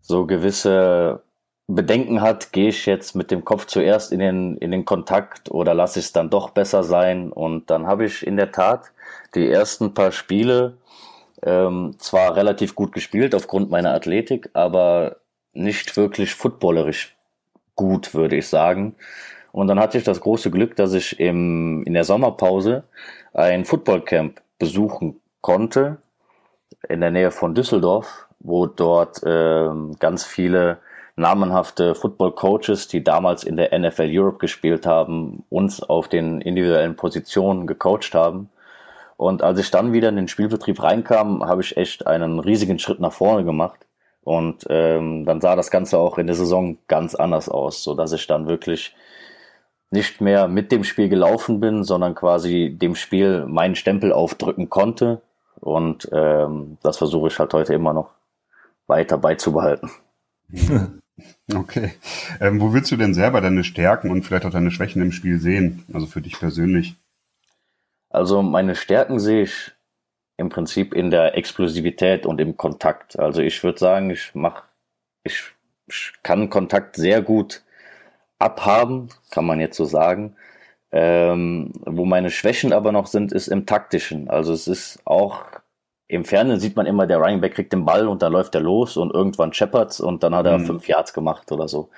so 0.00 0.26
gewisse 0.26 1.22
Bedenken 1.68 2.20
hat, 2.20 2.52
gehe 2.52 2.70
ich 2.70 2.84
jetzt 2.84 3.14
mit 3.14 3.30
dem 3.30 3.44
Kopf 3.44 3.66
zuerst 3.66 4.10
in 4.10 4.18
den, 4.18 4.56
in 4.56 4.72
den 4.72 4.84
Kontakt 4.84 5.52
oder 5.52 5.74
lasse 5.74 6.00
ich 6.00 6.06
es 6.06 6.12
dann 6.12 6.30
doch 6.30 6.50
besser 6.50 6.82
sein. 6.82 7.30
Und 7.30 7.70
dann 7.70 7.86
habe 7.86 8.06
ich 8.06 8.26
in 8.26 8.36
der 8.36 8.50
Tat 8.50 8.90
die 9.36 9.48
ersten 9.48 9.94
paar 9.94 10.10
Spiele 10.10 10.78
ähm, 11.44 11.94
zwar 11.98 12.34
relativ 12.34 12.74
gut 12.74 12.92
gespielt 12.92 13.36
aufgrund 13.36 13.70
meiner 13.70 13.94
Athletik, 13.94 14.50
aber 14.52 15.21
nicht 15.52 15.96
wirklich 15.96 16.34
footballerisch 16.34 17.16
gut, 17.74 18.14
würde 18.14 18.36
ich 18.36 18.48
sagen. 18.48 18.94
Und 19.52 19.68
dann 19.68 19.78
hatte 19.78 19.98
ich 19.98 20.04
das 20.04 20.20
große 20.20 20.50
Glück, 20.50 20.76
dass 20.76 20.94
ich 20.94 21.20
im, 21.20 21.82
in 21.84 21.94
der 21.94 22.04
Sommerpause 22.04 22.84
ein 23.34 23.64
Footballcamp 23.64 24.40
besuchen 24.58 25.20
konnte 25.40 25.98
in 26.88 27.00
der 27.00 27.10
Nähe 27.10 27.30
von 27.30 27.54
Düsseldorf, 27.54 28.26
wo 28.40 28.66
dort 28.66 29.22
äh, 29.22 29.68
ganz 29.98 30.24
viele 30.24 30.78
namenhafte 31.16 31.94
Football-Coaches, 31.94 32.88
die 32.88 33.04
damals 33.04 33.44
in 33.44 33.56
der 33.56 33.78
NFL 33.78 34.08
Europe 34.10 34.38
gespielt 34.38 34.86
haben, 34.86 35.44
uns 35.50 35.82
auf 35.82 36.08
den 36.08 36.40
individuellen 36.40 36.96
Positionen 36.96 37.66
gecoacht 37.66 38.14
haben. 38.14 38.48
Und 39.16 39.42
als 39.42 39.58
ich 39.58 39.70
dann 39.70 39.92
wieder 39.92 40.08
in 40.08 40.16
den 40.16 40.28
Spielbetrieb 40.28 40.82
reinkam, 40.82 41.44
habe 41.44 41.60
ich 41.60 41.76
echt 41.76 42.06
einen 42.06 42.40
riesigen 42.40 42.78
Schritt 42.78 42.98
nach 42.98 43.12
vorne 43.12 43.44
gemacht. 43.44 43.86
Und 44.24 44.66
ähm, 44.70 45.24
dann 45.24 45.40
sah 45.40 45.56
das 45.56 45.70
Ganze 45.70 45.98
auch 45.98 46.18
in 46.18 46.26
der 46.26 46.36
Saison 46.36 46.78
ganz 46.86 47.14
anders 47.14 47.48
aus, 47.48 47.82
so 47.82 47.94
dass 47.94 48.12
ich 48.12 48.26
dann 48.26 48.46
wirklich 48.46 48.94
nicht 49.90 50.20
mehr 50.20 50.48
mit 50.48 50.72
dem 50.72 50.84
Spiel 50.84 51.08
gelaufen 51.08 51.60
bin, 51.60 51.84
sondern 51.84 52.14
quasi 52.14 52.74
dem 52.80 52.94
Spiel 52.94 53.44
meinen 53.46 53.74
Stempel 53.74 54.12
aufdrücken 54.12 54.70
konnte. 54.70 55.20
Und 55.60 56.08
ähm, 56.12 56.78
das 56.82 56.98
versuche 56.98 57.28
ich 57.28 57.38
halt 57.38 57.52
heute 57.52 57.74
immer 57.74 57.92
noch 57.92 58.14
weiter 58.86 59.18
beizubehalten. 59.18 59.90
Okay. 61.54 61.92
Ähm, 62.40 62.60
wo 62.60 62.72
willst 62.72 62.90
du 62.90 62.96
denn 62.96 63.14
selber 63.14 63.40
deine 63.40 63.64
Stärken 63.64 64.10
und 64.10 64.22
vielleicht 64.22 64.46
auch 64.46 64.50
deine 64.50 64.70
Schwächen 64.70 65.02
im 65.02 65.12
Spiel 65.12 65.38
sehen? 65.38 65.84
Also 65.92 66.06
für 66.06 66.22
dich 66.22 66.38
persönlich? 66.38 66.96
Also 68.08 68.42
meine 68.42 68.74
Stärken 68.74 69.18
sehe 69.18 69.42
ich 69.42 69.72
im 70.36 70.48
Prinzip 70.48 70.94
in 70.94 71.10
der 71.10 71.36
Explosivität 71.36 72.26
und 72.26 72.40
im 72.40 72.56
Kontakt. 72.56 73.18
Also 73.18 73.42
ich 73.42 73.62
würde 73.62 73.78
sagen, 73.78 74.10
ich 74.10 74.34
mache, 74.34 74.64
ich, 75.24 75.42
ich 75.86 76.12
kann 76.22 76.50
Kontakt 76.50 76.96
sehr 76.96 77.22
gut 77.22 77.62
abhaben, 78.38 79.08
kann 79.30 79.44
man 79.44 79.60
jetzt 79.60 79.76
so 79.76 79.84
sagen. 79.84 80.36
Ähm, 80.90 81.72
wo 81.86 82.04
meine 82.04 82.30
Schwächen 82.30 82.72
aber 82.72 82.92
noch 82.92 83.06
sind, 83.06 83.32
ist 83.32 83.48
im 83.48 83.64
taktischen. 83.64 84.28
Also 84.28 84.52
es 84.52 84.68
ist 84.68 85.00
auch 85.06 85.44
im 86.12 86.26
Fernsehen 86.26 86.60
sieht 86.60 86.76
man 86.76 86.84
immer, 86.84 87.06
der 87.06 87.18
Running 87.18 87.40
Back 87.40 87.54
kriegt 87.54 87.72
den 87.72 87.86
Ball 87.86 88.06
und 88.06 88.20
dann 88.20 88.32
läuft 88.32 88.54
er 88.54 88.60
los 88.60 88.98
und 88.98 89.14
irgendwann 89.14 89.54
Shepherds 89.54 89.98
und 89.98 90.22
dann 90.22 90.34
hat 90.34 90.44
er 90.44 90.58
mhm. 90.58 90.66
fünf 90.66 90.86
Yards 90.86 91.14
gemacht 91.14 91.50
oder 91.50 91.68
so. 91.68 91.88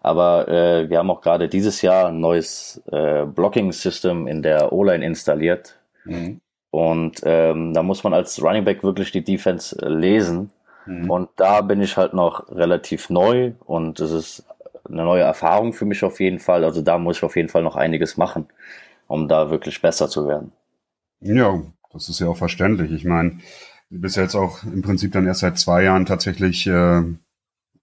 Aber 0.00 0.48
äh, 0.48 0.90
wir 0.90 0.98
haben 0.98 1.10
auch 1.10 1.20
gerade 1.20 1.48
dieses 1.48 1.80
Jahr 1.80 2.08
ein 2.08 2.18
neues 2.18 2.82
äh, 2.90 3.24
Blocking-System 3.24 4.26
in 4.26 4.42
der 4.42 4.72
O-Line 4.72 5.04
installiert. 5.04 5.78
Mhm. 6.04 6.40
Und 6.72 7.20
ähm, 7.24 7.74
da 7.74 7.82
muss 7.82 8.02
man 8.02 8.14
als 8.14 8.42
Running 8.42 8.64
Back 8.64 8.82
wirklich 8.82 9.12
die 9.12 9.22
Defense 9.22 9.76
äh, 9.80 9.90
lesen. 9.90 10.50
Mhm. 10.86 11.10
Und 11.10 11.28
da 11.36 11.60
bin 11.60 11.82
ich 11.82 11.98
halt 11.98 12.14
noch 12.14 12.48
relativ 12.48 13.10
neu 13.10 13.52
und 13.66 14.00
es 14.00 14.10
ist 14.10 14.44
eine 14.88 15.04
neue 15.04 15.22
Erfahrung 15.22 15.74
für 15.74 15.84
mich 15.84 16.02
auf 16.02 16.18
jeden 16.18 16.38
Fall. 16.38 16.64
Also 16.64 16.80
da 16.80 16.96
muss 16.96 17.18
ich 17.18 17.24
auf 17.24 17.36
jeden 17.36 17.50
Fall 17.50 17.62
noch 17.62 17.76
einiges 17.76 18.16
machen, 18.16 18.46
um 19.06 19.28
da 19.28 19.50
wirklich 19.50 19.82
besser 19.82 20.08
zu 20.08 20.26
werden. 20.26 20.52
Ja, 21.20 21.60
das 21.92 22.08
ist 22.08 22.20
ja 22.20 22.28
auch 22.28 22.38
verständlich. 22.38 22.90
Ich 22.90 23.04
meine, 23.04 23.38
du 23.90 24.00
bist 24.00 24.16
ja 24.16 24.22
jetzt 24.22 24.34
auch 24.34 24.62
im 24.62 24.80
Prinzip 24.80 25.12
dann 25.12 25.26
erst 25.26 25.40
seit 25.40 25.58
zwei 25.58 25.82
Jahren 25.82 26.06
tatsächlich 26.06 26.66
äh, 26.66 27.02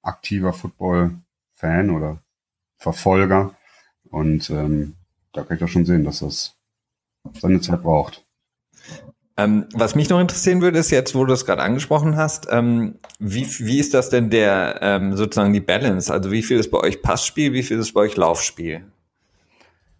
aktiver 0.02 0.52
Football-Fan 0.52 1.91
oder 1.91 2.23
Verfolger. 2.78 3.54
Und 4.10 4.49
ähm, 4.49 4.95
da 5.32 5.43
kann 5.43 5.58
ich 5.58 5.62
doch 5.62 5.69
schon 5.69 5.86
sehen, 5.86 6.06
dass 6.06 6.21
das 6.21 6.56
seine 7.39 7.62
Zeit 7.62 7.84
braucht. 7.84 8.25
Ähm, 9.39 9.67
was 9.73 9.95
mich 9.95 10.10
noch 10.10 10.19
interessieren 10.19 10.62
würde, 10.62 10.80
ist 10.80 10.91
jetzt, 10.91 11.15
wo 11.15 11.23
du 11.23 11.32
es 11.32 11.45
gerade 11.45 11.62
angesprochen 11.62 12.17
hast, 12.17 12.47
ähm, 12.52 12.95
wie, 13.19 13.47
wie 13.60 13.80
ist 13.80 13.93
das 13.93 14.10
denn 14.10 14.30
der 14.30 14.80
ähm, 14.82 15.15
sozusagen 15.15 15.54
die 15.54 15.62
Balance? 15.62 16.12
Also 16.12 16.30
wie 16.30 16.43
viel 16.43 16.60
ist 16.60 16.69
bei 16.69 16.80
euch 16.80 17.02
Passspiel, 17.02 17.54
wie 17.54 17.63
viel 17.63 17.80
ist 17.80 17.93
bei 17.93 18.02
euch 18.02 18.17
Laufspiel? 18.17 18.84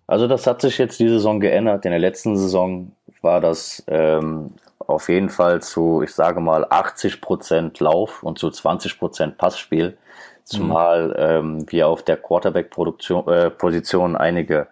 Also 0.08 0.28
das 0.28 0.46
hat 0.46 0.60
sich 0.60 0.78
jetzt 0.78 1.00
die 1.00 1.08
Saison 1.08 1.40
geändert. 1.40 1.86
In 1.86 1.92
der 1.92 2.02
letzten 2.02 2.36
Saison 2.36 2.92
war 3.22 3.40
das 3.40 3.82
ähm, 3.88 4.52
auf 4.80 5.08
jeden 5.08 5.30
Fall 5.30 5.62
zu, 5.62 6.02
ich 6.02 6.14
sage 6.14 6.42
mal, 6.42 6.66
80 6.70 7.22
Prozent 7.22 7.80
Lauf 7.80 8.24
und 8.24 8.40
zu 8.40 8.50
20 8.50 9.00
Prozent 9.00 9.38
Passspiel. 9.38 9.98
Zumal 10.44 11.44
mhm. 11.44 11.72
wir 11.72 11.88
auf 11.88 12.04
der 12.04 12.18
Quarterback-Position 12.18 14.16
äh, 14.16 14.18
einige 14.18 14.68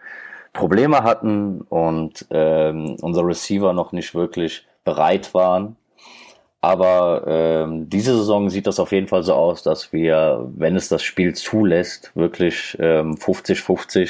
Probleme 0.58 1.04
hatten 1.04 1.62
und 1.62 2.26
ähm, 2.32 2.98
unser 3.02 3.26
Receiver 3.26 3.74
noch 3.74 3.92
nicht 3.92 4.16
wirklich 4.16 4.66
bereit 4.84 5.34
waren. 5.34 5.78
Aber 6.62 7.24
ähm, 7.28 7.90
diese 7.90 8.18
Saison 8.18 8.50
sieht 8.50 8.66
das 8.68 8.80
auf 8.80 8.92
jeden 8.92 9.08
Fall 9.08 9.24
so 9.24 9.34
aus, 9.36 9.62
dass 9.62 9.94
wir, 9.94 10.50
wenn 10.56 10.76
es 10.76 10.90
das 10.90 11.04
Spiel 11.04 11.36
zulässt, 11.36 12.12
wirklich 12.16 12.76
50-50 12.80 14.00
ähm, 14.00 14.08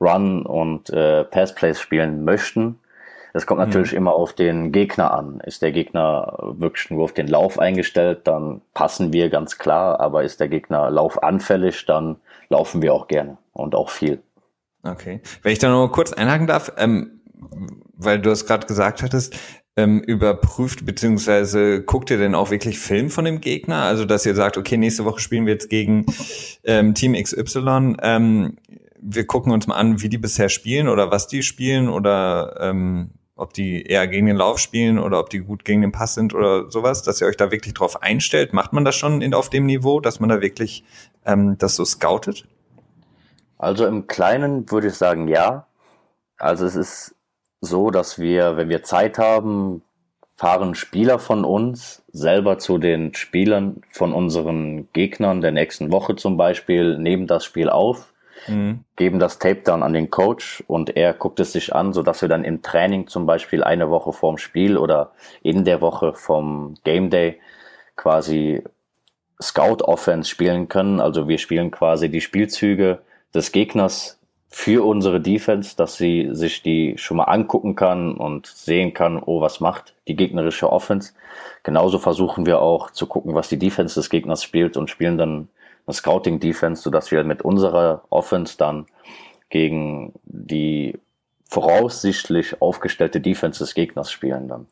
Run 0.00 0.46
und 0.46 0.90
äh, 0.90 1.24
Passplays 1.24 1.80
spielen 1.80 2.24
möchten. 2.24 2.78
Es 3.34 3.44
kommt 3.44 3.60
natürlich 3.60 3.92
mhm. 3.92 3.98
immer 3.98 4.14
auf 4.14 4.32
den 4.32 4.70
Gegner 4.70 5.12
an. 5.12 5.40
Ist 5.44 5.62
der 5.62 5.72
Gegner 5.72 6.38
wirklich 6.40 6.90
nur 6.90 7.04
auf 7.04 7.12
den 7.12 7.26
Lauf 7.26 7.58
eingestellt, 7.58 8.20
dann 8.24 8.62
passen 8.74 9.12
wir 9.12 9.28
ganz 9.28 9.58
klar. 9.58 9.98
Aber 10.00 10.22
ist 10.22 10.38
der 10.38 10.48
Gegner 10.48 10.88
laufanfällig, 10.90 11.84
dann 11.86 12.16
laufen 12.48 12.80
wir 12.80 12.94
auch 12.94 13.08
gerne 13.08 13.36
und 13.52 13.74
auch 13.74 13.90
viel. 13.90 14.22
Okay. 14.82 15.20
Wenn 15.42 15.52
ich 15.52 15.58
da 15.58 15.68
noch 15.68 15.88
kurz 15.88 16.12
einhaken 16.12 16.46
darf, 16.46 16.72
ähm, 16.76 17.20
weil 17.96 18.20
du 18.20 18.30
es 18.30 18.46
gerade 18.46 18.66
gesagt 18.66 19.02
hattest, 19.02 19.36
ähm, 19.76 20.00
überprüft 20.00 20.84
beziehungsweise 20.84 21.82
guckt 21.82 22.10
ihr 22.10 22.18
denn 22.18 22.34
auch 22.34 22.50
wirklich 22.50 22.78
Film 22.80 23.10
von 23.10 23.24
dem 23.24 23.40
Gegner? 23.40 23.82
Also 23.82 24.04
dass 24.04 24.26
ihr 24.26 24.34
sagt, 24.34 24.56
okay, 24.56 24.76
nächste 24.76 25.04
Woche 25.04 25.20
spielen 25.20 25.46
wir 25.46 25.52
jetzt 25.52 25.70
gegen 25.70 26.04
ähm, 26.64 26.94
Team 26.94 27.14
XY. 27.14 27.96
Ähm, 28.02 28.56
wir 29.00 29.26
gucken 29.26 29.52
uns 29.52 29.68
mal 29.68 29.76
an, 29.76 30.02
wie 30.02 30.08
die 30.08 30.18
bisher 30.18 30.48
spielen 30.48 30.88
oder 30.88 31.12
was 31.12 31.28
die 31.28 31.44
spielen 31.44 31.88
oder 31.88 32.56
ähm, 32.60 33.10
ob 33.36 33.54
die 33.54 33.84
eher 33.84 34.08
gegen 34.08 34.26
den 34.26 34.36
Lauf 34.36 34.58
spielen 34.58 34.98
oder 34.98 35.20
ob 35.20 35.30
die 35.30 35.38
gut 35.38 35.64
gegen 35.64 35.82
den 35.82 35.92
Pass 35.92 36.14
sind 36.14 36.34
oder 36.34 36.68
sowas, 36.72 37.04
dass 37.04 37.20
ihr 37.20 37.28
euch 37.28 37.36
da 37.36 37.52
wirklich 37.52 37.74
drauf 37.74 38.02
einstellt. 38.02 38.52
Macht 38.52 38.72
man 38.72 38.84
das 38.84 38.96
schon 38.96 39.22
in, 39.22 39.32
auf 39.32 39.48
dem 39.48 39.66
Niveau, 39.66 40.00
dass 40.00 40.18
man 40.18 40.28
da 40.28 40.40
wirklich 40.40 40.82
ähm, 41.24 41.56
das 41.56 41.76
so 41.76 41.84
scoutet? 41.84 42.48
Also 43.58 43.86
im 43.86 44.06
Kleinen 44.06 44.70
würde 44.70 44.88
ich 44.88 44.94
sagen, 44.94 45.28
ja. 45.28 45.66
Also 46.38 46.64
es 46.64 46.76
ist 46.76 47.14
so, 47.60 47.90
dass 47.90 48.18
wir, 48.18 48.56
wenn 48.56 48.68
wir 48.68 48.84
Zeit 48.84 49.18
haben, 49.18 49.82
fahren 50.36 50.76
Spieler 50.76 51.18
von 51.18 51.44
uns 51.44 52.02
selber 52.12 52.58
zu 52.58 52.78
den 52.78 53.12
Spielern 53.12 53.82
von 53.90 54.12
unseren 54.12 54.88
Gegnern 54.92 55.40
der 55.40 55.50
nächsten 55.50 55.90
Woche 55.90 56.14
zum 56.14 56.36
Beispiel, 56.36 56.96
nehmen 56.96 57.26
das 57.26 57.44
Spiel 57.44 57.68
auf, 57.68 58.12
mhm. 58.46 58.84
geben 58.94 59.18
das 59.18 59.40
Tape 59.40 59.62
dann 59.64 59.82
an 59.82 59.94
den 59.94 60.10
Coach 60.10 60.62
und 60.68 60.96
er 60.96 61.12
guckt 61.12 61.40
es 61.40 61.52
sich 61.52 61.74
an, 61.74 61.92
sodass 61.92 62.22
wir 62.22 62.28
dann 62.28 62.44
im 62.44 62.62
Training 62.62 63.08
zum 63.08 63.26
Beispiel 63.26 63.64
eine 63.64 63.90
Woche 63.90 64.12
vorm 64.12 64.38
Spiel 64.38 64.78
oder 64.78 65.10
in 65.42 65.64
der 65.64 65.80
Woche 65.80 66.14
vom 66.14 66.74
Game 66.84 67.10
Day 67.10 67.40
quasi 67.96 68.62
Scout 69.42 69.82
Offense 69.82 70.30
spielen 70.30 70.68
können. 70.68 71.00
Also 71.00 71.26
wir 71.26 71.38
spielen 71.38 71.72
quasi 71.72 72.08
die 72.08 72.20
Spielzüge 72.20 73.00
des 73.34 73.52
Gegners 73.52 74.18
für 74.50 74.86
unsere 74.86 75.20
Defense, 75.20 75.76
dass 75.76 75.96
sie 75.96 76.30
sich 76.32 76.62
die 76.62 76.94
schon 76.96 77.18
mal 77.18 77.24
angucken 77.24 77.76
kann 77.76 78.14
und 78.16 78.46
sehen 78.46 78.94
kann, 78.94 79.22
oh, 79.22 79.40
was 79.40 79.60
macht 79.60 79.94
die 80.08 80.16
gegnerische 80.16 80.72
Offense. 80.72 81.12
Genauso 81.62 81.98
versuchen 81.98 82.46
wir 82.46 82.60
auch 82.60 82.90
zu 82.90 83.06
gucken, 83.06 83.34
was 83.34 83.48
die 83.48 83.58
Defense 83.58 83.94
des 83.94 84.08
Gegners 84.08 84.42
spielt 84.42 84.76
und 84.76 84.88
spielen 84.88 85.18
dann 85.18 85.48
eine 85.86 85.94
Scouting 85.94 86.40
Defense, 86.40 86.82
sodass 86.82 87.10
wir 87.10 87.24
mit 87.24 87.42
unserer 87.42 88.04
Offense 88.08 88.56
dann 88.56 88.86
gegen 89.50 90.14
die 90.24 90.98
voraussichtlich 91.48 92.60
aufgestellte 92.60 93.20
Defense 93.20 93.58
des 93.58 93.74
Gegners 93.74 94.10
spielen 94.10 94.48
dann. 94.48 94.66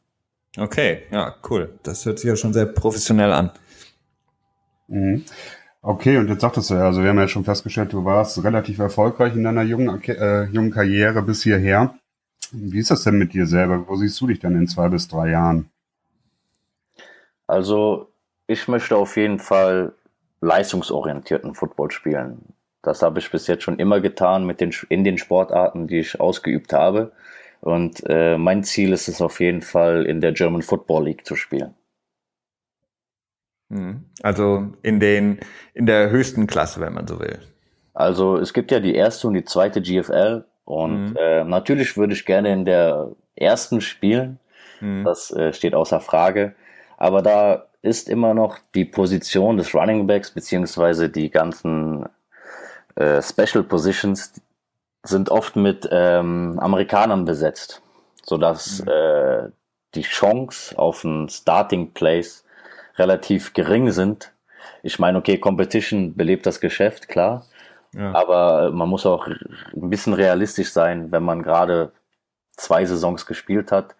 Okay, 0.59 1.03
ja, 1.11 1.35
cool. 1.51 1.79
Das 1.83 2.07
hört 2.07 2.19
sich 2.19 2.29
ja 2.29 2.37
schon 2.37 2.53
sehr 2.53 2.67
professionell 2.67 3.33
an. 3.33 3.51
Mhm. 4.89 5.25
Okay, 5.89 6.17
und 6.17 6.29
jetzt 6.29 6.41
sagtest 6.41 6.71
du 6.71 6.75
ja, 6.75 6.87
also 6.87 7.01
wir 7.01 7.11
haben 7.11 7.19
ja 7.19 7.29
schon 7.29 7.45
festgestellt, 7.45 7.93
du 7.93 8.05
warst 8.05 8.43
relativ 8.43 8.81
erfolgreich 8.81 9.37
in 9.37 9.45
deiner 9.45 9.63
jungen, 9.63 10.03
äh, 10.03 10.47
jungen 10.47 10.73
Karriere 10.73 11.23
bis 11.23 11.45
hierher. 11.45 11.95
Wie 12.51 12.81
ist 12.81 12.91
das 12.91 13.05
denn 13.05 13.19
mit 13.19 13.35
dir 13.35 13.47
selber? 13.47 13.85
Wo 13.87 13.95
siehst 13.95 14.21
du 14.21 14.27
dich 14.27 14.41
dann 14.41 14.57
in 14.57 14.67
zwei 14.67 14.89
bis 14.89 15.07
drei 15.07 15.31
Jahren? 15.31 15.71
Also 17.47 18.09
ich 18.49 18.67
möchte 18.67 18.97
auf 18.97 19.17
jeden 19.17 19.39
Fall 19.39 19.93
leistungsorientierten 20.41 21.55
Football 21.55 21.93
spielen. 21.93 22.41
Das 22.83 23.03
habe 23.03 23.21
ich 23.21 23.31
bis 23.31 23.47
jetzt 23.47 23.63
schon 23.63 23.79
immer 23.79 24.01
getan 24.01 24.45
mit 24.45 24.61
den, 24.61 24.75
in 24.89 25.05
den 25.05 25.19
Sportarten, 25.19 25.87
die 25.87 26.01
ich 26.01 26.19
ausgeübt 26.19 26.73
habe. 26.73 27.13
Und 27.61 28.03
äh, 28.09 28.37
mein 28.37 28.65
Ziel 28.65 28.93
ist 28.93 29.07
es 29.07 29.23
auf 29.23 29.39
jeden 29.39 29.63
Fall, 29.63 30.05
in 30.05 30.21
der 30.21 30.33
German 30.33 30.63
Football 30.63 31.05
League 31.05 31.25
zu 31.25 31.37
spielen. 31.37 31.75
Hm. 33.71 34.05
Also 34.23 34.69
in 34.83 35.01
den 35.01 35.41
in 35.75 35.87
der 35.87 36.11
höchsten 36.11 36.47
Klasse, 36.47 36.81
wenn 36.81 36.95
man 36.95 37.07
so 37.07 37.19
will. 37.19 37.41
Also 37.95 38.37
es 38.37 38.53
gibt 38.53 38.71
ja 38.71 38.81
die 38.81 38.95
erste 38.95 39.27
und 39.27 39.35
die 39.35 39.45
zweite 39.45 39.81
GFL 39.81 40.45
und 40.65 41.11
mhm. 41.11 41.17
äh, 41.17 41.45
natürlich 41.45 41.97
würde 41.97 42.13
ich 42.13 42.27
gerne 42.27 42.53
in 42.53 42.65
der 42.65 43.11
ersten 43.35 43.81
spielen. 43.81 44.39
Mhm. 44.81 45.05
Das 45.05 45.31
äh, 45.31 45.53
steht 45.53 45.75
außer 45.75 46.01
Frage. 46.01 46.55
Aber 46.99 47.23
da 47.23 47.67
ist 47.83 48.09
immer 48.09 48.35
noch 48.35 48.59
die 48.75 48.85
Position 48.85 49.57
des 49.57 49.75
Running 49.75 50.07
Backs 50.07 50.31
beziehungsweise 50.31 51.09
die 51.09 51.31
ganzen 51.31 52.07
äh, 52.97 53.23
Special 53.23 53.63
Positions 53.63 54.33
sind 55.03 55.31
oft 55.31 55.57
mit 55.57 55.89
ähm, 55.91 56.59
Amerikanern 56.59 57.25
besetzt, 57.25 57.81
sodass 58.23 58.83
mhm. 58.83 58.89
äh, 58.89 59.51
die 59.95 60.03
Chance 60.03 60.77
auf 60.79 61.05
ein 61.05 61.29
Starting 61.29 61.93
Place 61.93 62.45
relativ 62.99 63.53
gering 63.53 63.91
sind. 63.91 64.33
Ich 64.83 64.99
meine, 64.99 65.19
okay, 65.19 65.39
Competition 65.39 66.15
belebt 66.17 66.47
das 66.47 66.61
Geschäft, 66.61 67.09
klar. 67.09 67.45
Ja. 67.95 68.15
Aber 68.15 68.71
man 68.73 68.89
muss 68.89 69.07
auch 69.07 69.27
ein 69.27 69.91
bisschen 69.91 70.13
realistisch 70.13 70.71
sein, 70.71 71.11
wenn 71.13 71.23
man 71.23 71.43
gerade 71.43 71.93
zwei 72.57 72.85
Saisons 72.85 73.27
gespielt 73.27 73.73
hat 73.73 73.95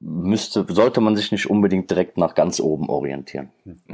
müsste, 0.00 0.66
sollte 0.68 1.00
man 1.00 1.16
sich 1.16 1.32
nicht 1.32 1.48
unbedingt 1.48 1.90
direkt 1.90 2.18
nach 2.18 2.34
ganz 2.34 2.60
oben 2.60 2.88
orientieren. 2.88 3.50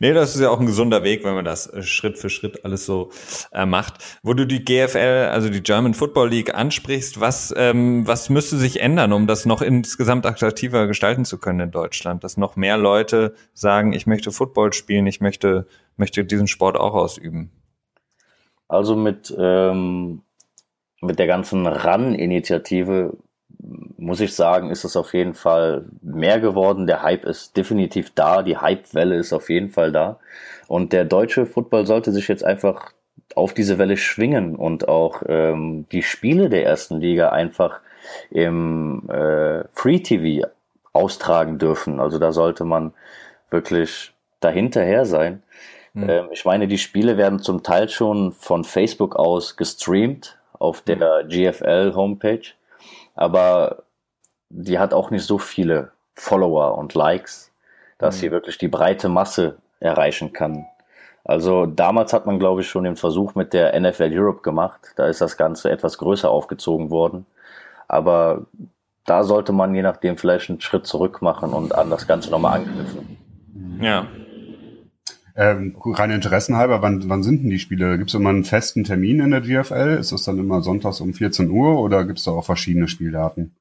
Nee, 0.00 0.12
das 0.12 0.34
ist 0.34 0.40
ja 0.40 0.50
auch 0.50 0.60
ein 0.60 0.66
gesunder 0.66 1.02
Weg, 1.02 1.24
wenn 1.24 1.34
man 1.34 1.44
das 1.44 1.66
äh, 1.66 1.82
Schritt 1.82 2.18
für 2.18 2.30
Schritt 2.30 2.64
alles 2.64 2.86
so 2.86 3.10
äh, 3.52 3.66
macht. 3.66 4.18
Wo 4.22 4.34
du 4.34 4.46
die 4.46 4.64
GFL, 4.64 5.30
also 5.32 5.48
die 5.48 5.62
German 5.62 5.94
Football 5.94 6.28
League 6.28 6.54
ansprichst, 6.54 7.20
was, 7.20 7.52
ähm, 7.56 8.06
was 8.06 8.30
müsste 8.30 8.56
sich 8.56 8.80
ändern, 8.80 9.12
um 9.12 9.26
das 9.26 9.46
noch 9.46 9.62
insgesamt 9.62 10.26
attraktiver 10.26 10.86
gestalten 10.86 11.24
zu 11.24 11.38
können 11.38 11.60
in 11.60 11.70
Deutschland? 11.70 12.22
Dass 12.22 12.36
noch 12.36 12.56
mehr 12.56 12.76
Leute 12.76 13.34
sagen, 13.54 13.92
ich 13.92 14.06
möchte 14.06 14.30
Football 14.30 14.72
spielen, 14.72 15.06
ich 15.06 15.20
möchte, 15.20 15.66
möchte 15.96 16.24
diesen 16.24 16.46
Sport 16.46 16.76
auch 16.76 16.94
ausüben? 16.94 17.50
Also 18.68 18.94
mit, 18.94 19.34
ähm, 19.38 20.22
mit 21.00 21.18
der 21.18 21.26
ganzen 21.26 21.66
RAN-Initiative 21.66 23.16
muss 23.96 24.20
ich 24.20 24.34
sagen, 24.34 24.70
ist 24.70 24.84
es 24.84 24.96
auf 24.96 25.12
jeden 25.12 25.34
Fall 25.34 25.84
mehr 26.02 26.40
geworden. 26.40 26.86
Der 26.86 27.02
Hype 27.02 27.24
ist 27.24 27.56
definitiv 27.56 28.12
da. 28.14 28.42
Die 28.42 28.56
Hype-Welle 28.56 29.16
ist 29.16 29.32
auf 29.32 29.50
jeden 29.50 29.70
Fall 29.70 29.92
da. 29.92 30.18
Und 30.66 30.92
der 30.92 31.04
deutsche 31.04 31.46
Football 31.46 31.86
sollte 31.86 32.12
sich 32.12 32.28
jetzt 32.28 32.44
einfach 32.44 32.92
auf 33.34 33.52
diese 33.52 33.78
Welle 33.78 33.96
schwingen 33.96 34.56
und 34.56 34.88
auch 34.88 35.22
ähm, 35.26 35.86
die 35.92 36.02
Spiele 36.02 36.48
der 36.48 36.64
ersten 36.64 37.00
Liga 37.00 37.30
einfach 37.30 37.80
im 38.30 39.08
äh, 39.10 39.64
Free 39.72 40.00
TV 40.00 40.48
austragen 40.92 41.58
dürfen. 41.58 42.00
Also 42.00 42.18
da 42.18 42.32
sollte 42.32 42.64
man 42.64 42.94
wirklich 43.50 44.12
dahinterher 44.40 45.04
sein. 45.04 45.42
Mhm. 45.92 46.08
Ähm, 46.08 46.28
ich 46.32 46.44
meine, 46.44 46.68
die 46.68 46.78
Spiele 46.78 47.16
werden 47.16 47.40
zum 47.40 47.62
Teil 47.62 47.88
schon 47.88 48.32
von 48.32 48.64
Facebook 48.64 49.16
aus 49.16 49.56
gestreamt 49.56 50.38
auf 50.58 50.80
der 50.80 51.24
GFL 51.24 51.92
Homepage 51.94 52.42
aber 53.18 53.82
die 54.48 54.78
hat 54.78 54.94
auch 54.94 55.10
nicht 55.10 55.24
so 55.24 55.38
viele 55.38 55.90
Follower 56.14 56.78
und 56.78 56.94
Likes, 56.94 57.50
dass 57.98 58.16
mhm. 58.16 58.20
sie 58.20 58.30
wirklich 58.30 58.58
die 58.58 58.68
breite 58.68 59.08
Masse 59.08 59.58
erreichen 59.80 60.32
kann. 60.32 60.66
Also 61.24 61.66
damals 61.66 62.12
hat 62.12 62.26
man, 62.26 62.38
glaube 62.38 62.60
ich, 62.60 62.68
schon 62.68 62.84
den 62.84 62.94
Versuch 62.94 63.34
mit 63.34 63.52
der 63.52 63.78
NFL 63.78 64.10
Europe 64.12 64.42
gemacht. 64.42 64.92
Da 64.94 65.08
ist 65.08 65.20
das 65.20 65.36
Ganze 65.36 65.68
etwas 65.70 65.98
größer 65.98 66.30
aufgezogen 66.30 66.90
worden. 66.90 67.26
Aber 67.88 68.46
da 69.04 69.24
sollte 69.24 69.52
man 69.52 69.74
je 69.74 69.82
nachdem 69.82 70.16
vielleicht 70.16 70.48
einen 70.48 70.60
Schritt 70.60 70.86
zurück 70.86 71.20
machen 71.20 71.52
und 71.52 71.74
an 71.74 71.90
das 71.90 72.06
Ganze 72.06 72.30
nochmal 72.30 72.60
anknüpfen. 72.60 73.18
Ja. 73.80 74.06
Ähm, 75.38 75.76
rein 75.84 76.10
interessenhalber, 76.10 76.82
wann, 76.82 77.08
wann 77.08 77.22
sind 77.22 77.44
denn 77.44 77.50
die 77.50 77.60
Spiele? 77.60 77.96
Gibt 77.96 78.10
es 78.10 78.14
immer 78.14 78.30
einen 78.30 78.42
festen 78.42 78.82
Termin 78.82 79.20
in 79.20 79.30
der 79.30 79.40
GFL? 79.40 79.96
Ist 80.00 80.10
das 80.10 80.24
dann 80.24 80.36
immer 80.36 80.62
sonntags 80.62 81.00
um 81.00 81.14
14 81.14 81.48
Uhr 81.48 81.78
oder 81.78 82.04
gibt 82.04 82.18
es 82.18 82.24
da 82.24 82.32
auch 82.32 82.44
verschiedene 82.44 82.88
Spieldaten? 82.88 83.54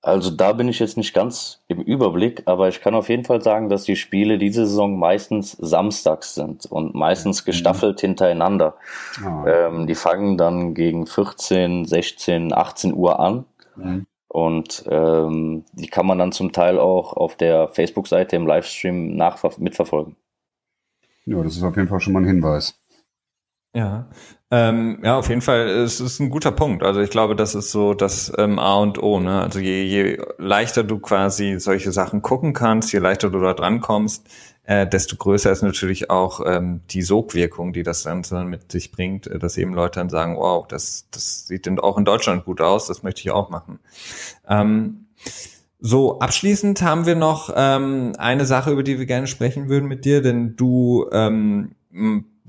Also 0.00 0.30
da 0.30 0.54
bin 0.54 0.66
ich 0.68 0.78
jetzt 0.78 0.96
nicht 0.96 1.12
ganz 1.12 1.60
im 1.68 1.82
Überblick, 1.82 2.44
aber 2.46 2.68
ich 2.68 2.80
kann 2.80 2.94
auf 2.94 3.10
jeden 3.10 3.24
Fall 3.24 3.42
sagen, 3.42 3.68
dass 3.68 3.84
die 3.84 3.96
Spiele 3.96 4.38
diese 4.38 4.66
Saison 4.66 4.98
meistens 4.98 5.52
samstags 5.52 6.34
sind 6.34 6.64
und 6.64 6.94
meistens 6.94 7.42
mhm. 7.42 7.46
gestaffelt 7.46 8.00
hintereinander. 8.00 8.76
Oh. 9.22 9.46
Ähm, 9.46 9.86
die 9.86 9.94
fangen 9.94 10.38
dann 10.38 10.72
gegen 10.72 11.06
14, 11.06 11.84
16, 11.84 12.54
18 12.54 12.94
Uhr 12.94 13.20
an. 13.20 13.44
Mhm. 13.76 14.06
Und 14.28 14.84
ähm, 14.88 15.64
die 15.74 15.88
kann 15.88 16.06
man 16.06 16.16
dann 16.16 16.32
zum 16.32 16.52
Teil 16.52 16.78
auch 16.78 17.12
auf 17.12 17.36
der 17.36 17.68
Facebook-Seite 17.68 18.36
im 18.36 18.46
Livestream 18.46 19.20
mitverfolgen. 19.58 20.16
Ja, 21.30 21.44
das 21.44 21.56
ist 21.56 21.62
auf 21.62 21.76
jeden 21.76 21.86
Fall 21.86 22.00
schon 22.00 22.12
mal 22.12 22.22
ein 22.22 22.26
Hinweis. 22.26 22.74
Ja, 23.72 24.10
ähm, 24.50 24.98
ja, 25.04 25.16
auf 25.16 25.28
jeden 25.28 25.42
Fall, 25.42 25.68
es 25.68 26.00
ist 26.00 26.18
ein 26.18 26.28
guter 26.28 26.50
Punkt. 26.50 26.82
Also 26.82 27.00
ich 27.00 27.10
glaube, 27.10 27.36
das 27.36 27.54
ist 27.54 27.70
so 27.70 27.94
das 27.94 28.32
ähm, 28.36 28.58
A 28.58 28.74
und 28.78 29.00
O. 29.00 29.20
Ne? 29.20 29.40
Also 29.40 29.60
je, 29.60 29.84
je 29.84 30.20
leichter 30.38 30.82
du 30.82 30.98
quasi 30.98 31.60
solche 31.60 31.92
Sachen 31.92 32.20
gucken 32.20 32.52
kannst, 32.52 32.92
je 32.92 32.98
leichter 32.98 33.30
du 33.30 33.38
da 33.40 33.54
dran 33.54 33.80
kommst, 33.80 34.26
äh, 34.64 34.88
desto 34.88 35.14
größer 35.14 35.52
ist 35.52 35.62
natürlich 35.62 36.10
auch 36.10 36.40
ähm, 36.44 36.80
die 36.90 37.02
Sogwirkung, 37.02 37.72
die 37.72 37.84
das 37.84 38.02
Ganze 38.02 38.42
mit 38.42 38.72
sich 38.72 38.90
bringt, 38.90 39.28
äh, 39.28 39.38
dass 39.38 39.56
eben 39.56 39.72
Leute 39.72 40.00
dann 40.00 40.10
sagen, 40.10 40.36
wow, 40.36 40.66
das, 40.66 41.06
das 41.12 41.46
sieht 41.46 41.66
denn 41.66 41.78
auch 41.78 41.96
in 41.96 42.04
Deutschland 42.04 42.44
gut 42.44 42.60
aus, 42.60 42.88
das 42.88 43.04
möchte 43.04 43.20
ich 43.20 43.30
auch 43.30 43.50
machen. 43.50 43.78
Ähm, 44.48 45.06
so, 45.80 46.18
abschließend 46.18 46.82
haben 46.82 47.06
wir 47.06 47.16
noch 47.16 47.52
ähm, 47.54 48.12
eine 48.18 48.44
Sache, 48.46 48.70
über 48.70 48.82
die 48.82 48.98
wir 48.98 49.06
gerne 49.06 49.26
sprechen 49.26 49.68
würden 49.68 49.88
mit 49.88 50.04
dir, 50.04 50.22
denn 50.22 50.56
du 50.56 51.08
ähm, 51.12 51.74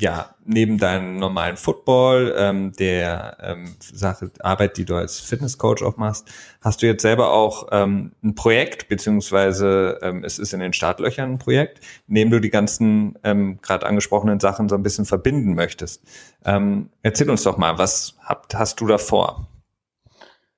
ja, 0.01 0.34
neben 0.45 0.79
deinem 0.79 1.17
normalen 1.17 1.57
Football, 1.57 2.34
ähm, 2.36 2.71
der 2.73 3.38
ähm, 3.39 3.75
Sache, 3.79 4.32
Arbeit, 4.39 4.77
die 4.77 4.86
du 4.86 4.95
als 4.95 5.19
Fitnesscoach 5.19 5.84
auch 5.84 5.97
machst, 5.97 6.27
hast 6.59 6.82
du 6.82 6.88
jetzt 6.88 7.03
selber 7.03 7.32
auch 7.32 7.67
ähm, 7.71 8.11
ein 8.23 8.34
Projekt, 8.34 8.89
beziehungsweise 8.89 9.99
ähm, 10.01 10.23
es 10.23 10.39
ist 10.39 10.53
in 10.53 10.59
den 10.59 10.73
Startlöchern 10.73 11.34
ein 11.34 11.38
Projekt, 11.38 11.82
in 12.07 12.15
dem 12.15 12.32
du 12.32 12.41
die 12.41 12.49
ganzen 12.49 13.19
ähm, 13.23 13.59
gerade 13.61 13.86
angesprochenen 13.86 14.39
Sachen 14.39 14.69
so 14.69 14.75
ein 14.75 14.82
bisschen 14.82 15.05
verbinden 15.05 15.53
möchtest. 15.53 16.01
Ähm, 16.45 16.89
erzähl 17.03 17.29
uns 17.29 17.43
doch 17.43 17.57
mal, 17.57 17.77
was 17.77 18.15
habt, 18.21 18.55
hast 18.55 18.82
du 18.82 18.88
da 18.88 18.97
vor? 18.97 19.51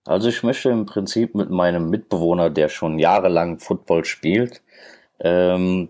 Also 0.06 0.30
ich 0.30 0.43
möchte 0.43 0.70
im 0.70 0.86
Prinzip 0.86 1.36
mit 1.36 1.49
meinem 1.49 1.89
Mitbewohner, 1.89 2.49
der 2.49 2.70
schon 2.70 2.99
jahrelang 2.99 3.60
Football 3.60 4.06
spielt, 4.06 4.62
ähm, 5.20 5.89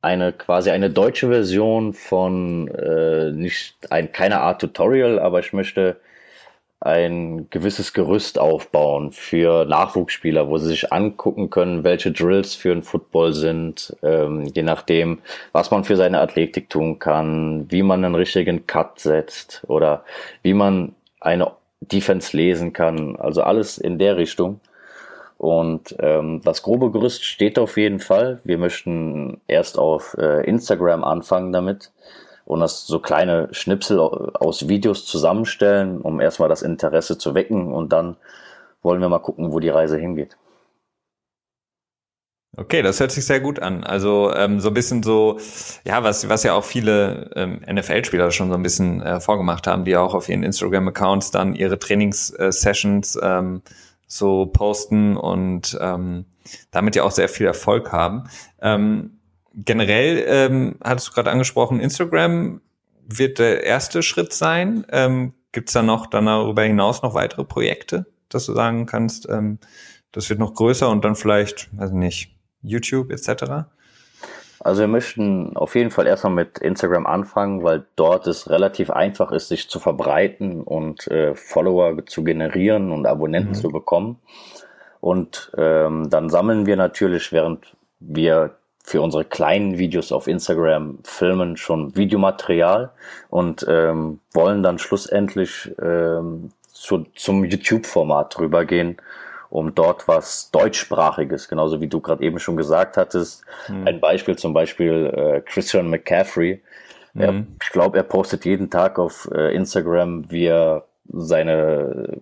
eine 0.00 0.32
quasi 0.32 0.70
eine 0.70 0.90
deutsche 0.90 1.28
Version 1.28 1.92
von 1.94 2.68
äh, 2.68 3.30
nicht 3.32 3.76
ein 3.90 4.10
keine 4.12 4.40
Art 4.40 4.60
Tutorial, 4.60 5.18
aber 5.20 5.40
ich 5.40 5.52
möchte 5.52 6.00
ein 6.80 7.48
gewisses 7.50 7.92
Gerüst 7.92 8.38
aufbauen 8.40 9.12
für 9.12 9.64
Nachwuchsspieler, 9.66 10.48
wo 10.48 10.58
sie 10.58 10.68
sich 10.68 10.92
angucken 10.92 11.48
können, 11.48 11.84
welche 11.84 12.10
Drills 12.10 12.56
für 12.56 12.72
ein 12.72 12.82
Football 12.82 13.34
sind, 13.34 13.96
ähm, 14.02 14.50
je 14.52 14.64
nachdem, 14.64 15.20
was 15.52 15.70
man 15.70 15.84
für 15.84 15.96
seine 15.96 16.20
Athletik 16.20 16.70
tun 16.70 16.98
kann, 16.98 17.70
wie 17.70 17.84
man 17.84 18.04
einen 18.04 18.16
richtigen 18.16 18.66
Cut 18.66 18.98
setzt 18.98 19.62
oder 19.68 20.04
wie 20.42 20.54
man 20.54 20.96
eine 21.20 21.52
Defense 21.90 22.36
lesen 22.36 22.72
kann. 22.72 23.16
Also 23.16 23.42
alles 23.42 23.78
in 23.78 23.98
der 23.98 24.16
Richtung. 24.16 24.60
Und 25.38 25.96
ähm, 25.98 26.40
das 26.44 26.62
grobe 26.62 26.90
Gerüst 26.92 27.24
steht 27.24 27.58
auf 27.58 27.76
jeden 27.76 27.98
Fall. 27.98 28.40
Wir 28.44 28.58
möchten 28.58 29.40
erst 29.48 29.78
auf 29.78 30.16
äh, 30.18 30.46
Instagram 30.46 31.02
anfangen 31.02 31.52
damit 31.52 31.90
und 32.44 32.60
das 32.60 32.86
so 32.86 33.00
kleine 33.00 33.48
Schnipsel 33.50 33.98
aus 33.98 34.68
Videos 34.68 35.04
zusammenstellen, 35.04 36.00
um 36.00 36.20
erstmal 36.20 36.48
das 36.48 36.62
Interesse 36.62 37.18
zu 37.18 37.34
wecken 37.34 37.72
und 37.72 37.92
dann 37.92 38.16
wollen 38.82 39.00
wir 39.00 39.08
mal 39.08 39.18
gucken, 39.18 39.52
wo 39.52 39.60
die 39.60 39.68
Reise 39.68 39.98
hingeht. 39.98 40.36
Okay, 42.54 42.82
das 42.82 43.00
hört 43.00 43.12
sich 43.12 43.24
sehr 43.24 43.40
gut 43.40 43.60
an. 43.60 43.82
Also 43.82 44.30
ähm, 44.34 44.60
so 44.60 44.68
ein 44.68 44.74
bisschen 44.74 45.02
so, 45.02 45.38
ja, 45.86 46.02
was, 46.02 46.28
was 46.28 46.42
ja 46.42 46.52
auch 46.52 46.64
viele 46.64 47.30
ähm, 47.34 47.62
NFL-Spieler 47.66 48.30
schon 48.30 48.50
so 48.50 48.54
ein 48.54 48.62
bisschen 48.62 49.00
äh, 49.00 49.20
vorgemacht 49.20 49.66
haben, 49.66 49.86
die 49.86 49.96
auch 49.96 50.12
auf 50.12 50.28
ihren 50.28 50.42
Instagram-Accounts 50.42 51.30
dann 51.30 51.54
ihre 51.54 51.78
Trainingssessions 51.78 53.18
ähm, 53.22 53.62
so 54.06 54.44
posten 54.46 55.16
und 55.16 55.78
ähm, 55.80 56.26
damit 56.70 56.94
ja 56.94 57.04
auch 57.04 57.10
sehr 57.10 57.30
viel 57.30 57.46
Erfolg 57.46 57.90
haben. 57.90 58.24
Ähm, 58.60 59.18
generell 59.54 60.22
ähm, 60.26 60.76
hattest 60.84 61.08
du 61.08 61.12
gerade 61.12 61.30
angesprochen, 61.30 61.80
Instagram 61.80 62.60
wird 63.06 63.38
der 63.38 63.64
erste 63.64 64.02
Schritt 64.02 64.34
sein. 64.34 64.84
Ähm, 64.90 65.32
Gibt 65.52 65.70
es 65.70 65.72
da 65.72 65.82
noch 65.82 66.06
dann 66.06 66.26
darüber 66.26 66.62
hinaus 66.62 67.02
noch 67.02 67.14
weitere 67.14 67.44
Projekte, 67.44 68.04
dass 68.28 68.44
du 68.44 68.52
sagen 68.52 68.84
kannst, 68.84 69.26
ähm, 69.30 69.58
das 70.12 70.28
wird 70.28 70.38
noch 70.38 70.52
größer 70.52 70.90
und 70.90 71.02
dann 71.04 71.16
vielleicht, 71.16 71.70
weiß 71.78 71.92
nicht, 71.92 72.31
YouTube 72.62 73.10
etc.? 73.10 73.66
Also 74.60 74.82
wir 74.82 74.88
möchten 74.88 75.56
auf 75.56 75.74
jeden 75.74 75.90
Fall 75.90 76.06
erstmal 76.06 76.32
mit 76.32 76.58
Instagram 76.58 77.06
anfangen, 77.06 77.64
weil 77.64 77.84
dort 77.96 78.28
es 78.28 78.48
relativ 78.48 78.90
einfach 78.90 79.32
ist, 79.32 79.48
sich 79.48 79.68
zu 79.68 79.80
verbreiten 79.80 80.62
und 80.62 81.08
äh, 81.08 81.34
Follower 81.34 82.06
zu 82.06 82.22
generieren 82.22 82.92
und 82.92 83.06
Abonnenten 83.06 83.52
mhm. 83.52 83.56
zu 83.56 83.70
bekommen. 83.70 84.18
Und 85.00 85.50
ähm, 85.56 86.08
dann 86.10 86.30
sammeln 86.30 86.66
wir 86.66 86.76
natürlich, 86.76 87.32
während 87.32 87.74
wir 87.98 88.54
für 88.84 89.00
unsere 89.00 89.24
kleinen 89.24 89.78
Videos 89.78 90.12
auf 90.12 90.28
Instagram 90.28 90.98
filmen 91.02 91.56
schon 91.56 91.96
Videomaterial 91.96 92.90
und 93.30 93.66
ähm, 93.68 94.20
wollen 94.32 94.62
dann 94.62 94.78
schlussendlich 94.78 95.72
ähm, 95.80 96.52
zu, 96.68 97.06
zum 97.16 97.44
YouTube-Format 97.44 98.38
rübergehen 98.38 98.96
um 99.52 99.74
dort 99.74 100.08
was 100.08 100.50
deutschsprachiges, 100.50 101.46
genauso 101.46 101.80
wie 101.82 101.86
du 101.86 102.00
gerade 102.00 102.24
eben 102.24 102.38
schon 102.38 102.56
gesagt 102.56 102.96
hattest. 102.96 103.44
Mhm. 103.68 103.86
Ein 103.86 104.00
Beispiel 104.00 104.36
zum 104.36 104.54
Beispiel 104.54 105.12
äh, 105.14 105.40
Christian 105.42 105.90
McCaffrey. 105.90 106.62
Er, 107.14 107.32
mhm. 107.32 107.56
ich 107.62 107.68
glaube, 107.68 107.98
er 107.98 108.04
postet 108.04 108.46
jeden 108.46 108.70
Tag 108.70 108.98
auf 108.98 109.28
äh, 109.30 109.54
Instagram, 109.54 110.30
wie 110.30 110.46
er 110.46 110.84
seine 111.12 112.18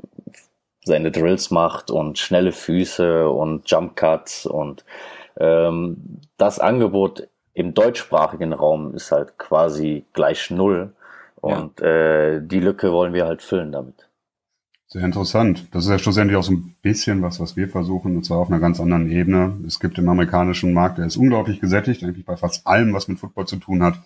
seine 0.83 1.13
Drills 1.13 1.51
macht 1.51 1.91
und 1.91 2.19
schnelle 2.19 2.53
Füße 2.53 3.29
und 3.29 3.71
Jump 3.71 3.97
Cuts 3.97 4.47
und 4.47 4.85
ähm, 5.39 6.21
das 6.37 6.59
Angebot 6.59 7.29
im 7.55 7.75
deutschsprachigen 7.75 8.53
Raum 8.55 8.95
ist 8.95 9.13
halt 9.13 9.39
quasi 9.39 10.05
gleich 10.15 10.51
null 10.51 10.95
und 11.37 11.81
ja. 11.81 11.87
äh, 11.87 12.41
die 12.43 12.61
Lücke 12.61 12.93
wollen 12.93 13.13
wir 13.13 13.27
halt 13.27 13.43
füllen 13.43 13.71
damit. 13.71 14.10
Sehr 14.93 15.05
interessant. 15.05 15.69
Das 15.71 15.85
ist 15.85 15.91
ja 15.91 16.01
schlussendlich 16.01 16.37
auch 16.37 16.43
so 16.43 16.51
ein 16.51 16.75
bisschen 16.83 17.23
was, 17.23 17.39
was 17.39 17.55
wir 17.55 17.69
versuchen, 17.69 18.17
und 18.17 18.25
zwar 18.25 18.39
auf 18.39 18.49
einer 18.49 18.59
ganz 18.59 18.81
anderen 18.81 19.09
Ebene. 19.09 19.57
Es 19.65 19.79
gibt 19.79 19.97
im 19.99 20.09
amerikanischen 20.09 20.73
Markt, 20.73 20.99
der 20.99 21.07
ist 21.07 21.17
unglaublich 21.17 21.61
gesättigt, 21.61 22.03
eigentlich 22.03 22.27
bei 22.27 22.37
fast 22.37 22.67
allem, 22.67 22.93
was 22.93 23.07
mit 23.07 23.21
Football 23.21 23.47
zu 23.47 23.57
tun 23.57 23.85
hat. 23.85 24.03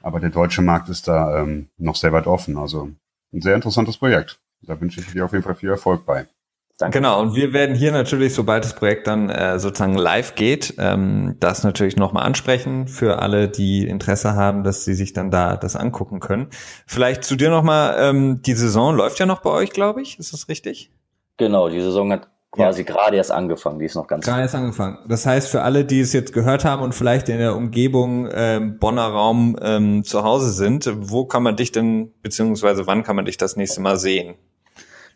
Aber 0.00 0.20
der 0.20 0.30
deutsche 0.30 0.62
Markt 0.62 0.88
ist 0.88 1.06
da 1.06 1.42
ähm, 1.42 1.68
noch 1.76 1.96
sehr 1.96 2.14
weit 2.14 2.26
offen. 2.26 2.56
Also 2.56 2.90
ein 3.34 3.42
sehr 3.42 3.54
interessantes 3.54 3.98
Projekt. 3.98 4.40
Da 4.62 4.80
wünsche 4.80 5.00
ich 5.00 5.12
dir 5.12 5.26
auf 5.26 5.32
jeden 5.32 5.44
Fall 5.44 5.54
viel 5.54 5.68
Erfolg 5.68 6.06
bei. 6.06 6.26
Danke. 6.78 6.98
Genau, 6.98 7.20
und 7.20 7.36
wir 7.36 7.52
werden 7.52 7.76
hier 7.76 7.92
natürlich, 7.92 8.34
sobald 8.34 8.64
das 8.64 8.74
Projekt 8.74 9.06
dann 9.06 9.28
äh, 9.28 9.58
sozusagen 9.58 9.94
live 9.94 10.34
geht, 10.34 10.74
ähm, 10.78 11.36
das 11.38 11.64
natürlich 11.64 11.96
nochmal 11.96 12.24
ansprechen 12.24 12.88
für 12.88 13.20
alle, 13.20 13.48
die 13.48 13.86
Interesse 13.86 14.34
haben, 14.34 14.64
dass 14.64 14.84
sie 14.84 14.94
sich 14.94 15.12
dann 15.12 15.30
da 15.30 15.56
das 15.56 15.76
angucken 15.76 16.18
können. 16.18 16.48
Vielleicht 16.86 17.24
zu 17.24 17.36
dir 17.36 17.50
nochmal, 17.50 17.96
ähm, 17.98 18.42
die 18.42 18.54
Saison 18.54 18.96
läuft 18.96 19.18
ja 19.18 19.26
noch 19.26 19.42
bei 19.42 19.50
euch, 19.50 19.70
glaube 19.70 20.02
ich, 20.02 20.18
ist 20.18 20.32
das 20.32 20.48
richtig? 20.48 20.90
Genau, 21.36 21.68
die 21.68 21.80
Saison 21.80 22.10
hat 22.10 22.28
quasi 22.52 22.82
ja. 22.82 22.86
gerade 22.86 23.16
erst 23.16 23.32
angefangen, 23.32 23.78
die 23.78 23.86
ist 23.86 23.94
noch 23.94 24.06
ganz 24.06 24.24
Gerade 24.24 24.42
erst 24.42 24.54
angefangen. 24.54 24.98
Das 25.08 25.26
heißt, 25.26 25.48
für 25.48 25.62
alle, 25.62 25.84
die 25.84 26.00
es 26.00 26.12
jetzt 26.12 26.32
gehört 26.32 26.64
haben 26.64 26.82
und 26.82 26.94
vielleicht 26.94 27.28
in 27.28 27.38
der 27.38 27.56
Umgebung 27.56 28.28
ähm, 28.32 28.78
Bonner 28.78 29.06
Raum 29.06 29.56
ähm, 29.60 30.04
zu 30.04 30.22
Hause 30.22 30.50
sind, 30.52 30.90
wo 30.94 31.24
kann 31.24 31.42
man 31.42 31.56
dich 31.56 31.72
denn, 31.72 32.12
beziehungsweise 32.22 32.86
wann 32.86 33.02
kann 33.02 33.16
man 33.16 33.24
dich 33.24 33.38
das 33.38 33.56
nächste 33.56 33.80
Mal 33.80 33.96
sehen? 33.96 34.36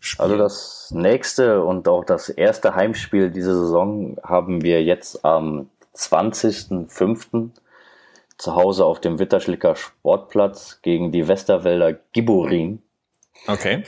Spiel. 0.06 0.22
Also 0.22 0.36
das 0.36 0.90
nächste 0.94 1.62
und 1.64 1.88
auch 1.88 2.04
das 2.04 2.28
erste 2.28 2.74
Heimspiel 2.74 3.30
dieser 3.30 3.54
Saison 3.54 4.16
haben 4.22 4.62
wir 4.62 4.82
jetzt 4.82 5.24
am 5.24 5.68
20.05. 5.94 7.50
zu 8.38 8.54
Hause 8.54 8.84
auf 8.84 9.00
dem 9.00 9.18
Witterschlicker 9.18 9.74
Sportplatz 9.76 10.80
gegen 10.82 11.12
die 11.12 11.26
Westerwälder 11.26 11.94
Giborin. 12.12 12.82
Okay. 13.46 13.82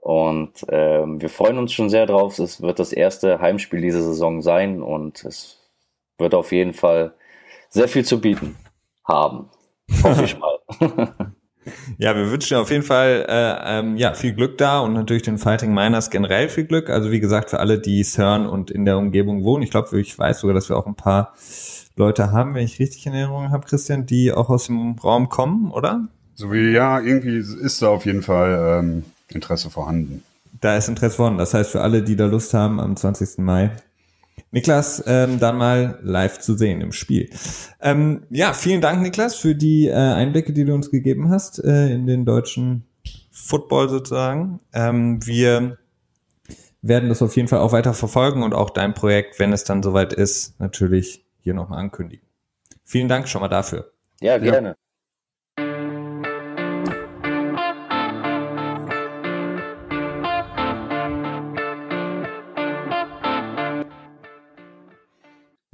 Und 0.00 0.64
ähm, 0.68 1.20
wir 1.20 1.28
freuen 1.28 1.58
uns 1.58 1.72
schon 1.72 1.90
sehr 1.90 2.06
drauf. 2.06 2.38
Es 2.38 2.62
wird 2.62 2.78
das 2.78 2.92
erste 2.92 3.40
Heimspiel 3.40 3.80
dieser 3.80 4.02
Saison 4.02 4.40
sein 4.40 4.82
und 4.82 5.24
es 5.24 5.58
wird 6.18 6.34
auf 6.34 6.52
jeden 6.52 6.74
Fall 6.74 7.12
sehr 7.70 7.88
viel 7.88 8.04
zu 8.04 8.20
bieten 8.20 8.56
haben. 9.04 9.50
Hoffe 10.02 10.24
ich 10.24 10.38
mal. 10.38 10.56
Ja, 11.98 12.14
wir 12.14 12.30
wünschen 12.30 12.56
auf 12.56 12.70
jeden 12.70 12.82
Fall 12.82 13.26
äh, 13.28 13.78
ähm, 13.78 13.96
ja 13.96 14.14
viel 14.14 14.32
Glück 14.32 14.58
da 14.58 14.80
und 14.80 14.92
natürlich 14.92 15.22
den 15.22 15.38
Fighting 15.38 15.74
Miners 15.74 16.10
generell 16.10 16.48
viel 16.48 16.64
Glück. 16.64 16.90
Also 16.90 17.10
wie 17.10 17.20
gesagt, 17.20 17.50
für 17.50 17.60
alle, 17.60 17.78
die 17.78 18.00
es 18.00 18.18
hören 18.18 18.46
und 18.46 18.70
in 18.70 18.84
der 18.84 18.98
Umgebung 18.98 19.44
wohnen. 19.44 19.62
Ich 19.62 19.70
glaube, 19.70 19.98
ich 20.00 20.18
weiß 20.18 20.40
sogar, 20.40 20.54
dass 20.54 20.68
wir 20.68 20.76
auch 20.76 20.86
ein 20.86 20.94
paar 20.94 21.34
Leute 21.96 22.30
haben, 22.32 22.54
wenn 22.54 22.64
ich 22.64 22.78
richtig 22.78 23.06
in 23.06 23.14
Erinnerung 23.14 23.50
habe, 23.50 23.66
Christian, 23.66 24.06
die 24.06 24.32
auch 24.32 24.50
aus 24.50 24.66
dem 24.66 24.92
Raum 24.92 25.28
kommen, 25.28 25.70
oder? 25.70 26.06
So 26.34 26.52
wie 26.52 26.72
ja, 26.72 27.00
irgendwie 27.00 27.38
ist 27.38 27.80
da 27.80 27.88
auf 27.88 28.04
jeden 28.04 28.22
Fall 28.22 28.80
ähm, 28.80 29.04
Interesse 29.28 29.70
vorhanden. 29.70 30.22
Da 30.60 30.76
ist 30.76 30.88
Interesse 30.88 31.16
vorhanden. 31.16 31.38
Das 31.38 31.54
heißt, 31.54 31.70
für 31.70 31.80
alle, 31.80 32.02
die 32.02 32.16
da 32.16 32.26
Lust 32.26 32.52
haben, 32.54 32.80
am 32.80 32.96
20. 32.96 33.38
Mai 33.38 33.70
Niklas 34.50 35.02
ähm, 35.06 35.38
dann 35.38 35.56
mal 35.56 35.98
live 36.02 36.38
zu 36.38 36.56
sehen 36.56 36.80
im 36.80 36.92
Spiel. 36.92 37.30
Ähm, 37.80 38.22
ja, 38.30 38.52
vielen 38.52 38.80
Dank, 38.80 39.02
Niklas, 39.02 39.34
für 39.34 39.54
die 39.54 39.88
äh, 39.88 39.94
Einblicke, 39.94 40.52
die 40.52 40.64
du 40.64 40.74
uns 40.74 40.90
gegeben 40.90 41.30
hast 41.30 41.62
äh, 41.62 41.92
in 41.92 42.06
den 42.06 42.24
deutschen 42.24 42.86
Football 43.30 43.88
sozusagen. 43.88 44.60
Ähm, 44.72 45.24
wir 45.26 45.78
werden 46.82 47.08
das 47.08 47.22
auf 47.22 47.36
jeden 47.36 47.48
Fall 47.48 47.60
auch 47.60 47.72
weiter 47.72 47.94
verfolgen 47.94 48.42
und 48.42 48.54
auch 48.54 48.70
dein 48.70 48.94
Projekt, 48.94 49.38
wenn 49.38 49.52
es 49.52 49.64
dann 49.64 49.82
soweit 49.82 50.12
ist, 50.12 50.58
natürlich 50.60 51.24
hier 51.40 51.54
nochmal 51.54 51.80
ankündigen. 51.80 52.26
Vielen 52.84 53.08
Dank 53.08 53.28
schon 53.28 53.40
mal 53.40 53.48
dafür. 53.48 53.92
Ja, 54.20 54.38
gerne. 54.38 54.68
Ja. 54.68 54.74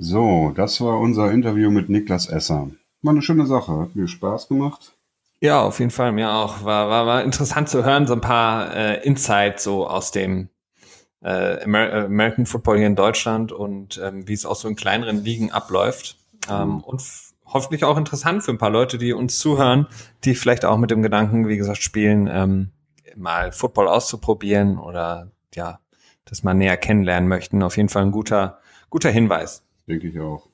So, 0.03 0.53
das 0.57 0.81
war 0.81 0.99
unser 0.99 1.31
Interview 1.31 1.71
mit 1.71 1.89
Niklas 1.89 2.27
Esser. 2.27 2.69
War 3.03 3.13
eine 3.13 3.23
schöne 3.23 3.47
Sache, 3.47 3.79
hat 3.79 3.95
mir 3.95 4.09
Spaß 4.09 4.49
gemacht. 4.49 4.95
Ja, 5.41 5.63
auf 5.63 5.79
jeden 5.79 5.93
Fall, 5.93 6.11
mir 6.11 6.33
auch. 6.33 6.65
War, 6.65 6.91
war, 6.91 7.07
war 7.07 7.23
interessant 7.23 7.69
zu 7.69 7.85
hören, 7.85 8.09
so 8.09 8.15
ein 8.15 8.21
paar 8.21 8.75
äh, 8.75 9.07
Insights 9.07 9.63
so 9.63 9.87
aus 9.87 10.11
dem 10.11 10.49
äh, 11.23 11.63
Amer 11.63 11.93
American 12.07 12.47
Football 12.47 12.79
hier 12.79 12.89
in 12.89 12.97
Deutschland 12.97 13.53
und 13.53 14.01
ähm, 14.03 14.27
wie 14.27 14.33
es 14.33 14.45
auch 14.45 14.57
so 14.57 14.67
in 14.67 14.75
kleineren 14.75 15.23
Ligen 15.23 15.53
abläuft. 15.53 16.17
Ähm, 16.51 16.69
mhm. 16.69 16.81
Und 16.81 17.05
hoffentlich 17.47 17.85
auch 17.85 17.97
interessant 17.97 18.43
für 18.43 18.51
ein 18.51 18.59
paar 18.59 18.71
Leute, 18.71 18.99
die 18.99 19.13
uns 19.13 19.39
zuhören, 19.39 19.87
die 20.25 20.35
vielleicht 20.35 20.65
auch 20.65 20.79
mit 20.79 20.91
dem 20.91 21.03
Gedanken, 21.03 21.47
wie 21.47 21.59
gesagt, 21.59 21.81
spielen, 21.81 22.29
ähm, 22.29 22.71
mal 23.15 23.53
Football 23.53 23.87
auszuprobieren 23.87 24.79
oder 24.79 25.31
ja, 25.55 25.79
das 26.25 26.43
mal 26.43 26.55
näher 26.55 26.77
kennenlernen 26.77 27.29
möchten. 27.29 27.63
Auf 27.63 27.77
jeden 27.77 27.89
Fall 27.89 28.03
ein 28.03 28.11
guter, 28.11 28.59
guter 28.91 29.11
Hinweis. 29.11 29.63
Denke 29.89 30.09
ich 30.09 30.21
auch. 30.21 30.49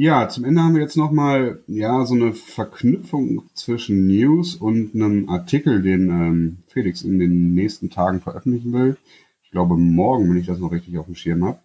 Ja, 0.00 0.28
zum 0.28 0.44
Ende 0.44 0.62
haben 0.62 0.74
wir 0.74 0.82
jetzt 0.82 0.96
nochmal 0.96 1.60
ja, 1.66 2.04
so 2.04 2.14
eine 2.14 2.32
Verknüpfung 2.32 3.42
zwischen 3.54 4.06
News 4.06 4.54
und 4.54 4.94
einem 4.94 5.28
Artikel, 5.28 5.82
den 5.82 6.08
ähm, 6.08 6.56
Felix 6.68 7.02
in 7.02 7.18
den 7.18 7.52
nächsten 7.54 7.90
Tagen 7.90 8.20
veröffentlichen 8.20 8.72
will. 8.72 8.96
Ich 9.42 9.50
glaube 9.50 9.76
morgen, 9.76 10.30
wenn 10.30 10.36
ich 10.36 10.46
das 10.46 10.60
noch 10.60 10.70
richtig 10.70 10.98
auf 10.98 11.06
dem 11.06 11.16
Schirm 11.16 11.44
habe. 11.44 11.58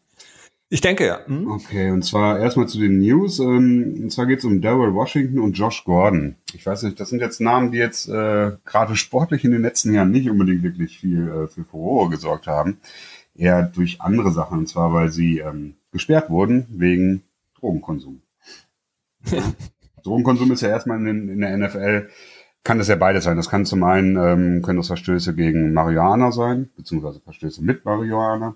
Ich 0.74 0.82
denke 0.82 1.06
ja. 1.06 1.20
Mhm. 1.28 1.52
Okay, 1.52 1.92
und 1.92 2.04
zwar 2.04 2.40
erstmal 2.40 2.68
zu 2.68 2.80
den 2.80 2.98
News. 2.98 3.38
Ähm, 3.38 4.00
und 4.02 4.12
zwar 4.12 4.26
geht 4.26 4.40
es 4.40 4.46
um 4.46 4.62
Daryl 4.62 4.96
Washington 4.96 5.38
und 5.38 5.56
Josh 5.56 5.84
Gordon. 5.84 6.36
Ich 6.56 6.66
weiß 6.66 6.82
nicht, 6.82 7.00
das 7.00 7.10
sind 7.10 7.22
jetzt 7.22 7.40
Namen, 7.40 7.72
die 7.72 7.78
jetzt 7.78 8.10
äh, 8.10 8.54
gerade 8.66 8.96
sportlich 8.96 9.44
in 9.46 9.52
den 9.52 9.62
letzten 9.62 9.94
Jahren 9.94 10.10
nicht 10.10 10.28
unbedingt 10.28 10.64
wirklich 10.64 10.98
viel 10.98 11.28
äh, 11.28 11.48
für 11.48 11.66
Furore 11.66 12.10
gesorgt 12.10 12.48
haben. 12.48 12.80
Eher 13.36 13.62
durch 13.62 14.02
andere 14.02 14.32
Sachen, 14.32 14.58
und 14.58 14.68
zwar 14.68 14.92
weil 14.92 15.12
sie 15.12 15.38
ähm, 15.38 15.76
gesperrt 15.94 16.30
wurden 16.30 16.66
wegen 16.70 17.24
Drogenkonsum. 17.60 18.22
Ja. 19.26 19.42
Drogenkonsum 20.04 20.52
ist 20.52 20.62
ja 20.62 20.70
erstmal 20.70 21.00
in, 21.08 21.30
in, 21.30 21.40
der 21.40 21.58
NFL, 21.58 22.10
kann 22.66 22.78
das 22.78 22.90
ja 22.90 22.98
beides 22.98 23.24
sein. 23.24 23.38
Das 23.38 23.50
kann 23.50 23.66
zum 23.66 23.84
einen, 23.84 24.18
ähm, 24.18 24.62
können 24.62 24.78
das 24.78 24.88
Verstöße 24.88 25.34
gegen 25.34 25.74
Marihuana 25.74 26.34
sein, 26.34 26.70
beziehungsweise 26.76 27.22
Verstöße 27.22 27.64
mit 27.64 27.86
Marihuana. 27.86 28.56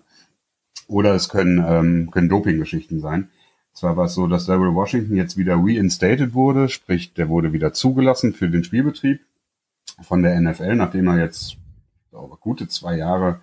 Oder 0.88 1.16
es 1.16 1.30
können, 1.30 1.64
ähm, 1.66 2.12
können 2.12 2.28
Dopinggeschichten 2.28 3.00
sein. 3.00 3.30
Zwar 3.74 3.96
war 3.96 4.06
es 4.06 4.14
so, 4.14 4.28
dass 4.28 4.46
Daryl 4.46 4.74
Washington 4.74 5.16
jetzt 5.16 5.38
wieder 5.38 5.56
reinstated 5.56 6.34
wurde, 6.34 6.68
sprich, 6.68 7.14
der 7.14 7.30
wurde 7.30 7.54
wieder 7.54 7.72
zugelassen 7.74 8.34
für 8.34 8.50
den 8.50 8.64
Spielbetrieb 8.64 9.22
von 10.02 10.24
der 10.24 10.40
NFL, 10.42 10.76
nachdem 10.76 11.08
er 11.08 11.20
jetzt 11.20 11.58
glaube, 12.18 12.38
gute 12.38 12.68
zwei 12.68 12.98
Jahre 12.98 13.40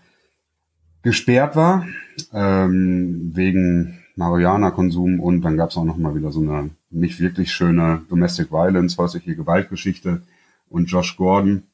gesperrt 1.04 1.54
war, 1.54 1.86
ähm, 2.32 3.30
wegen 3.34 4.00
Marihuana-Konsum 4.16 5.20
und 5.20 5.42
dann 5.42 5.56
gab 5.56 5.70
es 5.70 5.76
auch 5.76 5.84
noch 5.84 5.96
mal 5.96 6.16
wieder 6.16 6.32
so 6.32 6.40
eine 6.40 6.70
nicht 6.90 7.20
wirklich 7.20 7.52
schöne 7.52 8.02
Domestic 8.08 8.50
Violence, 8.50 8.98
häusliche 8.98 9.36
Gewaltgeschichte 9.36 10.22
und 10.68 10.86
Josh 10.86 11.16
Gordon, 11.16 11.64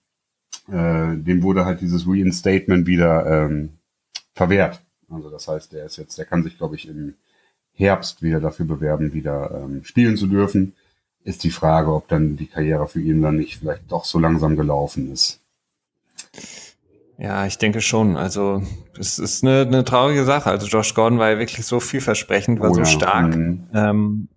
äh, 0.68 1.16
dem 1.16 1.42
wurde 1.42 1.64
halt 1.64 1.80
dieses 1.80 2.06
Reinstatement 2.06 2.86
wieder 2.86 3.46
ähm, 3.46 3.70
verwehrt. 4.34 4.80
Also 5.08 5.30
das 5.30 5.48
heißt, 5.48 5.72
der 5.72 5.86
ist 5.86 5.96
jetzt, 5.96 6.18
der 6.18 6.24
kann 6.24 6.42
sich, 6.42 6.58
glaube 6.58 6.76
ich, 6.76 6.88
im 6.88 7.14
Herbst 7.72 8.22
wieder 8.22 8.40
dafür 8.40 8.66
bewerben, 8.66 9.12
wieder 9.12 9.62
ähm, 9.62 9.84
spielen 9.84 10.16
zu 10.16 10.26
dürfen. 10.26 10.74
Ist 11.22 11.44
die 11.44 11.50
Frage, 11.50 11.92
ob 11.92 12.08
dann 12.08 12.36
die 12.36 12.46
Karriere 12.46 12.88
für 12.88 13.00
ihn 13.00 13.22
dann 13.22 13.36
nicht 13.36 13.58
vielleicht 13.58 13.90
doch 13.90 14.04
so 14.04 14.18
langsam 14.18 14.56
gelaufen 14.56 15.12
ist. 15.12 15.40
Ja, 17.20 17.44
ich 17.44 17.58
denke 17.58 17.82
schon. 17.82 18.16
Also 18.16 18.62
es 18.98 19.18
ist 19.18 19.44
eine, 19.44 19.60
eine 19.60 19.84
traurige 19.84 20.24
Sache. 20.24 20.50
Also 20.50 20.66
Josh 20.66 20.94
Gordon 20.94 21.18
war 21.18 21.30
ja 21.30 21.38
wirklich 21.38 21.66
so 21.66 21.78
vielversprechend, 21.78 22.60
war 22.60 22.70
oh, 22.70 22.74
so 22.74 22.86
stark 22.86 23.36
mhm. 23.36 23.68
ähm, 23.74 24.28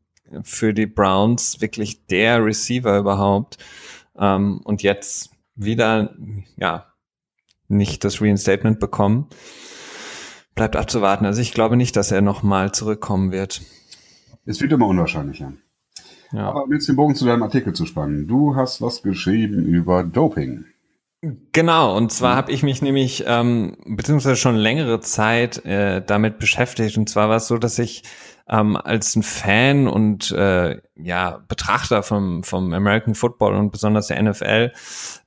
für 0.43 0.73
die 0.73 0.85
Browns, 0.85 1.61
wirklich 1.61 2.07
der 2.07 2.43
Receiver 2.43 2.97
überhaupt. 2.97 3.57
Ähm, 4.19 4.59
und 4.65 4.83
jetzt 4.83 5.31
wieder, 5.55 6.13
ja, 6.57 6.87
nicht 7.69 8.03
das 8.03 8.21
Reinstatement 8.21 8.81
bekommen. 8.81 9.29
Bleibt 10.53 10.75
abzuwarten. 10.75 11.25
Also 11.25 11.41
ich 11.41 11.53
glaube 11.53 11.77
nicht, 11.77 11.95
dass 11.95 12.11
er 12.11 12.21
nochmal 12.21 12.73
zurückkommen 12.73 13.31
wird. 13.31 13.61
Es 14.45 14.59
wird 14.59 14.73
immer 14.73 14.87
unwahrscheinlicher. 14.87 15.53
Ja. 16.33 16.49
Aber 16.49 16.65
um 16.65 16.73
jetzt 16.73 16.89
den 16.89 16.97
Bogen 16.97 17.15
zu 17.15 17.25
deinem 17.25 17.43
Artikel 17.43 17.71
zu 17.71 17.85
spannen. 17.85 18.27
Du 18.27 18.57
hast 18.57 18.81
was 18.81 19.03
geschrieben 19.03 19.65
über 19.65 20.03
Doping. 20.03 20.65
Genau, 21.53 21.95
und 21.95 22.11
zwar 22.11 22.33
mhm. 22.33 22.37
habe 22.37 22.51
ich 22.51 22.63
mich 22.63 22.81
nämlich 22.81 23.23
ähm, 23.25 23.77
beziehungsweise 23.85 24.35
schon 24.35 24.57
längere 24.57 24.99
Zeit 24.99 25.63
äh, 25.65 26.03
damit 26.05 26.37
beschäftigt. 26.37 26.97
Und 26.97 27.07
zwar 27.07 27.29
war 27.29 27.37
es 27.37 27.47
so, 27.47 27.57
dass 27.57 27.79
ich 27.79 28.03
ähm, 28.49 28.75
als 28.75 29.15
ein 29.15 29.23
Fan 29.23 29.87
und 29.87 30.31
äh, 30.31 30.81
ja 30.95 31.41
Betrachter 31.47 32.03
vom 32.03 32.43
vom 32.43 32.73
American 32.73 33.15
Football 33.15 33.55
und 33.55 33.71
besonders 33.71 34.07
der 34.07 34.21
NFL 34.21 34.73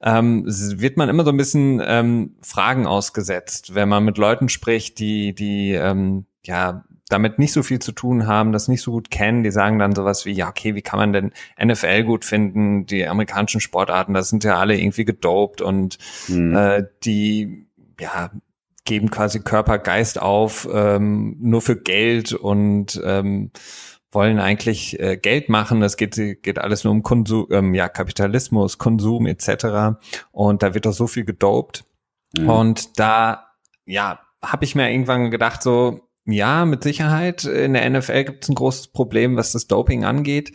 ähm, 0.03 0.45
wird 0.45 0.99
man 0.99 1.09
immer 1.09 1.25
so 1.25 1.31
ein 1.31 1.39
bisschen 1.39 1.83
ähm, 1.83 2.37
Fragen 2.43 2.87
ausgesetzt, 2.87 3.75
wenn 3.75 3.89
man 3.89 4.05
mit 4.05 4.19
Leuten 4.19 4.51
spricht, 4.51 4.99
die 4.99 5.35
die 5.35 5.73
ähm, 5.73 6.27
ja 6.45 6.85
damit 7.09 7.39
nicht 7.39 7.53
so 7.53 7.63
viel 7.63 7.79
zu 7.79 7.93
tun 7.93 8.27
haben, 8.27 8.53
das 8.53 8.69
nicht 8.69 8.83
so 8.83 8.91
gut 8.91 9.11
kennen, 9.11 9.43
die 9.43 9.51
sagen 9.51 9.79
dann 9.79 9.95
sowas 9.95 10.27
wie, 10.27 10.33
ja, 10.33 10.49
okay, 10.49 10.75
wie 10.75 10.83
kann 10.83 10.99
man 10.99 11.13
denn 11.13 11.33
NFL 11.63 12.05
gut 12.05 12.25
finden? 12.25 12.87
Die 12.87 13.07
amerikanischen 13.07 13.61
Sportarten, 13.61 14.15
das 14.15 14.29
sind 14.29 14.45
ja 14.45 14.59
alle 14.59 14.79
irgendwie 14.79 15.05
gedopt 15.05 15.61
und 15.61 15.99
mhm. 16.29 16.57
äh, 16.57 16.85
die, 17.05 17.69
ja, 18.01 18.31
geben 18.85 19.11
quasi 19.11 19.41
Körper, 19.41 19.79
Geist 19.79 20.21
auf, 20.21 20.69
ähm, 20.73 21.37
nur 21.41 21.61
für 21.61 21.77
Geld 21.77 22.33
und 22.33 23.01
ähm, 23.05 23.51
wollen 24.13 24.39
eigentlich 24.39 24.99
äh, 24.99 25.17
Geld 25.17 25.49
machen. 25.49 25.81
Das 25.81 25.97
geht, 25.97 26.15
geht 26.15 26.59
alles 26.59 26.85
nur 26.85 26.93
um 26.93 27.03
Konsum, 27.03 27.49
ähm, 27.51 27.75
ja, 27.75 27.89
Kapitalismus, 27.89 28.79
Konsum 28.79 29.27
etc. 29.27 29.99
Und 30.33 30.63
da 30.63 30.73
wird 30.75 30.87
doch 30.87 30.93
so 30.93 31.07
viel 31.07 31.25
gedopt. 31.25 31.85
Mhm. 32.39 32.49
Und 32.49 32.99
da, 32.99 33.49
ja, 33.85 34.21
habe 34.43 34.65
ich 34.65 34.75
mir 34.75 34.91
irgendwann 34.91 35.31
gedacht, 35.31 35.63
so, 35.63 36.06
ja, 36.27 36.65
mit 36.65 36.83
Sicherheit. 36.83 37.45
In 37.45 37.75
der 37.75 37.89
NFL 37.89 38.25
gibt 38.25 38.45
es 38.45 38.49
ein 38.49 38.55
großes 38.55 38.89
Problem, 38.89 39.37
was 39.37 39.53
das 39.53 39.67
Doping 39.67 40.05
angeht. 40.05 40.53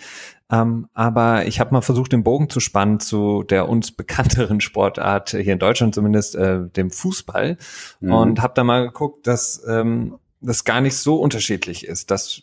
Ähm, 0.51 0.89
aber 0.93 1.47
ich 1.47 1.59
habe 1.61 1.73
mal 1.73 1.81
versucht, 1.81 2.11
den 2.11 2.23
Bogen 2.23 2.49
zu 2.49 2.59
spannen 2.59 2.99
zu 2.99 3.43
der 3.43 3.69
uns 3.69 3.91
bekannteren 3.93 4.59
Sportart, 4.59 5.29
hier 5.29 5.53
in 5.53 5.59
Deutschland 5.59 5.95
zumindest, 5.95 6.35
äh, 6.35 6.67
dem 6.67 6.91
Fußball. 6.91 7.57
Mhm. 8.01 8.11
Und 8.11 8.41
habe 8.41 8.53
da 8.53 8.63
mal 8.63 8.85
geguckt, 8.85 9.27
dass 9.27 9.63
ähm, 9.67 10.17
das 10.41 10.65
gar 10.65 10.81
nicht 10.81 10.97
so 10.97 11.15
unterschiedlich 11.15 11.87
ist, 11.87 12.11
dass 12.11 12.41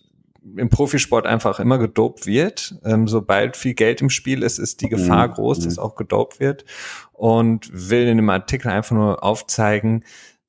im 0.57 0.71
Profisport 0.71 1.27
einfach 1.27 1.61
immer 1.61 1.77
gedopt 1.77 2.25
wird. 2.25 2.77
Ähm, 2.85 3.09
sobald 3.09 3.59
viel 3.59 3.75
Geld 3.75 4.01
im 4.01 4.09
Spiel 4.09 4.43
ist, 4.43 4.59
ist 4.59 4.81
die 4.81 4.89
Gefahr 4.89 5.29
mhm. 5.29 5.33
groß, 5.33 5.61
dass 5.61 5.77
mhm. 5.77 5.83
auch 5.83 5.97
gedopt 5.97 6.41
wird. 6.41 6.65
Und 7.13 7.69
will 7.73 8.07
in 8.07 8.17
dem 8.17 8.31
Artikel 8.31 8.69
einfach 8.69 8.97
nur 8.97 9.23
aufzeigen, 9.23 10.05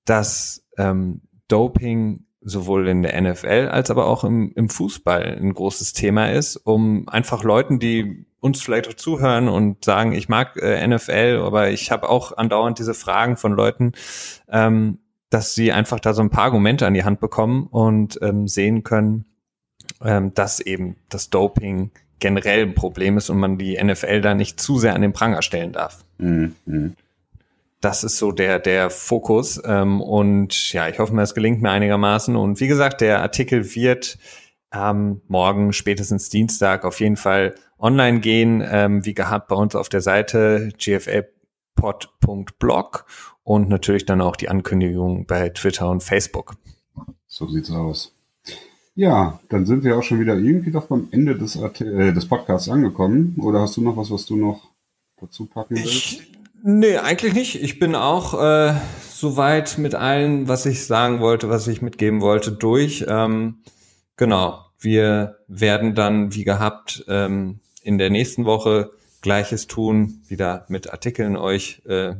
dass 0.05 0.63
ähm, 0.77 1.21
Doping 1.49 2.25
sowohl 2.49 2.87
in 2.87 3.01
der 3.01 3.19
NFL 3.19 3.69
als 3.71 3.89
aber 3.91 4.07
auch 4.07 4.23
im, 4.23 4.51
im 4.55 4.69
Fußball 4.69 5.37
ein 5.39 5.53
großes 5.53 5.93
Thema 5.93 6.31
ist, 6.31 6.57
um 6.57 7.07
einfach 7.07 7.43
Leuten, 7.43 7.79
die 7.79 8.25
uns 8.39 8.61
vielleicht 8.61 8.87
auch 8.87 8.93
zuhören 8.93 9.49
und 9.49 9.83
sagen, 9.83 10.13
ich 10.13 10.29
mag 10.29 10.57
äh, 10.57 10.85
NFL, 10.87 11.41
aber 11.45 11.69
ich 11.69 11.91
habe 11.91 12.09
auch 12.09 12.37
andauernd 12.37 12.79
diese 12.79 12.93
Fragen 12.93 13.37
von 13.37 13.53
Leuten, 13.53 13.93
ähm, 14.49 14.99
dass 15.29 15.53
sie 15.53 15.71
einfach 15.71 15.99
da 15.99 16.13
so 16.13 16.21
ein 16.21 16.29
paar 16.29 16.45
Argumente 16.45 16.87
an 16.87 16.93
die 16.93 17.03
Hand 17.03 17.19
bekommen 17.19 17.67
und 17.67 18.19
ähm, 18.21 18.47
sehen 18.47 18.83
können, 18.83 19.25
ähm, 20.03 20.33
dass 20.33 20.59
eben 20.59 20.95
das 21.09 21.29
Doping 21.29 21.91
generell 22.19 22.63
ein 22.63 22.75
Problem 22.75 23.17
ist 23.17 23.29
und 23.29 23.39
man 23.39 23.57
die 23.57 23.81
NFL 23.81 24.21
da 24.21 24.33
nicht 24.33 24.59
zu 24.59 24.77
sehr 24.77 24.95
an 24.95 25.01
den 25.01 25.13
Pranger 25.13 25.41
stellen 25.41 25.71
darf. 25.71 26.03
Mhm. 26.17 26.55
Das 27.81 28.03
ist 28.03 28.17
so 28.17 28.31
der, 28.31 28.59
der 28.59 28.89
Fokus. 28.89 29.61
Ähm, 29.63 30.01
und 30.01 30.73
ja, 30.73 30.89
ich 30.89 30.99
hoffe 30.99 31.13
mir, 31.13 31.21
es 31.21 31.33
gelingt 31.33 31.61
mir 31.61 31.71
einigermaßen. 31.71 32.35
Und 32.35 32.59
wie 32.59 32.67
gesagt, 32.67 33.01
der 33.01 33.21
Artikel 33.21 33.75
wird 33.75 34.17
ähm, 34.73 35.21
morgen, 35.27 35.73
spätestens 35.73 36.29
Dienstag, 36.29 36.85
auf 36.85 36.99
jeden 36.99 37.17
Fall 37.17 37.55
online 37.79 38.19
gehen, 38.19 38.63
ähm, 38.65 39.05
wie 39.05 39.13
gehabt 39.13 39.47
bei 39.47 39.55
uns 39.55 39.75
auf 39.75 39.89
der 39.89 40.01
Seite 40.01 40.69
gflpod.blog 40.77 41.35
und 43.43 43.69
natürlich 43.69 44.05
dann 44.05 44.21
auch 44.21 44.35
die 44.35 44.49
Ankündigung 44.49 45.25
bei 45.25 45.49
Twitter 45.49 45.89
und 45.89 46.03
Facebook. 46.03 46.55
So 47.27 47.47
sieht's 47.47 47.71
aus. 47.71 48.13
Ja, 48.95 49.39
dann 49.47 49.65
sind 49.65 49.85
wir 49.85 49.97
auch 49.97 50.03
schon 50.03 50.19
wieder 50.19 50.37
irgendwie 50.37 50.71
doch 50.71 50.87
beim 50.87 51.07
Ende 51.11 51.37
des, 51.37 51.55
äh, 51.55 52.11
des 52.11 52.27
Podcasts 52.27 52.67
angekommen. 52.67 53.37
Oder 53.41 53.61
hast 53.61 53.77
du 53.77 53.81
noch 53.81 53.95
was, 53.95 54.11
was 54.11 54.25
du 54.25 54.35
noch 54.35 54.67
dazu 55.21 55.45
packen 55.45 55.77
willst? 55.77 56.21
Ich 56.21 56.38
Nee, 56.63 56.97
eigentlich 56.97 57.33
nicht. 57.33 57.61
Ich 57.61 57.79
bin 57.79 57.95
auch 57.95 58.39
äh, 58.41 58.73
soweit 59.09 59.77
mit 59.77 59.95
allen, 59.95 60.47
was 60.47 60.65
ich 60.65 60.85
sagen 60.85 61.19
wollte, 61.19 61.49
was 61.49 61.67
ich 61.67 61.81
mitgeben 61.81 62.21
wollte, 62.21 62.51
durch. 62.51 63.05
Ähm, 63.07 63.63
genau. 64.17 64.65
Wir 64.79 65.37
werden 65.47 65.95
dann, 65.95 66.33
wie 66.33 66.43
gehabt, 66.43 67.03
ähm, 67.07 67.59
in 67.83 67.97
der 67.97 68.09
nächsten 68.09 68.45
Woche 68.45 68.91
Gleiches 69.21 69.67
tun, 69.67 70.21
wieder 70.27 70.65
mit 70.69 70.91
Artikeln 70.91 71.35
euch 71.35 71.81
äh, 71.85 72.15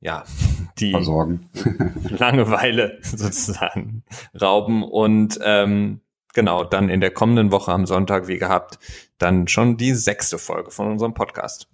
ja 0.00 0.24
die 0.78 0.90
Versorgen. 0.90 1.48
Langeweile 2.08 2.98
sozusagen 3.02 4.02
rauben 4.40 4.82
und 4.82 5.38
ähm, 5.42 6.00
genau 6.34 6.64
dann 6.64 6.88
in 6.88 7.00
der 7.00 7.12
kommenden 7.12 7.52
Woche 7.52 7.72
am 7.72 7.86
Sonntag, 7.86 8.28
wie 8.28 8.38
gehabt, 8.38 8.78
dann 9.18 9.48
schon 9.48 9.76
die 9.76 9.94
sechste 9.94 10.38
Folge 10.38 10.70
von 10.70 10.88
unserem 10.90 11.14
Podcast. 11.14 11.68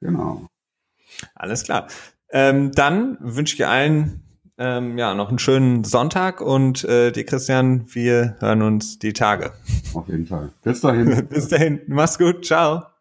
Genau. 0.00 0.46
Alles 1.34 1.64
klar. 1.64 1.88
Ähm, 2.30 2.72
dann 2.72 3.18
wünsche 3.20 3.54
ich 3.54 3.66
allen 3.66 4.22
ähm, 4.58 4.98
ja 4.98 5.14
noch 5.14 5.28
einen 5.28 5.38
schönen 5.38 5.84
Sonntag 5.84 6.40
und 6.40 6.84
äh, 6.84 7.10
dir 7.10 7.24
Christian, 7.24 7.86
wir 7.94 8.36
hören 8.40 8.62
uns 8.62 8.98
die 8.98 9.12
Tage. 9.12 9.52
Auf 9.94 10.08
jeden 10.08 10.26
Fall. 10.26 10.52
Bis 10.62 10.80
dahin. 10.80 11.26
Bis 11.30 11.48
dahin. 11.48 11.80
Mach's 11.86 12.18
gut. 12.18 12.44
Ciao. 12.44 12.91